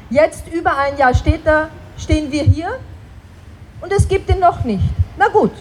Jetzt, 0.09 0.47
über 0.47 0.77
ein 0.77 0.97
Jahr 0.97 1.13
später, 1.13 1.69
stehen 1.97 2.31
wir 2.31 2.43
hier 2.43 2.69
und 3.81 3.91
es 3.91 4.07
gibt 4.07 4.29
ihn 4.29 4.39
noch 4.39 4.63
nicht. 4.63 4.83
Na 5.17 5.27
gut, 5.27 5.51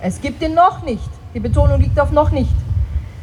es 0.00 0.20
gibt 0.20 0.42
ihn 0.42 0.54
noch 0.54 0.82
nicht. 0.82 1.08
Die 1.34 1.40
Betonung 1.40 1.80
liegt 1.80 2.00
auf 2.00 2.10
noch 2.10 2.30
nicht. 2.30 2.50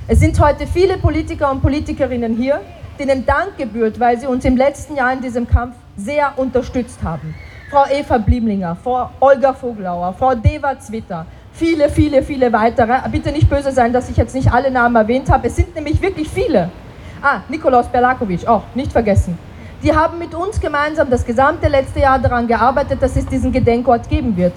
Es 0.08 0.20
sind 0.20 0.40
heute 0.40 0.68
viele 0.68 0.98
Politiker 0.98 1.52
und 1.52 1.62
Politikerinnen 1.62 2.38
hier, 2.38 2.62
denen 2.98 3.26
Dank 3.26 3.58
gebührt, 3.58 4.00
weil 4.00 4.20
sie 4.20 4.28
uns 4.28 4.46
im 4.46 4.56
letzten 4.56 4.96
Jahr 4.96 5.14
in 5.14 5.22
diesem 5.22 5.48
Kampf 5.48 5.76
sehr 5.98 6.32
unterstützt 6.38 7.04
haben. 7.04 7.36
Frau 7.70 7.86
Eva 7.92 8.18
Blimlinger, 8.18 8.76
Frau 8.76 9.10
Olga 9.20 9.54
Voglauer, 9.54 10.14
Frau 10.14 10.34
Deva 10.34 10.80
Zwitter, 10.80 11.26
viele, 11.60 11.90
viele, 11.90 12.24
viele 12.24 12.54
weitere. 12.54 12.94
Bitte 13.10 13.34
nicht 13.34 13.50
böse 13.50 13.74
sein, 13.74 13.92
dass 13.92 14.10
ich 14.10 14.16
jetzt 14.16 14.34
nicht 14.34 14.52
alle 14.52 14.72
Namen 14.72 14.96
erwähnt 14.96 15.30
habe. 15.30 15.48
Es 15.48 15.58
sind 15.58 15.76
nämlich 15.76 16.02
wirklich 16.02 16.30
viele. 16.30 16.72
Ah, 17.22 17.42
Nikolaus 17.50 17.88
Berlakovic, 17.88 18.48
auch 18.48 18.64
nicht 18.74 18.94
vergessen. 18.94 19.38
Die 19.84 19.94
haben 19.94 20.18
mit 20.18 20.34
uns 20.34 20.60
gemeinsam 20.60 21.10
das 21.10 21.26
gesamte 21.26 21.68
letzte 21.68 22.00
Jahr 22.00 22.18
daran 22.18 22.48
gearbeitet, 22.48 23.02
dass 23.02 23.18
es 23.18 23.26
diesen 23.26 23.52
Gedenkort 23.52 24.08
geben 24.10 24.38
wird. 24.38 24.54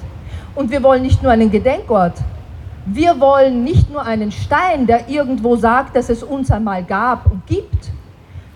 Und 0.55 0.71
wir 0.71 0.81
wollen 0.83 1.03
nicht 1.03 1.23
nur 1.23 1.33
einen 1.33 1.51
Gedenkort, 1.51 2.15
wir 2.87 3.19
wollen 3.21 3.65
nicht 3.65 3.91
nur 3.91 4.05
einen 4.05 4.31
Stein, 4.31 4.87
der 4.87 5.09
irgendwo 5.09 5.57
sagt, 5.57 5.97
dass 5.97 6.09
es 6.09 6.23
uns 6.23 6.51
einmal 6.51 6.85
gab 6.85 7.27
und 7.27 7.47
gibt. 7.47 7.91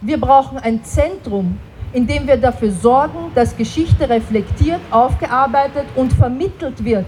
Wir 0.00 0.20
brauchen 0.20 0.58
ein 0.58 0.84
Zentrum, 0.84 1.58
in 1.92 2.06
dem 2.06 2.26
wir 2.26 2.36
dafür 2.36 2.70
sorgen, 2.70 3.30
dass 3.34 3.56
Geschichte 3.56 4.08
reflektiert, 4.08 4.80
aufgearbeitet 4.90 5.86
und 5.94 6.12
vermittelt 6.12 6.84
wird. 6.84 7.06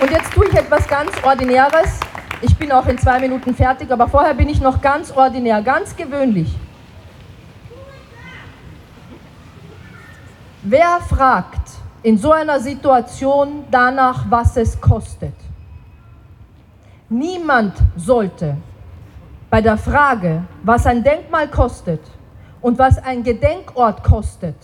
Und 0.00 0.10
jetzt 0.10 0.29
tue 0.40 0.48
ich 0.48 0.54
etwas 0.54 0.88
ganz 0.88 1.10
Ordinäres. 1.22 2.00
Ich 2.40 2.56
bin 2.56 2.72
auch 2.72 2.86
in 2.86 2.96
zwei 2.96 3.20
Minuten 3.20 3.54
fertig, 3.54 3.90
aber 3.90 4.08
vorher 4.08 4.32
bin 4.32 4.48
ich 4.48 4.58
noch 4.58 4.80
ganz 4.80 5.10
ordinär, 5.14 5.60
ganz 5.60 5.94
gewöhnlich. 5.94 6.56
Wer 10.62 10.98
fragt 11.06 11.72
in 12.02 12.16
so 12.16 12.32
einer 12.32 12.58
Situation 12.58 13.64
danach, 13.70 14.24
was 14.30 14.56
es 14.56 14.80
kostet? 14.80 15.34
Niemand 17.10 17.74
sollte 17.96 18.56
bei 19.50 19.60
der 19.60 19.76
Frage, 19.76 20.44
was 20.62 20.86
ein 20.86 21.02
Denkmal 21.02 21.48
kostet 21.48 22.00
und 22.62 22.78
was 22.78 22.96
ein 22.96 23.22
Gedenkort 23.22 24.02
kostet, 24.02 24.56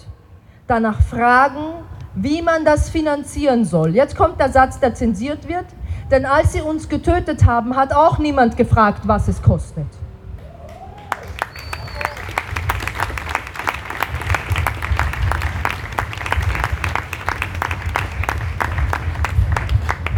danach 0.66 1.02
fragen, 1.02 1.84
wie 2.16 2.40
man 2.40 2.64
das 2.64 2.88
finanzieren 2.88 3.64
soll. 3.64 3.94
Jetzt 3.94 4.16
kommt 4.16 4.40
der 4.40 4.50
Satz, 4.50 4.80
der 4.80 4.94
zensiert 4.94 5.48
wird, 5.48 5.66
denn 6.10 6.24
als 6.24 6.54
sie 6.54 6.62
uns 6.62 6.88
getötet 6.88 7.44
haben, 7.44 7.76
hat 7.76 7.92
auch 7.92 8.18
niemand 8.18 8.56
gefragt, 8.56 9.02
was 9.04 9.28
es 9.28 9.42
kostet. 9.42 9.86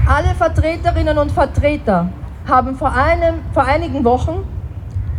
Alle 0.07 0.35
Vertreterinnen 0.37 1.19
und 1.19 1.33
Vertreter 1.33 2.11
haben 2.47 2.77
vor, 2.77 2.93
einem, 2.95 3.41
vor 3.53 3.65
einigen 3.65 4.05
Wochen 4.05 4.45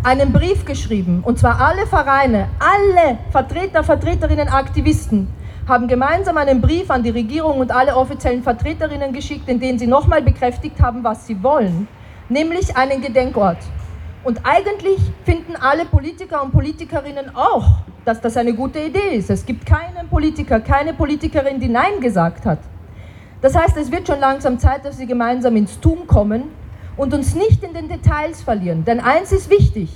einen 0.03 0.31
Brief 0.31 0.63
geschrieben, 0.65 1.21
und 1.25 1.37
zwar 1.37 1.59
alle 1.59 1.85
Vereine, 1.85 2.47
alle 2.57 3.17
Vertreter, 3.31 3.83
Vertreterinnen, 3.83 4.47
Aktivisten, 4.47 5.27
haben 5.69 5.87
gemeinsam 5.87 6.35
einen 6.37 6.59
Brief 6.59 6.89
an 6.89 7.03
die 7.03 7.11
Regierung 7.11 7.59
und 7.59 7.71
alle 7.71 7.95
offiziellen 7.95 8.41
Vertreterinnen 8.41 9.13
geschickt, 9.13 9.47
in 9.47 9.59
dem 9.59 9.77
sie 9.77 9.87
nochmal 9.87 10.21
bekräftigt 10.21 10.81
haben, 10.81 11.03
was 11.03 11.27
sie 11.27 11.41
wollen, 11.43 11.87
nämlich 12.27 12.75
einen 12.75 13.01
Gedenkort. 13.01 13.59
Und 14.23 14.41
eigentlich 14.43 14.99
finden 15.23 15.55
alle 15.55 15.85
Politiker 15.85 16.43
und 16.43 16.51
Politikerinnen 16.51 17.35
auch, 17.35 17.79
dass 18.03 18.19
das 18.19 18.35
eine 18.35 18.53
gute 18.53 18.79
Idee 18.79 19.15
ist. 19.15 19.29
Es 19.29 19.45
gibt 19.45 19.65
keinen 19.65 20.09
Politiker, 20.09 20.59
keine 20.59 20.93
Politikerin, 20.93 21.59
die 21.59 21.69
Nein 21.69 22.01
gesagt 22.01 22.45
hat. 22.45 22.59
Das 23.41 23.55
heißt, 23.55 23.77
es 23.77 23.91
wird 23.91 24.07
schon 24.07 24.19
langsam 24.19 24.59
Zeit, 24.59 24.83
dass 24.83 24.99
wir 24.99 25.05
gemeinsam 25.05 25.55
ins 25.55 25.79
Tun 25.79 26.07
kommen 26.07 26.45
und 26.97 27.13
uns 27.13 27.35
nicht 27.35 27.63
in 27.63 27.73
den 27.73 27.87
Details 27.87 28.41
verlieren. 28.41 28.83
Denn 28.83 28.99
eins 28.99 29.31
ist 29.31 29.49
wichtig, 29.49 29.89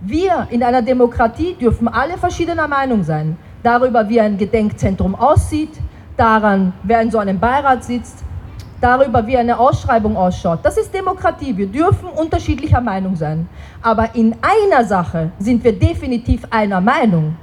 wir 0.00 0.46
in 0.50 0.62
einer 0.62 0.80
Demokratie 0.80 1.54
dürfen 1.54 1.88
alle 1.88 2.16
verschiedener 2.16 2.68
Meinung 2.68 3.02
sein 3.02 3.36
darüber, 3.62 4.08
wie 4.08 4.20
ein 4.20 4.36
Gedenkzentrum 4.36 5.14
aussieht, 5.14 5.70
daran, 6.16 6.72
wer 6.82 7.00
in 7.00 7.10
so 7.10 7.18
einem 7.18 7.38
Beirat 7.38 7.84
sitzt, 7.84 8.24
darüber, 8.80 9.26
wie 9.26 9.36
eine 9.36 9.58
Ausschreibung 9.58 10.16
ausschaut. 10.16 10.60
Das 10.62 10.76
ist 10.76 10.92
Demokratie. 10.92 11.56
Wir 11.56 11.66
dürfen 11.66 12.08
unterschiedlicher 12.08 12.80
Meinung 12.80 13.16
sein. 13.16 13.48
Aber 13.80 14.14
in 14.14 14.34
einer 14.42 14.84
Sache 14.84 15.30
sind 15.38 15.62
wir 15.62 15.78
definitiv 15.78 16.42
einer 16.50 16.80
Meinung. 16.80 17.36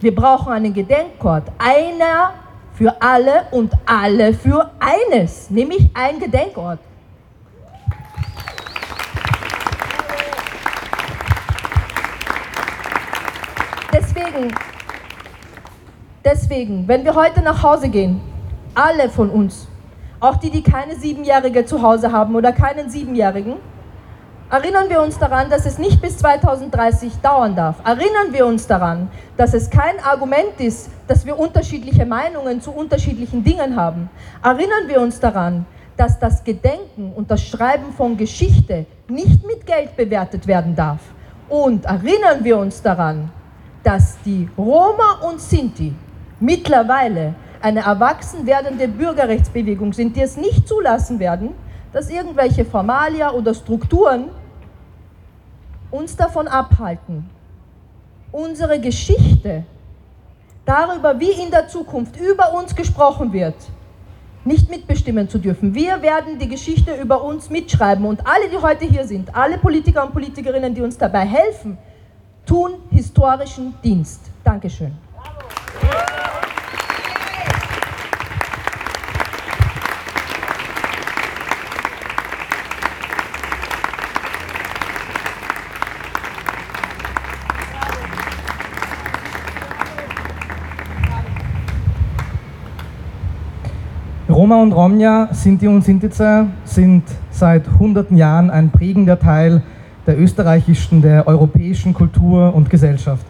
Wir 0.00 0.14
brauchen 0.14 0.52
einen 0.52 0.72
Gedenkort. 0.72 1.50
Einer 1.58 2.34
für 2.74 2.94
alle 3.00 3.46
und 3.50 3.72
alle 3.86 4.32
für 4.32 4.70
eines, 4.80 5.50
nämlich 5.50 5.90
ein 5.94 6.18
Gedenkort. 6.18 6.78
Deswegen 13.92 14.52
Deswegen, 16.24 16.88
wenn 16.88 17.04
wir 17.04 17.14
heute 17.14 17.42
nach 17.42 17.62
Hause 17.62 17.90
gehen, 17.90 18.18
alle 18.74 19.10
von 19.10 19.28
uns, 19.28 19.68
auch 20.20 20.36
die, 20.36 20.48
die 20.48 20.62
keine 20.62 20.96
Siebenjährige 20.96 21.66
zu 21.66 21.82
Hause 21.82 22.12
haben 22.12 22.34
oder 22.34 22.50
keinen 22.50 22.88
Siebenjährigen, 22.88 23.56
erinnern 24.50 24.88
wir 24.88 25.02
uns 25.02 25.18
daran, 25.18 25.50
dass 25.50 25.66
es 25.66 25.78
nicht 25.78 26.00
bis 26.00 26.16
2030 26.16 27.16
dauern 27.18 27.54
darf. 27.54 27.76
Erinnern 27.84 28.32
wir 28.32 28.46
uns 28.46 28.66
daran, 28.66 29.10
dass 29.36 29.52
es 29.52 29.68
kein 29.68 30.02
Argument 30.02 30.58
ist, 30.60 30.88
dass 31.08 31.26
wir 31.26 31.38
unterschiedliche 31.38 32.06
Meinungen 32.06 32.62
zu 32.62 32.70
unterschiedlichen 32.70 33.44
Dingen 33.44 33.76
haben. 33.76 34.08
Erinnern 34.42 34.88
wir 34.88 35.02
uns 35.02 35.20
daran, 35.20 35.66
dass 35.98 36.18
das 36.18 36.42
Gedenken 36.42 37.12
und 37.14 37.30
das 37.30 37.42
Schreiben 37.42 37.92
von 37.94 38.16
Geschichte 38.16 38.86
nicht 39.08 39.46
mit 39.46 39.66
Geld 39.66 39.94
bewertet 39.94 40.46
werden 40.46 40.74
darf. 40.74 41.00
Und 41.50 41.84
erinnern 41.84 42.42
wir 42.42 42.56
uns 42.56 42.80
daran, 42.80 43.30
dass 43.82 44.16
die 44.24 44.48
Roma 44.56 45.18
und 45.20 45.38
Sinti 45.38 45.94
mittlerweile 46.44 47.34
eine 47.60 47.80
erwachsen 47.80 48.46
werdende 48.46 48.88
Bürgerrechtsbewegung 48.88 49.92
sind, 49.92 50.16
die 50.16 50.22
es 50.22 50.36
nicht 50.36 50.68
zulassen 50.68 51.18
werden, 51.18 51.50
dass 51.92 52.10
irgendwelche 52.10 52.64
Formalia 52.64 53.30
oder 53.32 53.54
Strukturen 53.54 54.26
uns 55.90 56.16
davon 56.16 56.48
abhalten, 56.48 57.30
unsere 58.32 58.80
Geschichte 58.80 59.64
darüber, 60.64 61.18
wie 61.20 61.30
in 61.30 61.50
der 61.50 61.68
Zukunft 61.68 62.20
über 62.20 62.52
uns 62.52 62.74
gesprochen 62.74 63.32
wird, 63.32 63.54
nicht 64.44 64.68
mitbestimmen 64.68 65.28
zu 65.28 65.38
dürfen. 65.38 65.74
Wir 65.74 66.02
werden 66.02 66.38
die 66.38 66.48
Geschichte 66.48 66.94
über 67.00 67.22
uns 67.22 67.48
mitschreiben 67.48 68.04
und 68.04 68.26
alle, 68.26 68.50
die 68.50 68.58
heute 68.58 68.84
hier 68.84 69.06
sind, 69.06 69.34
alle 69.34 69.56
Politiker 69.56 70.04
und 70.04 70.12
Politikerinnen, 70.12 70.74
die 70.74 70.82
uns 70.82 70.98
dabei 70.98 71.24
helfen, 71.24 71.78
tun 72.44 72.72
historischen 72.90 73.74
Dienst. 73.82 74.20
Dankeschön. 74.42 75.03
Roma 94.34 94.60
und 94.60 94.72
Romja, 94.72 95.28
Sinti 95.32 95.68
und 95.68 95.82
Sintize 95.84 96.48
sind 96.64 97.04
seit 97.30 97.62
hunderten 97.78 98.16
Jahren 98.16 98.50
ein 98.50 98.70
prägender 98.70 99.18
Teil 99.18 99.62
der 100.06 100.18
österreichischen, 100.18 101.02
der 101.02 101.26
europäischen 101.26 101.94
Kultur 101.94 102.52
und 102.54 102.68
Gesellschaft. 102.68 103.24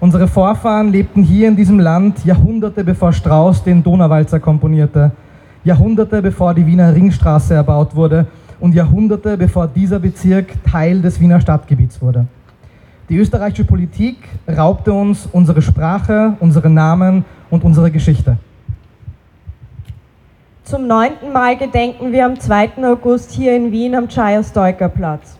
Unsere 0.00 0.28
Vorfahren 0.28 0.90
lebten 0.90 1.22
hier 1.22 1.46
in 1.46 1.56
diesem 1.56 1.78
Land 1.78 2.24
Jahrhunderte 2.24 2.84
bevor 2.84 3.12
Strauß 3.12 3.62
den 3.64 3.82
Donauwalzer 3.82 4.40
komponierte, 4.40 5.10
Jahrhunderte 5.62 6.22
bevor 6.22 6.54
die 6.54 6.66
Wiener 6.66 6.94
Ringstraße 6.94 7.52
erbaut 7.52 7.94
wurde 7.94 8.26
und 8.60 8.74
Jahrhunderte 8.74 9.36
bevor 9.36 9.66
dieser 9.68 9.98
Bezirk 9.98 10.64
Teil 10.64 11.02
des 11.02 11.20
Wiener 11.20 11.38
Stadtgebiets 11.38 12.00
wurde. 12.00 12.24
Die 13.10 13.18
österreichische 13.18 13.64
Politik 13.64 14.16
raubte 14.48 14.90
uns 14.90 15.28
unsere 15.30 15.60
Sprache, 15.60 16.32
unsere 16.40 16.70
Namen 16.70 17.26
und 17.50 17.62
unsere 17.62 17.90
Geschichte. 17.90 18.38
Zum 20.64 20.86
neunten 20.86 21.30
Mal 21.32 21.58
gedenken 21.58 22.12
wir 22.12 22.24
am 22.24 22.40
2. 22.40 22.84
August 22.84 23.32
hier 23.32 23.54
in 23.54 23.70
Wien 23.70 23.94
am 23.94 24.08
Czajos-Stoiker-Platz. 24.08 25.39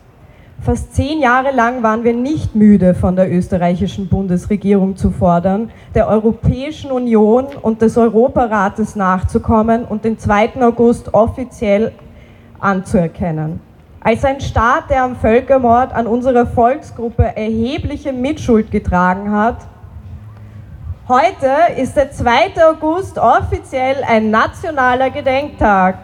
Fast 0.63 0.93
zehn 0.93 1.21
Jahre 1.21 1.49
lang 1.51 1.81
waren 1.81 2.03
wir 2.03 2.13
nicht 2.13 2.53
müde, 2.53 2.93
von 2.93 3.15
der 3.15 3.31
österreichischen 3.33 4.07
Bundesregierung 4.07 4.95
zu 4.95 5.09
fordern, 5.09 5.71
der 5.95 6.07
Europäischen 6.07 6.91
Union 6.91 7.47
und 7.63 7.81
des 7.81 7.97
Europarates 7.97 8.95
nachzukommen 8.95 9.85
und 9.85 10.05
den 10.05 10.19
2. 10.19 10.61
August 10.61 11.15
offiziell 11.15 11.93
anzuerkennen. 12.59 13.59
Als 14.01 14.23
ein 14.23 14.39
Staat, 14.39 14.91
der 14.91 15.03
am 15.03 15.15
Völkermord 15.15 15.93
an 15.93 16.05
unserer 16.05 16.45
Volksgruppe 16.45 17.23
erhebliche 17.35 18.13
Mitschuld 18.13 18.69
getragen 18.69 19.31
hat, 19.31 19.57
Heute 21.07 21.51
ist 21.75 21.97
der 21.97 22.11
2. 22.11 22.53
August 22.69 23.17
offiziell 23.17 24.01
ein 24.07 24.29
nationaler 24.29 25.09
Gedenktag. 25.09 25.97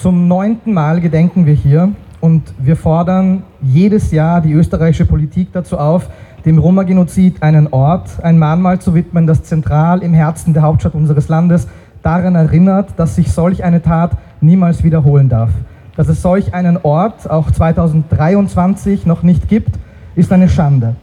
Zum 0.00 0.28
neunten 0.28 0.74
Mal 0.74 1.00
gedenken 1.00 1.44
wir 1.44 1.54
hier 1.54 1.90
Und 2.20 2.54
wir 2.60 2.76
fordern 2.76 3.42
jedes 3.60 4.12
Jahr 4.12 4.40
die 4.40 4.52
österreichische 4.52 5.06
Politik 5.06 5.48
dazu 5.52 5.76
auf, 5.76 6.08
dem 6.44 6.58
Roma-Genozid 6.58 7.42
einen 7.42 7.66
Ort, 7.72 8.22
ein 8.22 8.38
Mahnmal 8.38 8.80
zu 8.80 8.94
widmen, 8.94 9.26
das 9.26 9.42
zentral 9.42 10.04
im 10.04 10.14
Herzen 10.14 10.54
der 10.54 10.62
Hauptstadt 10.62 10.94
unseres 10.94 11.28
Landes 11.28 11.66
daran 12.04 12.36
erinnert, 12.36 12.90
dass 12.96 13.16
sich 13.16 13.32
solch 13.32 13.64
eine 13.64 13.82
Tat 13.82 14.12
niemals 14.40 14.84
wiederholen 14.84 15.28
darf. 15.28 15.50
Dass 15.96 16.08
es 16.08 16.22
solch 16.22 16.54
einen 16.54 16.76
Ort 16.76 17.28
auch 17.28 17.50
2023 17.50 19.04
noch 19.04 19.24
nicht 19.24 19.48
gibt, 19.48 19.80
ist 20.14 20.32
eine 20.32 20.48
Schande. 20.48 20.94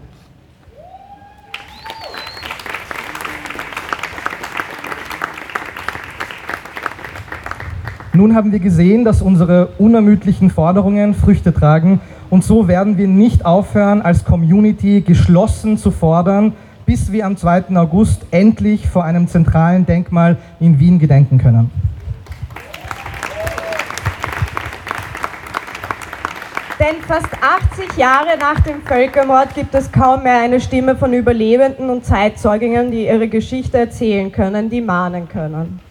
Nun 8.15 8.33
haben 8.33 8.53
wir 8.53 8.59
gesehen, 8.59 9.03
dass 9.03 9.21
unsere 9.21 9.67
unermüdlichen 9.77 10.49
Forderungen 10.49 11.13
Früchte 11.13 11.53
tragen 11.53 11.99
und 12.29 12.45
so 12.45 12.69
werden 12.69 12.97
wir 12.97 13.09
nicht 13.09 13.45
aufhören, 13.45 14.01
als 14.01 14.23
Community 14.23 15.01
geschlossen 15.01 15.77
zu 15.77 15.91
fordern, 15.91 16.53
bis 16.85 17.11
wir 17.11 17.25
am 17.25 17.35
2. 17.35 17.75
August 17.75 18.25
endlich 18.31 18.87
vor 18.87 19.03
einem 19.03 19.27
zentralen 19.27 19.85
Denkmal 19.85 20.37
in 20.61 20.79
Wien 20.79 20.97
gedenken 20.97 21.39
können. 21.39 21.69
Denn 26.79 27.01
fast 27.05 27.27
80 27.41 27.97
Jahre 27.97 28.37
nach 28.39 28.61
dem 28.61 28.81
Völkermord 28.83 29.53
gibt 29.55 29.75
es 29.75 29.91
kaum 29.91 30.23
mehr 30.23 30.39
eine 30.39 30.61
Stimme 30.61 30.95
von 30.95 31.13
Überlebenden 31.13 31.89
und 31.89 32.05
Zeitzeuginnen, 32.05 32.91
die 32.91 33.07
ihre 33.07 33.27
Geschichte 33.27 33.77
erzählen 33.77 34.31
können, 34.31 34.69
die 34.69 34.79
mahnen 34.79 35.27
können. 35.27 35.81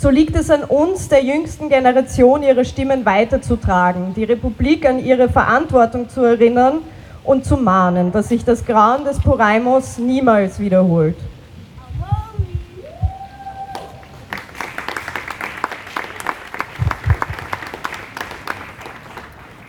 So 0.00 0.10
liegt 0.10 0.36
es 0.36 0.48
an 0.48 0.62
uns, 0.62 1.08
der 1.08 1.24
jüngsten 1.24 1.68
Generation, 1.68 2.44
ihre 2.44 2.64
Stimmen 2.64 3.04
weiterzutragen, 3.04 4.14
die 4.14 4.22
Republik 4.22 4.88
an 4.88 5.04
ihre 5.04 5.28
Verantwortung 5.28 6.08
zu 6.08 6.22
erinnern 6.22 6.82
und 7.24 7.44
zu 7.44 7.56
mahnen, 7.56 8.12
dass 8.12 8.28
sich 8.28 8.44
das 8.44 8.64
Grauen 8.64 9.02
des 9.02 9.18
Poraimos 9.18 9.98
niemals 9.98 10.60
wiederholt. 10.60 11.16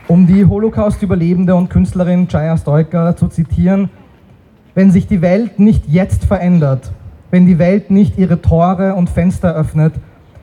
Um 0.08 0.28
die 0.28 0.46
Holocaust-Überlebende 0.46 1.56
und 1.56 1.72
Künstlerin 1.72 2.28
Chaya 2.28 2.56
Stoiker 2.56 3.16
zu 3.16 3.30
zitieren, 3.30 3.90
wenn 4.76 4.92
sich 4.92 5.08
die 5.08 5.24
Welt 5.24 5.58
nicht 5.58 5.88
jetzt 5.88 6.26
verändert, 6.26 6.92
wenn 7.32 7.48
die 7.48 7.58
Welt 7.58 7.90
nicht 7.90 8.20
ihre 8.20 8.44
Tore 8.44 8.94
und 8.94 9.10
Fenster 9.10 9.56
öffnet, 9.56 9.94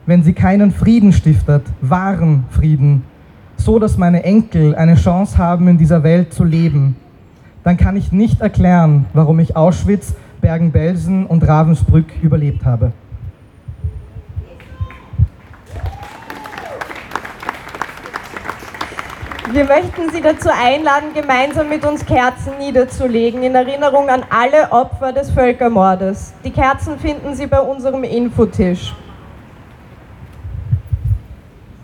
wenn 0.07 0.23
sie 0.23 0.33
keinen 0.33 0.71
Frieden 0.71 1.13
stiftet, 1.13 1.65
wahren 1.81 2.45
Frieden, 2.51 3.03
so 3.57 3.79
dass 3.79 3.99
meine 3.99 4.23
Enkel 4.23 4.75
eine 4.75 4.95
Chance 4.95 5.37
haben, 5.37 5.67
in 5.69 5.79
dieser 5.79 6.03
Welt 6.03 6.33
zu 6.33 6.45
leben, 6.45 6.97
dann 7.65 7.77
kann 7.77 7.97
ich 7.97 8.13
nicht 8.13 8.41
erklären, 8.41 9.07
warum 9.13 9.41
ich 9.41 9.57
Auschwitz, 9.57 10.15
Bergen-Belsen 10.41 11.27
und 11.27 11.47
Ravensbrück 11.47 12.07
überlebt 12.23 12.65
habe. 12.65 12.93
Wir 19.53 19.65
möchten 19.65 20.11
Sie 20.13 20.21
dazu 20.21 20.51
einladen, 20.51 21.09
gemeinsam 21.15 21.69
mit 21.69 21.85
uns 21.85 22.05
Kerzen 22.05 22.59
niederzulegen 22.59 23.43
in 23.43 23.55
Erinnerung 23.55 24.09
an 24.09 24.23
alle 24.29 24.71
Opfer 24.71 25.13
des 25.13 25.31
Völkermordes. 25.31 26.35
Die 26.45 26.51
Kerzen 26.51 26.99
finden 26.99 27.35
Sie 27.35 27.47
bei 27.47 27.61
unserem 27.61 28.05
Infotisch. 28.05 28.95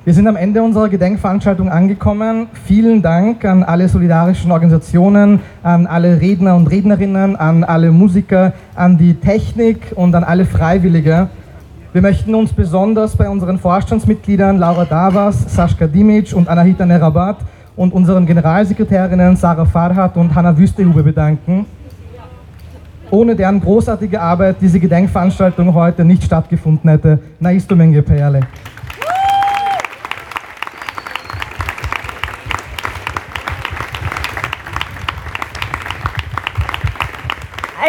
Wir 0.04 0.14
sind 0.14 0.26
am 0.26 0.34
Ende 0.34 0.64
unserer 0.64 0.88
Gedenkveranstaltung 0.88 1.68
angekommen. 1.68 2.48
Vielen 2.64 3.02
Dank 3.02 3.44
an 3.44 3.62
alle 3.62 3.88
solidarischen 3.88 4.50
Organisationen, 4.50 5.38
an 5.62 5.86
alle 5.86 6.20
Redner 6.20 6.56
und 6.56 6.66
Rednerinnen, 6.66 7.36
an 7.36 7.62
alle 7.62 7.92
Musiker, 7.92 8.52
an 8.74 8.98
die 8.98 9.14
Technik 9.14 9.92
und 9.94 10.12
an 10.16 10.24
alle 10.24 10.44
Freiwillige. 10.44 11.28
Wir 11.92 12.02
möchten 12.02 12.34
uns 12.34 12.52
besonders 12.52 13.14
bei 13.14 13.30
unseren 13.30 13.60
Vorstandsmitgliedern 13.60 14.58
Laura 14.58 14.86
Davas, 14.86 15.54
Sascha 15.54 15.86
Dimic 15.86 16.34
und 16.34 16.48
Anahita 16.48 16.84
Nerabat 16.84 17.36
und 17.76 17.94
unseren 17.94 18.26
Generalsekretärinnen 18.26 19.36
Sarah 19.36 19.66
Farhat 19.66 20.16
und 20.16 20.34
Hanna 20.34 20.58
Wüstehube 20.58 21.04
bedanken, 21.04 21.64
ohne 23.12 23.36
deren 23.36 23.60
großartige 23.60 24.20
Arbeit 24.20 24.56
diese 24.60 24.80
Gedenkveranstaltung 24.80 25.72
heute 25.72 26.04
nicht 26.04 26.24
stattgefunden 26.24 26.90
hätte. 26.90 27.20
Naistu 27.38 27.76
Menge 27.76 28.02
Perle. 28.02 28.40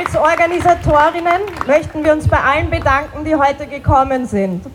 Als 0.05 0.17
Organisatorinnen 0.17 1.41
möchten 1.65 2.03
wir 2.03 2.11
uns 2.13 2.27
bei 2.27 2.37
allen 2.37 2.69
bedanken, 2.69 3.23
die 3.23 3.35
heute 3.35 3.67
gekommen 3.67 4.25
sind 4.25 4.65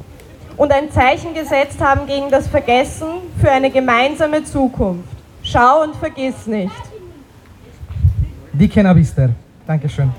und 0.56 0.72
ein 0.72 0.90
Zeichen 0.90 1.34
gesetzt 1.34 1.80
haben 1.80 2.06
gegen 2.06 2.30
das 2.30 2.46
Vergessen 2.46 3.08
für 3.38 3.50
eine 3.50 3.70
gemeinsame 3.70 4.44
Zukunft. 4.44 5.08
Schau 5.42 5.82
und 5.82 5.96
vergiss 5.96 6.46
nicht. 6.46 6.72
Die 8.52 8.68
Kennabister. 8.68 9.30
Dankeschön. 9.66 10.12